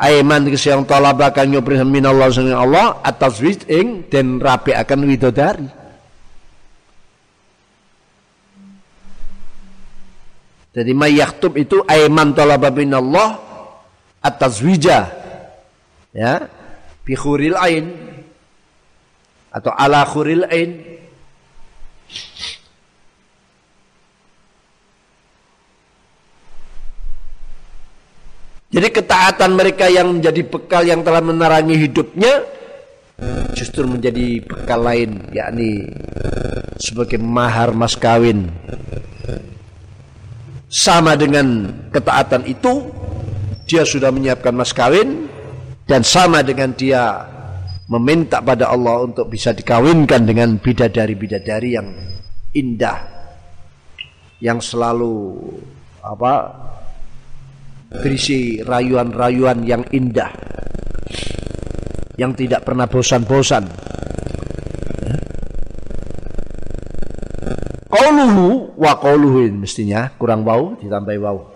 [0.01, 5.85] ai man yang talaba kang nyupreh minallah sing Allah at-tazwij ing den akan widodari
[10.75, 13.39] Jadi mayaktub itu aiman talaba minallah
[14.19, 15.07] at-tazwija.
[16.11, 16.51] Ya,
[17.07, 17.15] bi
[17.55, 17.95] ain
[19.55, 20.99] atau ala khuril ain.
[28.75, 32.43] Jadi ketaatan mereka yang menjadi bekal yang telah menerangi hidupnya
[33.55, 35.87] justru menjadi bekal lain yakni
[36.83, 38.51] sebagai mahar mas kawin.
[40.67, 42.91] Sama dengan ketaatan itu
[43.71, 45.31] dia sudah menyiapkan mas kawin
[45.87, 47.31] dan sama dengan dia
[47.87, 51.95] meminta pada Allah untuk bisa dikawinkan dengan bidadari-bidadari yang
[52.51, 53.07] indah
[54.43, 55.47] yang selalu
[56.03, 56.33] apa
[58.03, 60.33] berisi rayuan-rayuan yang indah.
[62.15, 63.65] Yang tidak pernah bosan-bosan.
[67.91, 71.55] Qauluhu wa qauluhu mestinya kurang wau ditambahi wau.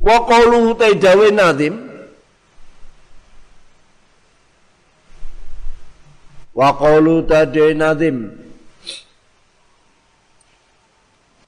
[0.00, 1.94] Wa qauluhu taidawe nadim
[6.54, 8.30] Wa qaulu tadi nadim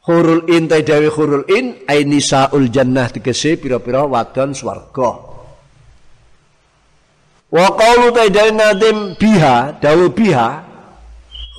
[0.07, 5.11] Hurul in taidawe hurul in ai nisaul jannah tegese pira-pira wadon swarga.
[7.51, 10.49] Wa qaulu taidawe nadim biha dawu biha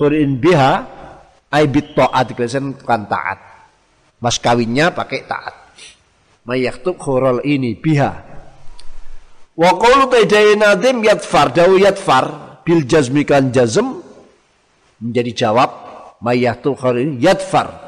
[0.00, 0.72] hurul in biha
[1.52, 3.38] aibit taat dikelasan kan taat.
[4.18, 5.54] Mas kawinnya pakai taat.
[6.48, 8.12] Mayaktub khurul ini biha.
[9.58, 14.00] Wa qawlu taidai nadim yatfar dawu yatfar bil jazmi kan jazm
[15.02, 15.70] menjadi jawab
[16.24, 17.87] mayaktub khurul ini yatfar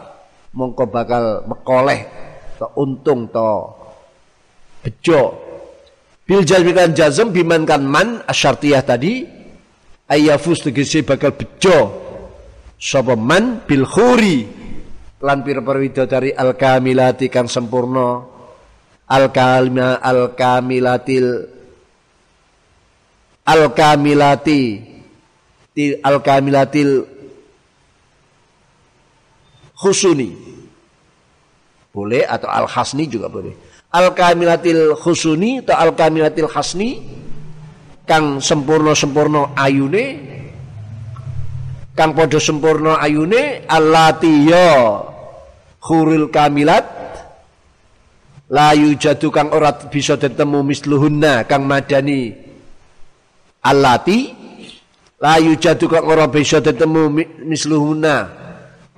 [0.54, 2.00] mongko bakal mekoleh
[2.58, 3.52] to untung to
[4.82, 5.34] bejo
[6.26, 9.26] bil jazmi kan jazm biman kan man asyartiyah tadi
[10.10, 12.10] ayafus tegese bakal bejo
[12.80, 13.60] sapa man?
[13.68, 14.48] Bil khuri.
[15.20, 18.24] Lan pira-pira dari al kamilati kang sempurna.
[19.10, 21.26] Al kalima al kamilatil
[23.44, 24.62] al kamilati
[26.00, 26.90] al kamilatil
[29.80, 30.36] khusuni.
[31.90, 33.56] Boleh atau al khasni juga boleh.
[33.90, 37.02] Al kamilatil khusuni atau al kamilatil khasni
[38.04, 40.18] kang sempurna sempurna ayune
[41.94, 44.98] kang podo sempurna ayune allati ya
[45.78, 46.86] khuril kamilat
[48.50, 52.34] layu jadu kang ora bisa ditemu misluhunna kang madani
[53.62, 54.34] allati
[55.22, 57.14] layu jadu kang ora bisa ditemu
[57.46, 58.39] misluhunna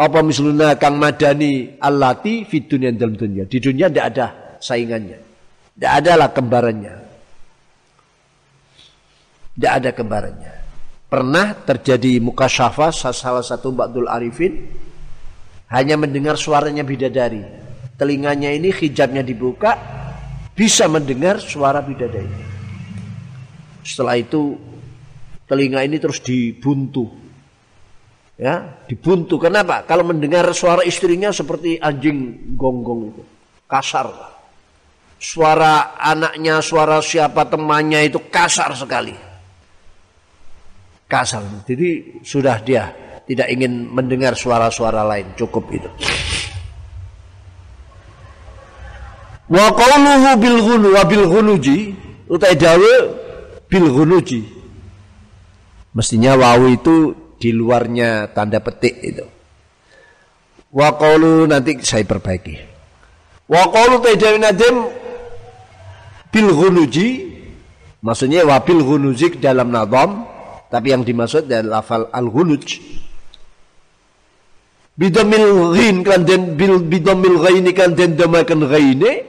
[0.03, 4.27] apa misluhunna kang madani allati fi dunia dalam dunia di dunia tidak ada
[4.59, 5.19] saingannya
[5.79, 6.95] tidak ada lah kembarannya
[9.55, 10.53] tidak ada kembarannya
[11.13, 14.65] Pernah terjadi muka syafa salah satu Ba'dul Arifin
[15.69, 17.45] hanya mendengar suaranya bidadari.
[18.01, 19.77] Telinganya ini hijabnya dibuka
[20.57, 22.33] bisa mendengar suara bidadari.
[23.85, 24.57] Setelah itu
[25.45, 27.13] telinga ini terus dibuntu.
[28.41, 29.39] Ya, dibuntu.
[29.39, 29.85] Kenapa?
[29.85, 33.23] Kalau mendengar suara istrinya seperti anjing gonggong itu.
[33.69, 34.09] Kasar.
[35.23, 39.33] Suara anaknya, suara siapa temannya itu kasar sekali
[41.13, 41.45] kasar.
[41.69, 42.89] Jadi sudah dia
[43.29, 45.91] tidak ingin mendengar suara-suara lain, cukup itu.
[49.53, 51.93] Wa qawluhu bil ghunu wa bil ghunuji
[52.33, 52.95] utai dawe
[53.69, 54.49] bil ghunuji.
[55.93, 57.13] Mestinya wawu itu
[57.43, 59.27] di luarnya tanda petik itu.
[60.71, 62.55] Wa qawlu nanti saya perbaiki.
[63.51, 64.87] Wa qawlu utai dawe nadim
[66.31, 67.35] bil ghunuji
[67.99, 70.23] maksudnya wabil ghunuji dalam nadam
[70.71, 72.79] tapi yang dimaksud dari lafal al-ghuluj
[74.93, 79.25] Bidamil ghin kan den bil bidamil ghaini kan den damakan ghaine.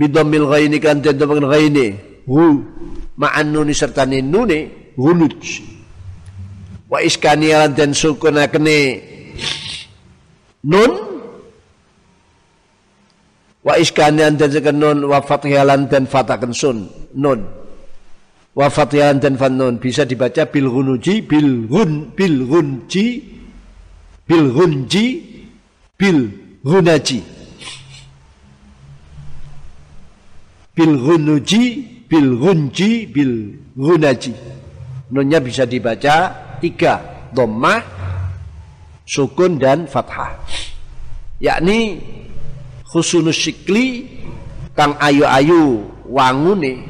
[0.00, 2.00] Bidamil ghaini kan den damakan ghaine.
[2.24, 2.64] Hu
[3.20, 5.62] ma'an nuni serta nuni hunuj.
[6.88, 9.02] Wa iskani dan sukunakne
[10.64, 10.92] nun.
[13.66, 16.86] Wa iskanian dan sekan nun wa fathihalan dan fatakan sun.
[17.12, 17.42] Nun.
[18.54, 19.82] Wa fathihalan dan fan nun.
[19.82, 23.26] Bisa dibaca bil gunuji bil gun bil gunji
[24.24, 25.06] bil gunji
[25.98, 26.30] bil
[26.62, 27.20] gunaji.
[30.76, 31.62] Bil gunuji
[32.06, 34.56] bil gunji bil gunaji
[35.10, 37.28] nunnya bisa dibaca tiga.
[37.30, 37.82] Dhammah
[39.04, 40.40] sukun dan fathah.
[41.42, 42.00] Yakni
[42.86, 44.08] khusunus sikli
[44.72, 46.80] kang ayu-ayu wangune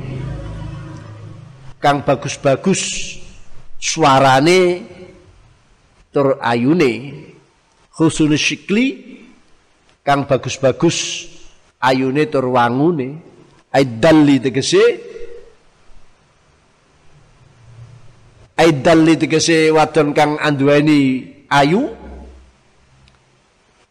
[1.82, 2.82] kang bagus-bagus
[3.78, 4.86] suarane
[6.14, 7.24] tur ayune.
[7.90, 8.86] Khusunus sikli
[10.04, 11.26] kang bagus-bagus
[11.82, 13.22] ayune tur wangune.
[13.72, 15.15] Aidalli tegese
[18.56, 21.92] aidalli tegese wadon kang anduweni ayu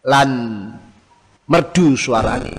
[0.06, 0.30] lan
[1.46, 2.54] merdu suarane.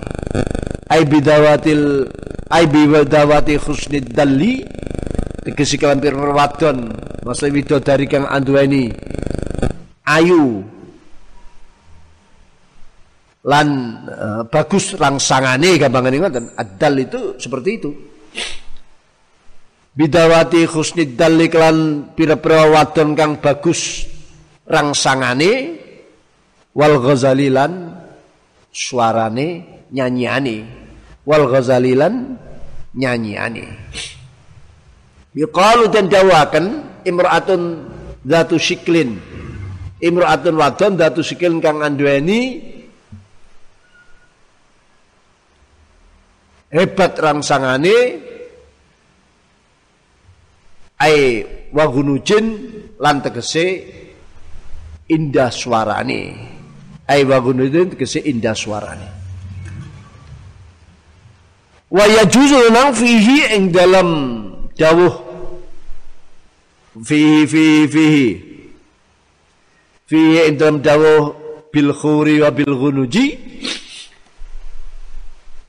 [0.87, 2.07] Ai bidawatil
[2.47, 4.63] ai bidawati husnid dalli
[5.43, 6.91] tegese kelampir wadon
[7.27, 8.87] masa widodari kang anduweni
[10.07, 10.63] ayu
[13.47, 13.67] lan
[14.07, 16.45] uh, bagus rangsangane gampangane ngoten.
[16.55, 17.91] Adal itu seperti itu
[19.97, 24.05] bidawati husnid dalli kelan pira-pira wadon kang bagus
[24.69, 25.81] rangsangane
[26.77, 27.97] wal ghazali lan
[28.69, 30.57] suarane nyanyiane.
[31.25, 32.37] Wal ghazalilan
[32.93, 33.65] nyanyiane.
[35.33, 36.65] Yuqalu dan dawakan
[37.03, 37.61] imra'atun
[38.23, 39.17] zatu siklin
[40.01, 42.61] imra'atun wadon zatu siklin kang anduweni
[46.73, 48.26] hebat rangsangane
[50.97, 52.45] ai wagunujin
[52.97, 53.65] lan tegese
[55.09, 56.21] indah suarane.
[57.07, 59.09] Ai wagunudin tegese indah suarane.
[61.87, 64.09] Wa yajuzu nang fihi ing dalam
[64.75, 65.15] dawuh.
[66.99, 68.29] Fihi fihi fihi.
[70.03, 71.31] Fihi ing dalam dawuh
[71.71, 73.25] bil khuri wa bil ghunuji.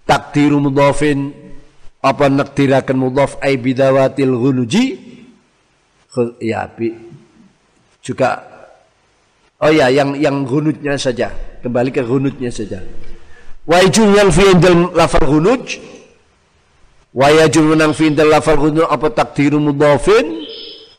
[0.09, 1.47] Takdiru mudhafin.
[1.99, 3.39] Apa nakdirakan mudhaf?
[3.39, 5.08] Ai bidawatil ghunuji
[6.41, 6.95] ya bi
[8.01, 8.59] juga
[9.59, 11.35] Oh ya, yang yang gunutnya saja.
[11.59, 12.79] Kembali ke gunutnya saja.
[13.67, 15.83] Wa yang fi indal lafal gunuj.
[17.11, 20.47] Wa yajul nang fi indal lafal gunuj apa takdiru mudhafin?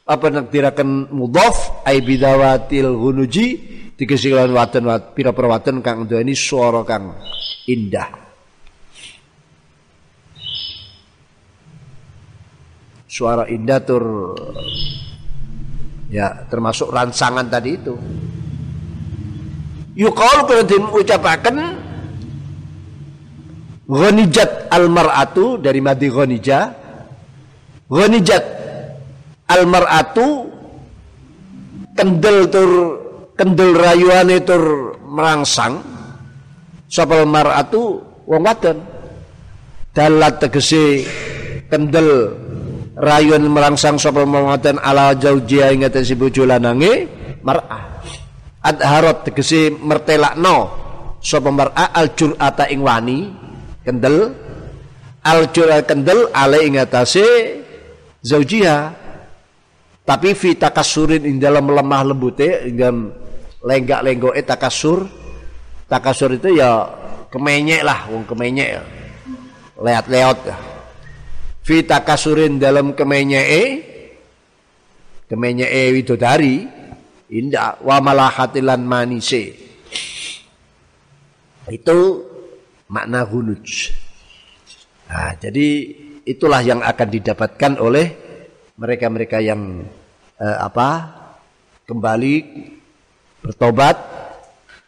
[0.03, 3.47] Apa nakdirakan mudhaf ai bidawatil gunuji
[3.95, 7.15] dikasih lawan watan wat pira perwatan kang ini suara kang
[7.63, 8.28] indah.
[13.09, 14.37] Suara indah tur
[16.13, 17.97] ya termasuk ransangan tadi itu.
[19.97, 21.55] Yuqalu kalau diucapakan
[23.89, 26.69] ghanijat almar'atu dari madi ghanija
[27.89, 28.45] ghanijat
[29.49, 30.45] almar'atu
[31.97, 32.71] kendel tur
[33.33, 35.81] kendel rayuane tur merangsang
[36.85, 38.77] sapa mar'atu wong wadon.
[39.97, 41.09] Dalat tegese
[41.73, 42.37] kendel
[42.99, 47.07] rayuan merangsang sapa wadon ala jaujiya ing si bojo lanange?
[47.39, 48.03] Mar'ah
[48.59, 50.67] adharat tegese mertelakno
[51.23, 53.19] sapa mar'a al jur'ata ing wani
[53.87, 54.35] kendel.
[55.19, 55.51] Al
[55.83, 57.27] kendel ale ing atase
[58.23, 58.77] zaujiha
[60.03, 62.97] tapi fi takasurin ing dalam lemah lembute ing dalam
[63.63, 65.07] lenggak-lenggoke takasur.
[65.89, 66.85] Takasur itu ya
[67.33, 68.77] kemenyek lah wong kemenyek
[69.79, 70.68] leat-leot
[71.69, 73.85] fi takasurin dalam kemenyeke
[75.29, 76.65] kemenyeke widodari
[77.29, 79.53] indah wa malahatilan manise.
[81.69, 82.25] Itu
[82.89, 83.93] makna hunuj.
[85.13, 85.67] Nah, jadi
[86.25, 88.17] itulah yang akan didapatkan oleh
[88.81, 89.85] mereka-mereka yang
[90.41, 90.89] eh, apa
[91.85, 92.35] kembali
[93.45, 93.97] bertobat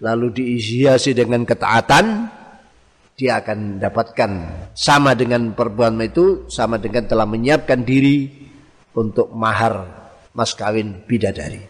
[0.01, 2.40] lalu dihiasi dengan ketaatan
[3.21, 4.31] dia akan mendapatkan
[4.73, 8.49] sama dengan perbuatan itu sama dengan telah menyiapkan diri
[8.97, 9.85] untuk mahar
[10.33, 11.69] mas kawin bidadari.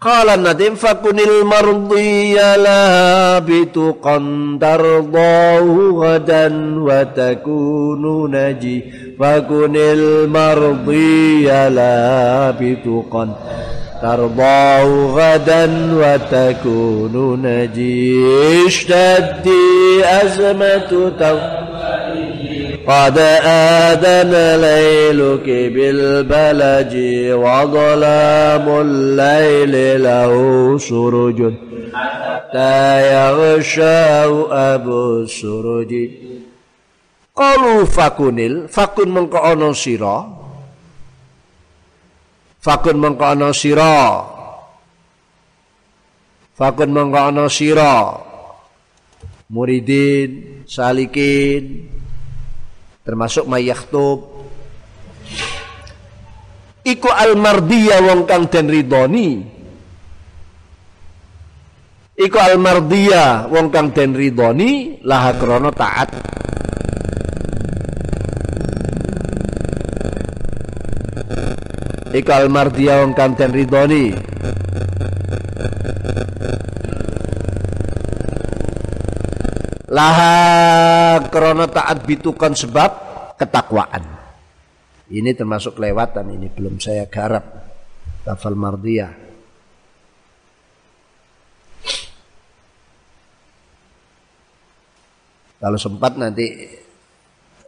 [0.00, 8.84] Qala Nadim fakunil mardiya laha bituqan tardahu gadan wa takunu naji.
[9.16, 13.32] Fakunil mardiya laha bituqan
[14.02, 14.82] ترضى
[15.12, 18.26] غدا وتكون نجي
[18.66, 21.12] اشتدي أزمة
[22.86, 26.92] قد آذن ليلك بالبلج
[27.34, 30.32] وظلام الليل له
[30.78, 31.52] سرج.
[31.94, 35.92] حتى يغشاه أبو السرج.
[37.36, 40.39] قالوا فكنل فكن من قعنو سيرا
[42.60, 44.24] fakun mengko ana sira.
[46.54, 48.14] Fakun mengko ana sira.
[49.50, 51.90] Muridin salikin
[53.02, 54.30] termasuk mayahtub
[56.86, 59.42] iku almardiya wong kang den ridoni
[62.14, 66.08] iku almardiya wong kang den ridoni laha krana taat
[72.10, 74.10] ikal mardia wong kang ridoni
[79.90, 82.90] laha krana taat bitukan sebab
[83.34, 84.06] ketakwaan.
[85.10, 87.42] Ini termasuk kelewatan ini belum saya garap.
[88.22, 89.10] Lafal mardia.
[95.60, 96.46] Kalau sempat nanti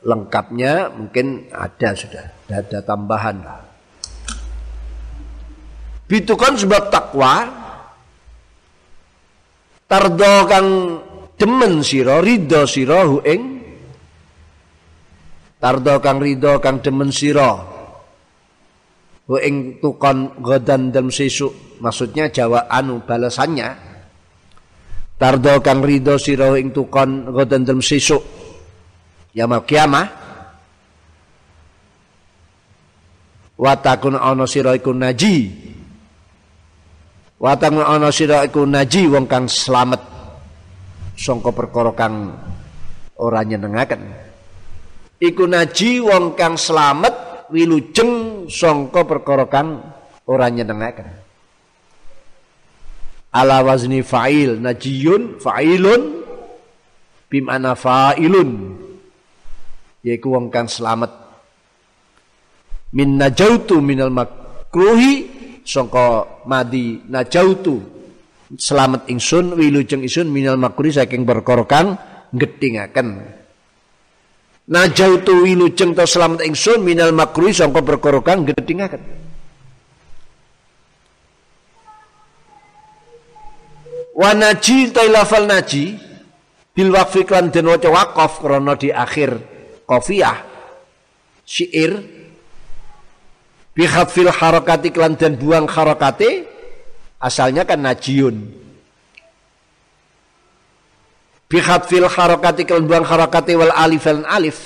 [0.07, 3.37] lengkapnya mungkin ada sudah ada tambahan.
[3.43, 3.72] lah
[6.21, 7.49] kan sebab takwa.
[9.89, 10.69] Tardo kang
[11.41, 13.43] demen sira ridho sira hu ing.
[15.57, 17.57] Tardo kang ridho kang demen sira
[19.29, 21.81] hu ing tukon godan dalam sesuk.
[21.81, 23.69] Maksudnya jawa anu balasannya.
[25.17, 28.21] Tardo kang ridho sira ing tukon godan dalam sesuk.
[29.33, 30.09] Yaumul kiamah.
[33.57, 35.71] Watakun ana sira iku naji
[37.43, 39.99] Watang ana sira iku naji wong kang slamet
[41.19, 42.39] sangka perkara kang
[43.19, 43.99] ora nyenengaken.
[45.19, 49.83] Iku naji wong kang slamet wilujeng sangka perkara kang
[50.31, 51.19] ora nyenengaken.
[53.35, 56.03] Ala wazni fa'il najiyun fa'ilun
[57.27, 58.51] bimana fa'ilun
[60.07, 61.11] yaiku wong kang slamet
[62.95, 65.32] min najautu minal makruhi
[65.65, 67.81] sangka madi najautu.
[68.53, 71.97] Selamat ingsun wilujeng ingsun minal makuri saking perkara kang
[72.37, 73.25] gedhingaken.
[74.69, 79.01] Najautu wilujeng to selamat ingsun minal makuri sangka perkara kang gedhingaken.
[84.13, 85.97] Wa lafal naji
[86.77, 87.89] bil waqfi kan den waca
[88.37, 89.41] krana di akhir
[89.89, 90.37] qafiyah
[91.49, 92.22] syair
[93.73, 96.45] Bihafil harakati klan dan buang harakati
[97.17, 98.37] asalnya kan najiun.
[101.49, 104.59] Bihafil harakati klan buang harakati wal alif dan alif.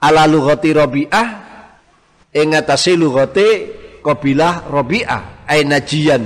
[0.00, 1.28] Ala lughati Rabi'ah
[2.32, 3.48] ing atase lughate
[4.00, 6.24] kabilah Rabi'ah ay najian.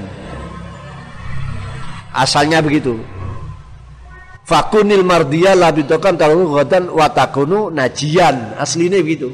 [2.15, 3.03] Asalnya begitu.
[4.47, 8.55] Fakunil mardiyah labitokan talu ghatan watakunu najian.
[8.61, 9.33] Aslinya begitu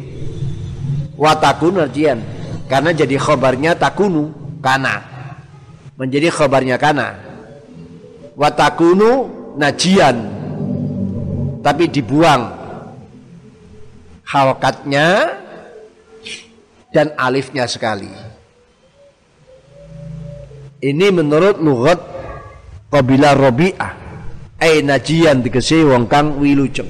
[1.19, 1.83] watakun
[2.71, 4.31] karena jadi khobarnya takunu
[4.63, 5.03] kana.
[5.99, 7.19] Menjadi khobarnya kana.
[8.39, 9.27] Watakunu
[9.59, 10.17] najian.
[11.59, 12.55] Tapi dibuang.
[14.23, 15.35] Halkatnya
[16.95, 18.13] dan alifnya sekali.
[20.79, 21.99] Ini menurut lughat
[22.95, 23.93] kabilah Rabi'ah.
[24.59, 26.87] Ai najian dikesi wong kang wilujeng.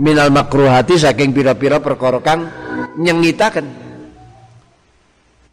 [0.00, 2.59] Minal makruhati saking pira-pira perkara kang
[2.98, 3.66] nyengitakan.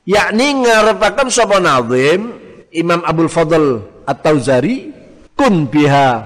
[0.07, 2.31] Yakni ngarepaken sapa nazim
[2.71, 4.95] Imam Abdul Fadl At-Tauzari
[5.35, 6.23] kun biha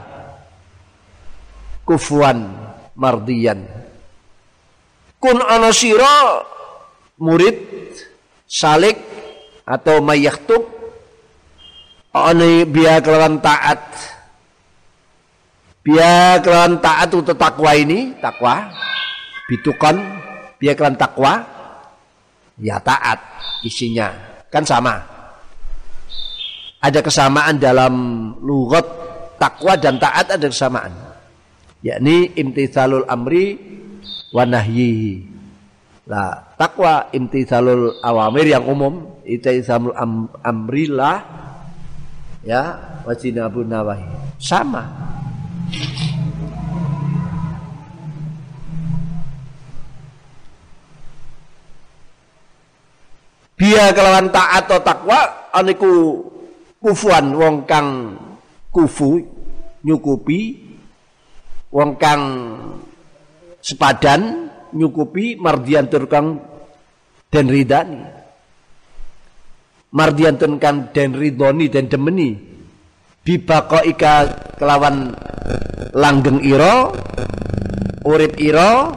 [1.82, 2.46] kufuan
[2.94, 3.66] mardiyan.
[5.18, 6.46] Kun ana sira
[7.18, 7.58] murid
[8.46, 9.02] salik
[9.66, 10.62] atau mayaktub
[12.14, 13.82] ana biha kelawan taat.
[15.82, 18.70] Biha kelawan taat untuk takwa ini takwa
[19.50, 20.21] bitukan
[20.62, 21.42] dia kelan takwa?
[22.62, 23.18] Ya taat
[23.66, 24.14] isinya.
[24.54, 25.02] Kan sama.
[26.78, 27.94] Ada kesamaan dalam
[28.38, 28.86] lugat
[29.42, 30.94] takwa dan taat ada kesamaan.
[31.82, 33.58] Yakni imtithalul amri
[34.30, 35.32] wa nahyihi
[36.12, 41.24] lah takwa imtithalul awamir yang umum imtithalul am, amrillah
[42.42, 42.62] ya
[43.06, 44.36] wajinabun nawahi.
[44.42, 44.82] Sama
[53.62, 56.18] Biya kelawan taat atau takwa aniku
[56.82, 58.18] kufuan wong kang
[58.74, 59.22] kufu
[59.86, 60.58] nyukupi.
[61.70, 62.22] Wong kang
[63.62, 65.38] sepadan nyukupi.
[65.38, 66.42] Mardian kang
[67.30, 68.02] den ridani
[69.92, 72.30] mardian kang den ridoni den demeni.
[73.22, 74.26] Bibako ika
[74.58, 75.14] kelawan
[75.94, 76.98] langgeng iro
[78.10, 78.90] urip iro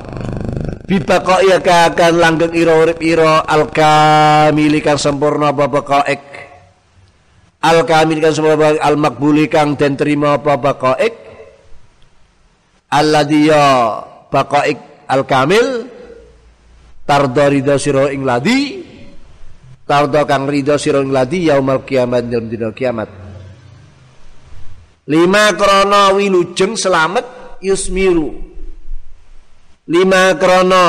[0.85, 5.51] bibako ika kan langgeng iro urip iro al kamili kang sempurna
[6.05, 6.25] ek
[7.65, 10.37] al kamili kang sempurna al makbuli kang den terima
[11.01, 11.15] ek
[12.93, 13.65] alladhi ya
[14.29, 15.95] baqaik al kamil
[17.05, 17.77] tardo ridho
[18.09, 18.61] ing ladi.
[19.85, 23.09] Tardo kang ridho siro ing ladi yaumal kiamat dalam dina kiamat.
[25.05, 28.54] Lima krono wilujeng selamat yusmiru
[29.85, 30.87] lima krono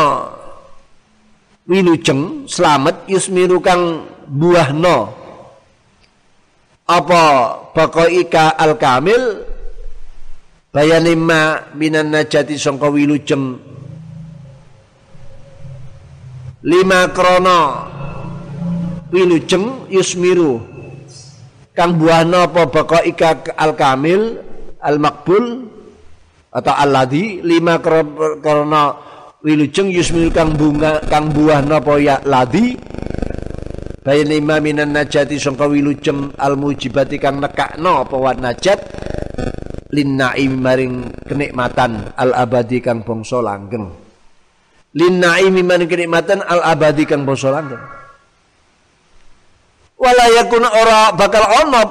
[1.67, 5.11] wilujeng selamat yusmiru kang buahno
[6.87, 7.23] apa
[7.75, 9.43] baqaika al kamil
[10.71, 13.59] bayani ma minan najati sangka wilujeng.
[16.65, 17.59] Lima krono
[19.11, 20.63] wilujeng yusmiru
[21.75, 24.39] kang buahna apa baka ika al kamil
[24.79, 25.74] al makbul
[26.55, 28.85] atau al ladhi lima krono
[29.43, 32.79] wilujeng yusmiru kang bunga kang buahna apa ya ladhi
[34.05, 38.77] Bayan lima minan najati sangka wilujeng al mujibati kang nekakno apa wat najat?
[39.97, 43.89] Lin naim maring kenikmatan al abadi kang bangsa langgeng.
[44.93, 45.57] Lin naim
[45.89, 47.81] kenikmatan al abadi kang bangsa langgeng.
[49.97, 50.25] Wala
[50.69, 51.83] ora bakal ono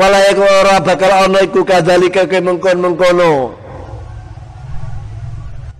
[0.00, 3.52] wala yakun ora bakal ono iku kadzalika ke mengkon-mengkono.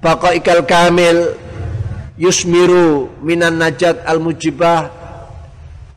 [0.04, 1.40] Baka ikal kamil
[2.20, 4.92] yusmiru minan najat al mujibah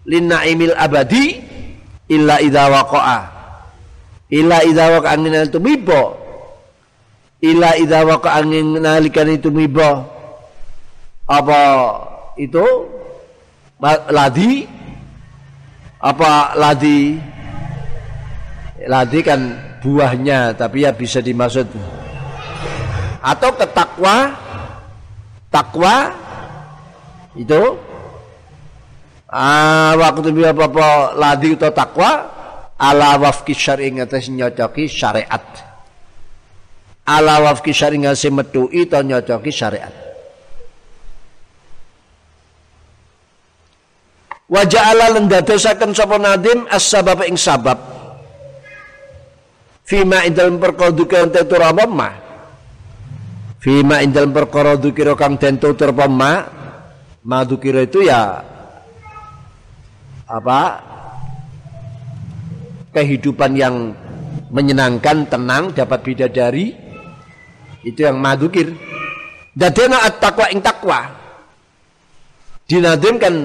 [0.07, 1.43] lin naimil abadi
[2.07, 3.19] illa idza waqa'a.
[4.33, 6.17] Ila idza waqa angin itu mibo
[7.43, 10.09] ila idza waqa angin nalikan itu mibo
[11.27, 11.59] apa
[12.39, 12.65] itu?
[14.09, 14.63] Ladi?
[16.03, 17.15] Apa ladi
[18.87, 19.39] ladi kan
[19.79, 21.67] buahnya tapi ya bisa dimaksud.
[23.23, 24.35] Atau ketakwa
[25.47, 26.11] takwa
[27.39, 27.79] itu.
[29.33, 32.29] Ah waktu dia apa, ladi atau takwa
[32.77, 35.41] ala wafki syar'i ngatas nyocoki syariat.
[37.07, 39.93] Ala wafki syar'i ngatas metu itu nyocoki syariat.
[44.53, 47.92] Wajah Allah lendadosaken sapa nadim as sabab ing sabab
[49.83, 51.55] fima indal perkara duka tentu
[51.91, 52.09] ma
[53.59, 56.47] fima indal perkara dukira kang den tutur ma
[57.23, 58.43] madukira itu ya
[60.27, 60.61] apa
[62.93, 63.75] kehidupan yang
[64.53, 66.77] menyenangkan, tenang, dapat bidadari.
[67.81, 68.71] Itu yang madukir.
[69.51, 71.09] Dadena at-taqwa ing takwa.
[72.63, 73.35] Dinadim kan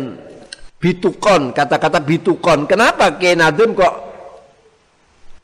[0.79, 2.69] bitukon, kata-kata bitukon.
[2.71, 4.08] Kenapa ke nadim kok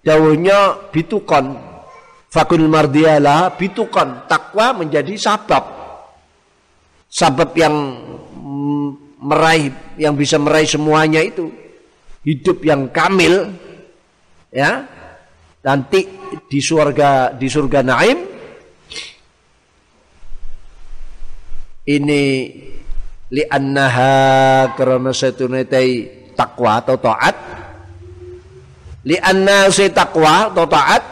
[0.05, 1.57] dawuhnya bitukon?
[2.29, 4.29] Fakul mardiyalah bitukon.
[4.29, 5.65] Takwa menjadi sabab.
[7.09, 7.75] Sabab yang
[9.25, 11.49] meraih, yang bisa meraih semuanya itu.
[12.25, 13.53] Hidup yang kamil,
[14.55, 14.87] ya
[15.65, 16.07] nanti
[16.47, 18.19] di surga di surga naim
[21.89, 22.23] ini
[23.33, 25.93] li annaha karena setunetai
[26.37, 27.37] takwa atau taat
[29.05, 31.03] li anna se takwa atau taat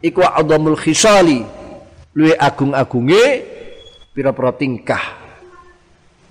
[0.00, 1.44] iku adamul khisali
[2.16, 3.24] luwe agung-agunge
[4.16, 5.04] pira-pira tingkah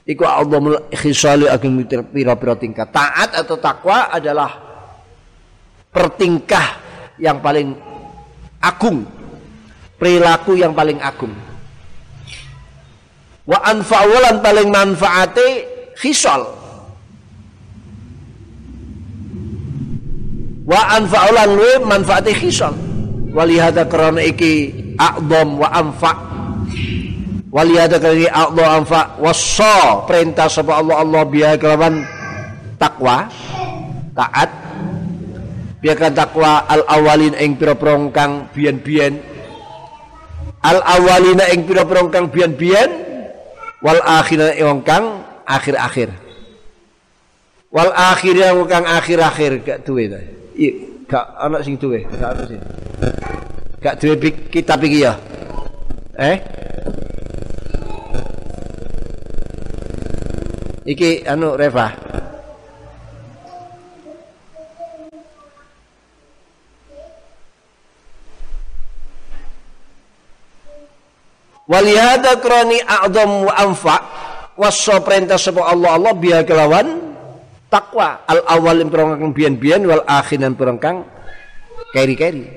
[0.04, 4.68] iku adamul khisali agung pira-pira tingkah taat atau takwa adalah
[5.98, 6.78] pertingkah
[7.18, 7.74] yang paling
[8.62, 9.06] agung,
[9.98, 11.34] perilaku yang paling agung.
[13.48, 15.48] Wa anfa'ulan paling manfaate
[15.98, 16.57] khisal.
[20.68, 22.76] Wa anfa'ulan luwe manfaate khisal.
[23.32, 26.16] Walihada karena iki a'dham wa anfa'
[27.48, 32.04] Walihada karena iki a'dham anfa' wassa perintah sapa Allah Allah biya kelawan
[32.76, 33.32] takwa
[34.12, 34.52] taat.
[35.80, 39.24] Biarkan takwa al awalin ing pira-pira kang biyen-biyen.
[40.68, 43.08] Al awalina ing pira-pira kang biyen-biyen.
[43.80, 46.12] Wal akhirina ing kang akhir-akhir.
[47.72, 50.20] Wal akhirina kang akhir-akhir gak duwe ta
[51.08, 52.60] gak ana sing duwe gak ana sing
[53.80, 54.16] gak duwe
[54.50, 55.14] kitab iki ya?
[56.18, 56.38] Eh?
[60.88, 61.94] Iki anu Reva.
[71.68, 73.98] Walihada a'dham wa anfa
[74.56, 77.07] waso perintah sapa Allah Allah biya kelawan
[77.68, 81.04] takwa al awal yang perang kang bian-bian wal akhiran perang kang
[81.92, 82.48] keri-keri.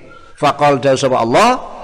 [0.41, 1.81] Faqal dawu sapa Allah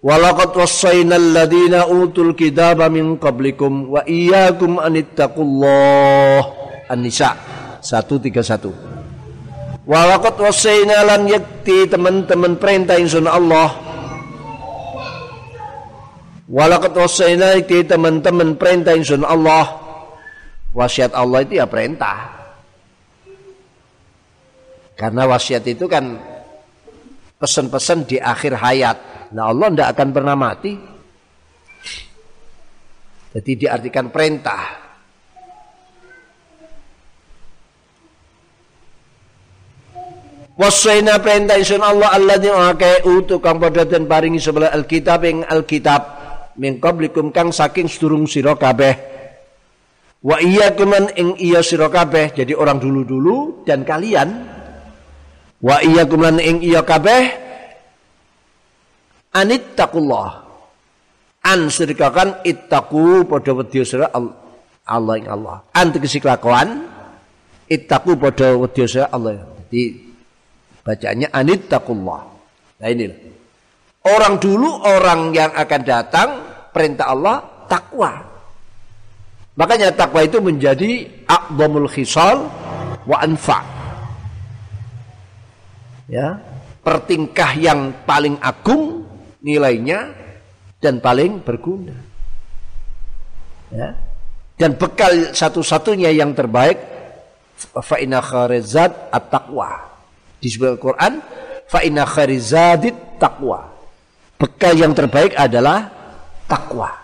[0.00, 6.40] Walaqad wassayna alladhina utul kitaba min qablikum wa iyyakum an ittaqullah.
[6.88, 7.36] An-Nisa
[7.84, 9.84] 131.
[9.84, 13.76] Walaqad wassayna lan yakti teman-teman perintah insun Allah.
[16.48, 19.68] Walaqad wassayna yakti teman-teman perintah insun Allah.
[20.72, 22.39] Wasiat Allah itu ya perintah.
[25.00, 26.20] Karena wasiat itu kan
[27.40, 28.98] pesan-pesan di akhir hayat
[29.30, 30.74] Nah Allah tidak akan pernah mati.
[33.30, 34.90] Jadi diartikan perintah.
[40.58, 46.02] Wasaina perintah insun Allah Allah alladzi utu kang padha den paringi sebelah alkitab ing alkitab
[46.60, 49.08] min qablikum kang saking sedurung sira kabeh.
[50.20, 54.59] Wa iyyakum ing iya sira kabeh jadi orang dulu-dulu dan kalian
[55.60, 57.22] wa iyyakum ing iya kabeh
[59.36, 60.48] anittaqullah.
[61.40, 64.06] An sedekakan ittaqu padha wedya sira
[64.84, 65.64] Allah ing Allah.
[65.72, 66.84] An tegese kelakuan
[67.64, 69.48] ittaqu padha wedya sira Allah.
[69.68, 69.84] Jadi
[70.84, 72.20] bacanya anittaqullah.
[72.80, 73.04] Nah ini
[74.04, 76.28] orang dulu orang yang akan datang
[76.72, 77.36] perintah Allah
[77.68, 78.12] takwa.
[79.56, 82.48] Makanya takwa itu menjadi aqdamul khisal
[83.04, 83.79] wa anfa
[86.10, 86.42] ya
[86.82, 89.06] pertingkah yang paling agung
[89.40, 90.10] nilainya
[90.82, 91.94] dan paling berguna.
[93.70, 93.94] Ya.
[94.58, 96.76] Dan bekal satu-satunya yang terbaik
[97.80, 99.70] fa inna at-taqwa.
[100.40, 101.12] Di sebuah Quran
[101.68, 103.70] fa inna kharizadit taqwa.
[104.40, 105.92] Bekal yang terbaik adalah
[106.48, 106.96] takwa.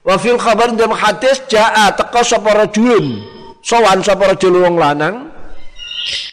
[0.00, 3.20] Wa fil khabar dalam hadis jaa teka sapa rajulun
[3.60, 5.27] sowan sapa rajul wong lanang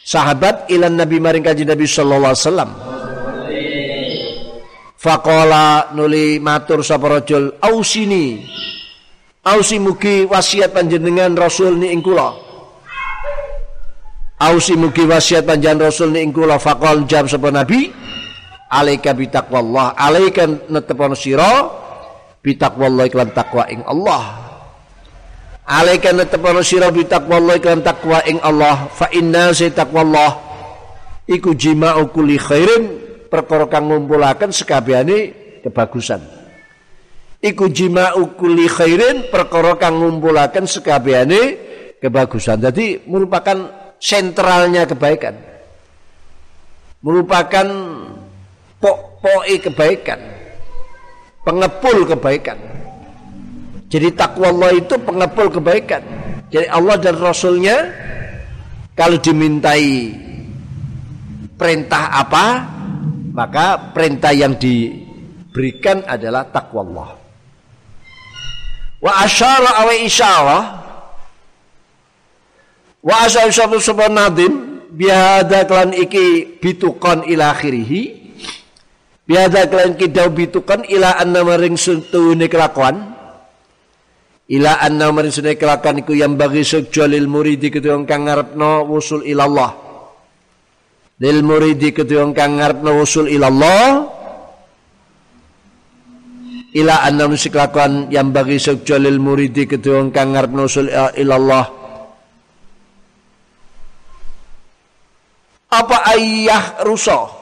[0.06, 2.70] sahabat ilan nabi maring kanjeng Nabi sallallahu alaihi wasallam
[5.06, 8.42] Fakola nuli matur sapa rajul ausini.
[9.46, 12.34] Ausi mugi wasiat panjenengan Rasul ni ing kula.
[14.42, 17.86] Ausi mugi wasiat panjenengan Rasul ni ing kula faqal jam sapa Nabi
[18.66, 21.70] alaika bi taqwallah alaika netepon sira
[22.42, 24.45] bi taqwallah iklan takwa ing Allah.
[25.66, 30.30] Alaika netepon sira bi taqwallah iklan takwa ing Allah fa inna sa taqwallah
[31.26, 35.18] iku jima'u kulli khairin perkara kang ngumpulaken sekabehane
[35.66, 36.22] kebagusan.
[37.42, 41.42] Iku jima'u kulli khairin perkara kang ngumpulaken sekabehane
[41.98, 42.62] kebagusan.
[42.62, 45.34] Jadi merupakan sentralnya kebaikan.
[47.02, 47.66] Merupakan
[48.78, 50.20] pok-poke kebaikan.
[51.42, 52.75] Pengepul kebaikan.
[53.96, 56.04] Jadi takwa Allah itu pengepul kebaikan.
[56.52, 57.88] Jadi Allah dan Rasulnya
[58.92, 60.12] kalau dimintai
[61.56, 62.44] perintah apa
[63.32, 67.08] maka perintah yang diberikan adalah takwa Allah.
[69.00, 70.60] Wa asyara awa isyara
[73.00, 78.12] wa asyara satu sebuah nadim biada klan iki bitukan ila akhirihi
[79.24, 83.15] biada klan kidau bitukan ila anna maring suntune kelakuan
[84.46, 89.86] ila anna maring suntune kelakuan iku yang bagi sujjalil muridi ketua kang ngarepno wusul ilallah.
[91.16, 94.12] Lil muridi kedua kang ngarepno usul ilallah.
[96.76, 101.66] Ila anna musik lakuan yang bagi sukjo lil muridi kedua kang ngarepno usul ilallah.
[105.72, 107.35] Apa ayah rusa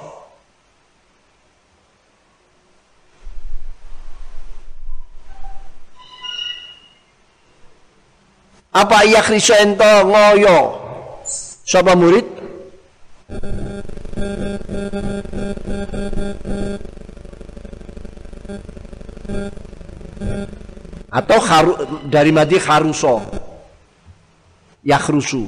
[8.74, 10.82] apa ayah riso ento ngoyo.
[11.64, 12.26] Sapa murid?
[21.14, 21.72] Atau haru,
[22.10, 23.22] dari madi haruso
[24.82, 25.46] yakhrusu.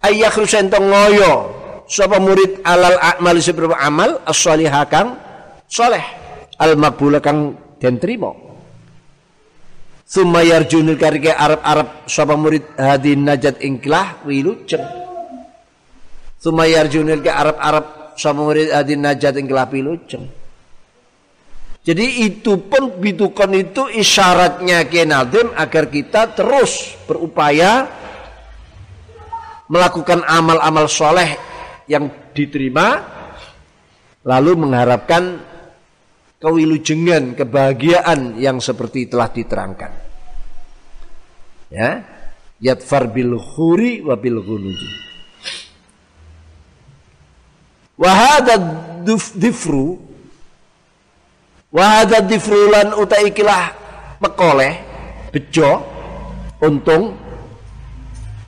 [0.00, 1.32] Ay yakhrusu entong ngoyo.
[1.90, 2.62] Sapa murid?
[2.62, 4.22] Alal amal seberapa amal?
[4.22, 5.18] As-salihah kang
[5.66, 6.02] soleh.
[6.62, 7.98] Al makbul kang den
[10.10, 15.00] summa yarjunul karike arab-arab sapa murid hadin najat ingklah wilujeng
[16.40, 20.24] Sumayar junil ke Arab-Arab sama murid adin najat yang kelapi luceng.
[21.84, 27.88] Jadi itu pun bitukon itu isyaratnya Kiai Nadim agar kita terus berupaya
[29.68, 31.36] melakukan amal-amal soleh
[31.92, 33.04] yang diterima
[34.24, 35.44] lalu mengharapkan
[36.40, 39.92] kewilujengan, kebahagiaan yang seperti telah diterangkan.
[41.70, 42.02] Ya,
[42.58, 44.90] yatfar bil khuri wa bil ghunudi.
[48.00, 48.40] Wa
[49.36, 50.10] difru
[51.70, 53.70] Wahada difrulan utai ikilah
[54.18, 54.74] pekoleh
[55.30, 55.86] bejo
[56.58, 57.14] untung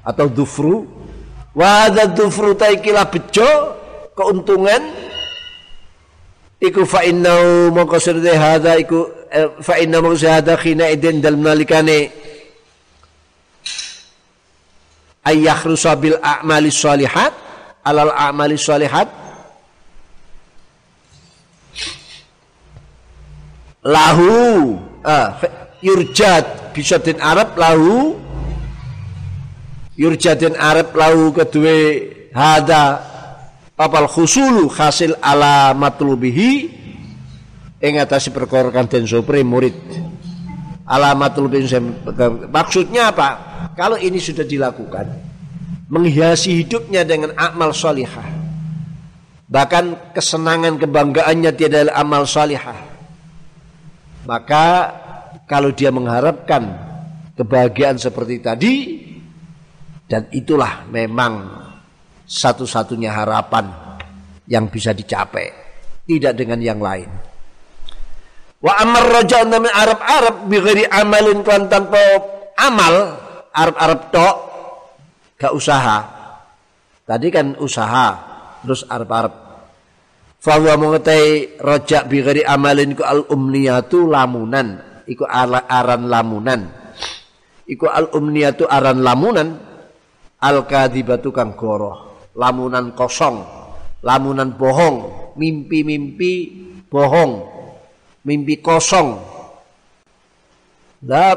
[0.03, 0.91] atau dufru
[1.55, 3.47] wahada dufru utai ikilah bejo
[4.19, 4.83] keuntungan
[6.63, 11.35] iku fa innau mongko sirde hada iku eh, fa inna mongko hada khina idin dal
[11.35, 12.15] nalikane.
[15.23, 17.31] Ayah rusabil a'mali salihat
[17.87, 19.07] alal a'mali salihat
[23.87, 25.39] lahu ah,
[25.83, 28.19] yurjad bisa din Arab lahu.
[29.93, 32.01] Yurjadin Arab lahu kedua
[32.33, 33.12] hada
[33.83, 36.51] apal khusulu hasil ala matlubihi
[37.83, 39.75] ing atase perkara kang den sopre murid.
[40.87, 41.67] Alamatul bin
[42.51, 43.29] maksudnya apa?
[43.79, 45.07] Kalau ini sudah dilakukan
[45.89, 48.29] menghiasi hidupnya dengan amal salihah.
[49.53, 52.77] Bahkan kesenangan kebanggaannya tiada amal salihah.
[54.27, 54.67] Maka
[55.45, 56.73] kalau dia mengharapkan
[57.37, 58.75] kebahagiaan seperti tadi
[60.07, 61.62] dan itulah memang
[62.33, 63.69] satu-satunya harapan
[64.49, 65.53] yang bisa dicapai,
[66.09, 67.13] tidak dengan yang lain.
[68.63, 72.01] Wa amar raja min Arab Arab bi ghairi amalin kan tanpa
[72.57, 72.95] amal
[73.53, 74.37] Arab Arab tok
[75.37, 75.99] gak usaha.
[77.05, 78.09] Tadi kan usaha
[78.63, 79.35] terus Arab Arab
[80.43, 84.83] Fahuwa mengetai rojak bigari amalin ku al umniyatu lamunan.
[85.07, 86.67] Iku aran lamunan.
[87.63, 89.55] Iku al umniyatu aran lamunan.
[90.43, 92.12] Al kadibatu kang goroh.
[92.37, 93.45] Lamunan kosong.
[94.03, 94.97] Lamunan bohong.
[95.37, 96.33] Mimpi-mimpi
[96.89, 97.33] bohong.
[98.23, 99.19] Mimpi kosong.
[101.03, 101.35] Nah,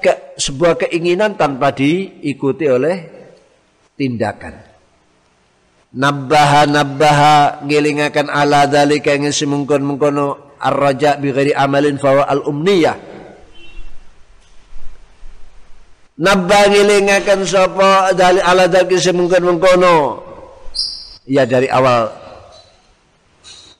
[0.00, 2.96] ke, sebuah keinginan tanpa diikuti oleh
[3.96, 4.76] tindakan
[5.96, 12.96] nabbaha nabbaha ngilingakan ala dalika yang semungkon mengkono ar-raja bi ghairi amalin fawa al umniyah
[16.20, 19.96] nabba ngilingakan sapa dali ala dalika semungkon mengkono
[21.26, 22.10] ya dari awal.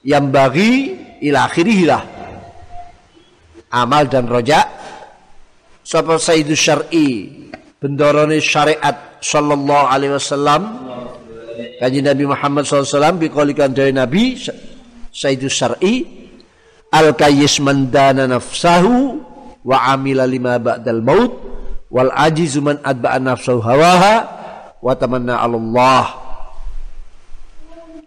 [0.07, 0.73] Yang bagi
[1.27, 1.51] ila
[3.75, 4.63] amal dan roja
[5.83, 7.11] sapa sayyidus syar'i
[7.83, 10.63] bendorone syariat sallallahu alaihi wasallam.
[11.57, 14.37] Kaji Nabi Muhammad SAW bikolikan dari Nabi
[15.13, 16.05] Sayyidus Syar'i
[16.93, 19.21] al kayyis mandana nafsahu
[19.65, 21.33] wa amila lima ba'dal maut
[21.93, 24.15] wal ajizu man adba'a nafsahu hawaha
[24.81, 26.26] wa tamanna Allah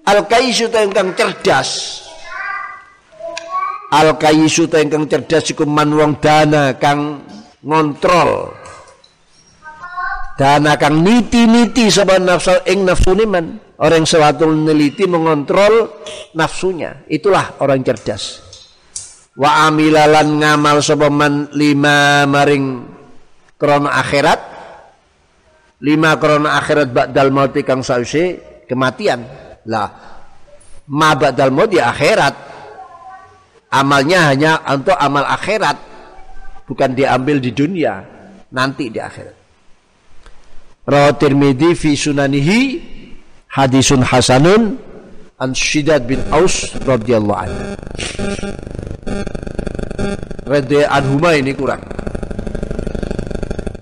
[0.10, 2.02] al kayyisu ingkang cerdas
[3.94, 7.22] al kayyisu ingkang cerdas iku man wong dana kang
[7.62, 8.60] ngontrol
[10.40, 13.60] dan akan niti-niti sama nafsu ing nafsu man.
[13.76, 16.00] Orang suatu meneliti mengontrol
[16.32, 17.04] nafsunya.
[17.12, 18.40] Itulah orang cerdas.
[19.36, 20.80] Wa amilalan ngamal
[21.12, 22.88] man lima maring
[23.60, 24.40] krona akhirat.
[25.84, 29.49] Lima krona akhirat ba'dal mauti kang sausi kematian.
[29.70, 29.90] Lah,
[30.90, 32.34] ma ba'dal maut ya akhirat.
[33.70, 35.78] Amalnya hanya untuk amal akhirat.
[36.66, 38.02] Bukan diambil di dunia.
[38.50, 39.38] Nanti di akhirat.
[40.90, 42.62] Rawa Tirmidzi fi sunanihi
[43.54, 44.82] hadisun hasanun
[45.38, 47.62] an Shidad bin Aus radhiyallahu anhu.
[50.50, 51.86] Rede anhuma ini kurang.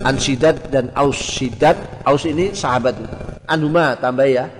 [0.03, 2.99] An Shidad dan Aus Shidad, Aus ini sahabat.
[3.47, 4.51] Anhuma tambah ya.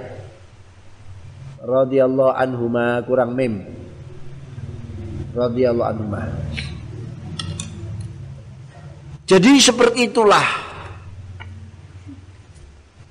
[1.68, 3.68] Radhiyallahu anhuma kurang mem.
[5.36, 6.24] Radhiyallahu anhuma.
[9.28, 10.48] Jadi seperti itulah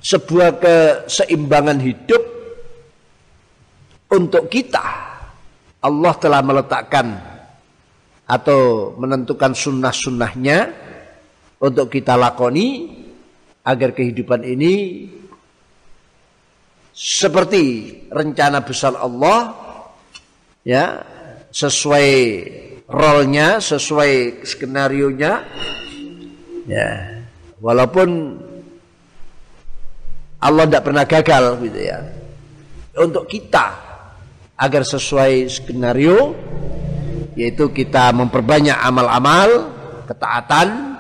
[0.01, 2.23] sebuah keseimbangan hidup
[4.16, 5.05] untuk kita.
[5.85, 7.12] Allah telah meletakkan
[8.24, 10.73] atau menentukan sunnah-sunnahnya
[11.61, 12.89] untuk kita lakoni
[13.61, 14.73] agar kehidupan ini
[16.97, 19.52] seperti rencana besar Allah
[20.64, 21.05] ya
[21.52, 22.10] sesuai
[22.89, 25.32] role-nya, sesuai skenario-nya
[26.64, 27.20] ya
[27.60, 28.40] walaupun
[30.40, 32.01] Allah tidak pernah gagal gitu ya.
[32.97, 33.77] Untuk kita
[34.56, 36.32] agar sesuai skenario
[37.36, 39.68] yaitu kita memperbanyak amal-amal
[40.09, 40.97] ketaatan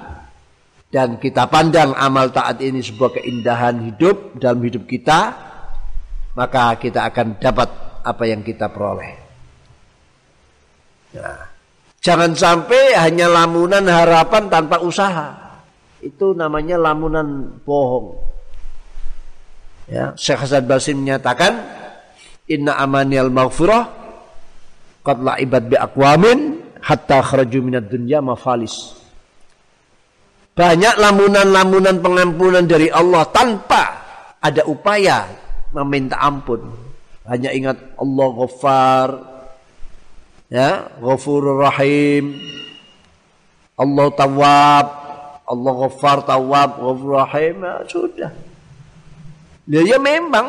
[0.92, 5.45] dan kita pandang amal taat ini sebuah keindahan hidup dalam hidup kita
[6.36, 7.68] maka kita akan dapat
[8.04, 9.16] apa yang kita peroleh.
[11.16, 11.48] Nah,
[12.04, 15.32] jangan sampai hanya lamunan harapan tanpa usaha.
[16.04, 18.20] Itu namanya lamunan bohong.
[19.88, 21.56] Ya, Syekh Hasan Basri menyatakan
[22.52, 23.88] inna amaniyal maghfirah
[25.00, 26.38] qad la'ibat bi aqwamin
[26.84, 28.92] hatta kharaju minad dunya mafalis.
[30.52, 33.82] Banyak lamunan-lamunan pengampunan dari Allah tanpa
[34.40, 35.45] ada upaya
[35.82, 36.72] meminta ampun.
[37.26, 39.08] Hanya ingat Allah Ghaffar,
[40.48, 40.70] ya,
[41.02, 42.38] Ghafurur Rahim,
[43.74, 44.86] Allah Tawab,
[45.44, 48.32] Allah Ghaffar Tawab, Ghafur Rahim, ya, sudah.
[49.66, 50.46] Ya, ya memang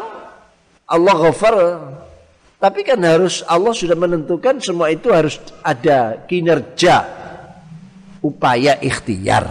[0.86, 1.56] Allah Ghaffar
[2.58, 7.06] tapi kan harus Allah sudah menentukan semua itu harus ada kinerja
[8.26, 9.45] upaya ikhtiar.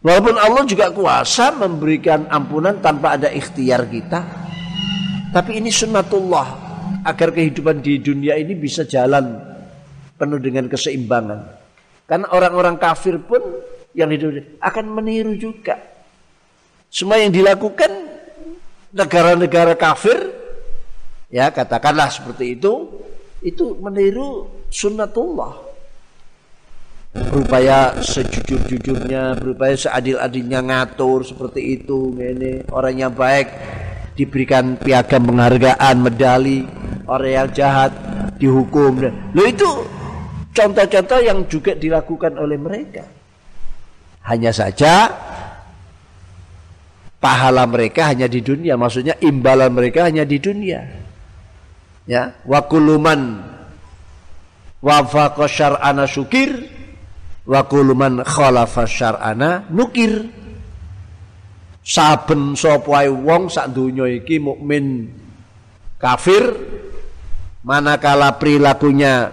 [0.00, 4.43] Walaupun Allah juga kuasa memberikan ampunan tanpa ada ikhtiar kita.
[5.34, 6.46] Tapi ini sunnatullah
[7.02, 9.34] agar kehidupan di dunia ini bisa jalan
[10.14, 11.40] penuh dengan keseimbangan.
[12.06, 13.42] Karena orang-orang kafir pun
[13.98, 15.74] yang hidup akan meniru juga.
[16.86, 17.90] Semua yang dilakukan
[18.94, 20.30] negara-negara kafir
[21.26, 23.02] ya katakanlah seperti itu
[23.42, 25.58] itu meniru sunnatullah
[27.10, 33.50] berupaya sejujur-jujurnya berupaya seadil-adilnya ngatur seperti itu ini orang yang baik
[34.14, 36.62] diberikan piagam penghargaan medali
[37.10, 37.92] orang yang jahat
[38.38, 39.68] dihukum lo itu
[40.54, 43.04] contoh-contoh yang juga dilakukan oleh mereka
[44.24, 45.10] hanya saja
[47.24, 50.84] pahala mereka hanya di dunia, maksudnya imbalan mereka hanya di dunia.
[52.04, 53.40] Ya, wa kuluman
[54.84, 56.68] wafaqa syar'ana syukir
[57.48, 60.43] wa kuluman khalafa syar'ana nukir.
[61.84, 65.12] Saben sapa wong sak donya iki mukmin
[66.00, 66.56] kafir
[67.60, 69.28] manakala perilakunya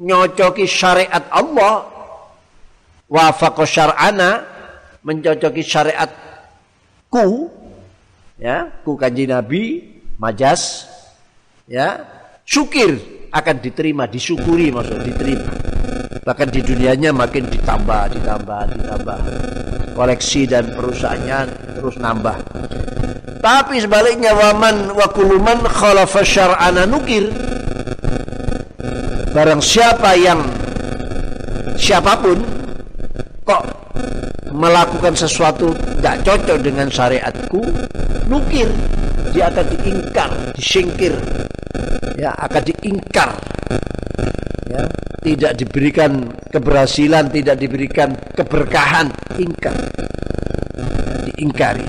[0.00, 1.84] nyocoki syariat Allah
[3.04, 4.48] wafaqa syar'ana
[5.04, 6.08] mencocoki syariat
[7.12, 7.52] ku
[8.40, 9.84] ya ku kanji nabi
[10.16, 10.88] majas
[11.68, 12.00] ya
[12.48, 12.96] syukir
[13.28, 15.52] akan diterima disyukuri maksud diterima.
[16.24, 19.18] Bahkan di dunianya makin ditambah ditambah ditambah
[19.94, 21.38] koleksi dan perusahaannya
[21.78, 22.36] terus nambah.
[23.40, 27.32] Tapi sebaliknya waman wa kuluman khalafa syar'ana nukir.
[29.32, 30.42] Barang siapa yang
[31.80, 32.42] siapa pun
[33.46, 33.62] kok
[34.52, 35.72] melakukan sesuatu
[36.02, 37.62] tidak cocok dengan syariatku
[38.26, 38.68] nukir
[39.32, 41.14] dia akan diingkar disingkir.
[42.16, 43.30] Ya akan diingkar.
[44.68, 44.84] Ya
[45.20, 49.12] tidak diberikan keberhasilan tidak diberikan keberkahan.
[49.36, 49.76] Ingkar.
[49.76, 50.86] Ya,
[51.28, 51.86] diingkari.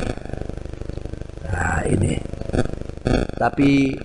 [1.47, 2.15] Nah ini.
[3.35, 3.97] Tapi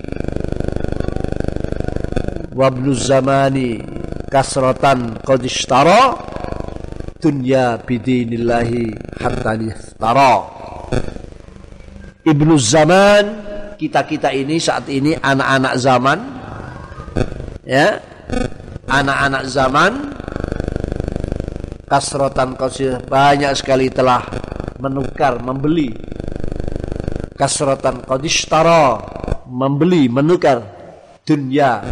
[2.56, 3.84] wabnu zamani
[4.32, 6.16] kasratan qadishtara
[7.20, 10.34] dunya bidinillahi hatta niftara
[12.26, 13.24] Ibnu Zaman.
[13.76, 16.18] Kita-kita ini saat ini anak-anak zaman.
[17.62, 18.02] Ya.
[18.90, 19.92] Anak-anak zaman.
[21.86, 24.26] Kasrotan kosir banyak sekali telah
[24.82, 25.94] menukar membeli.
[27.38, 28.98] Kasrotan kodistara
[29.46, 30.66] membeli menukar
[31.22, 31.84] dunia.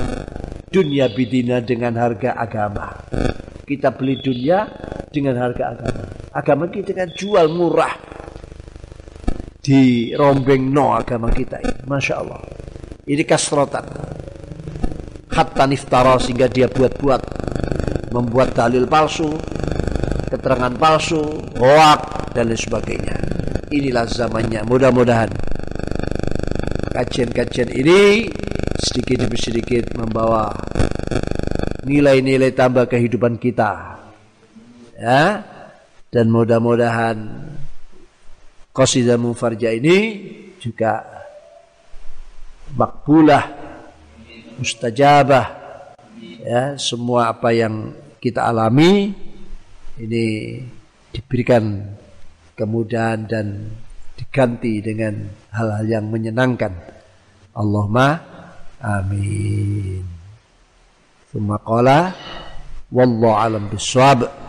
[0.67, 2.91] Dunia bidina dengan harga agama.
[3.63, 4.67] Kita beli dunia
[5.15, 6.03] dengan harga agama.
[6.35, 7.95] Agama kita kan jual murah.
[9.65, 11.89] Di rombeng no agama kita ini.
[11.89, 12.45] Masya Allah.
[13.09, 13.89] Ini kasrotan.
[15.33, 17.23] Hatta niftara sehingga dia buat-buat.
[18.13, 19.33] Membuat dalil palsu.
[20.29, 21.25] Keterangan palsu.
[21.57, 23.17] Hoak dan lain sebagainya.
[23.73, 24.61] Inilah zamannya.
[24.69, 25.33] Mudah-mudahan.
[26.93, 28.29] Kajian-kajian ini
[28.85, 30.53] sedikit demi sedikit membawa
[31.89, 34.01] nilai-nilai tambah kehidupan kita
[34.99, 35.43] ya
[36.09, 37.17] dan mudah-mudahan
[38.75, 39.99] qasidah mufarja ini
[40.59, 41.07] juga
[42.75, 43.47] makbulah
[44.59, 45.47] mustajabah
[46.43, 49.15] ya semua apa yang kita alami
[49.95, 50.59] ini
[51.15, 51.95] diberikan
[52.59, 53.71] kemudahan dan
[54.19, 56.75] diganti dengan hal-hal yang menyenangkan.
[57.55, 58.19] Allahumma
[58.83, 60.03] amin.
[61.31, 62.15] Thumma qala
[62.91, 64.44] wallahu alam biswab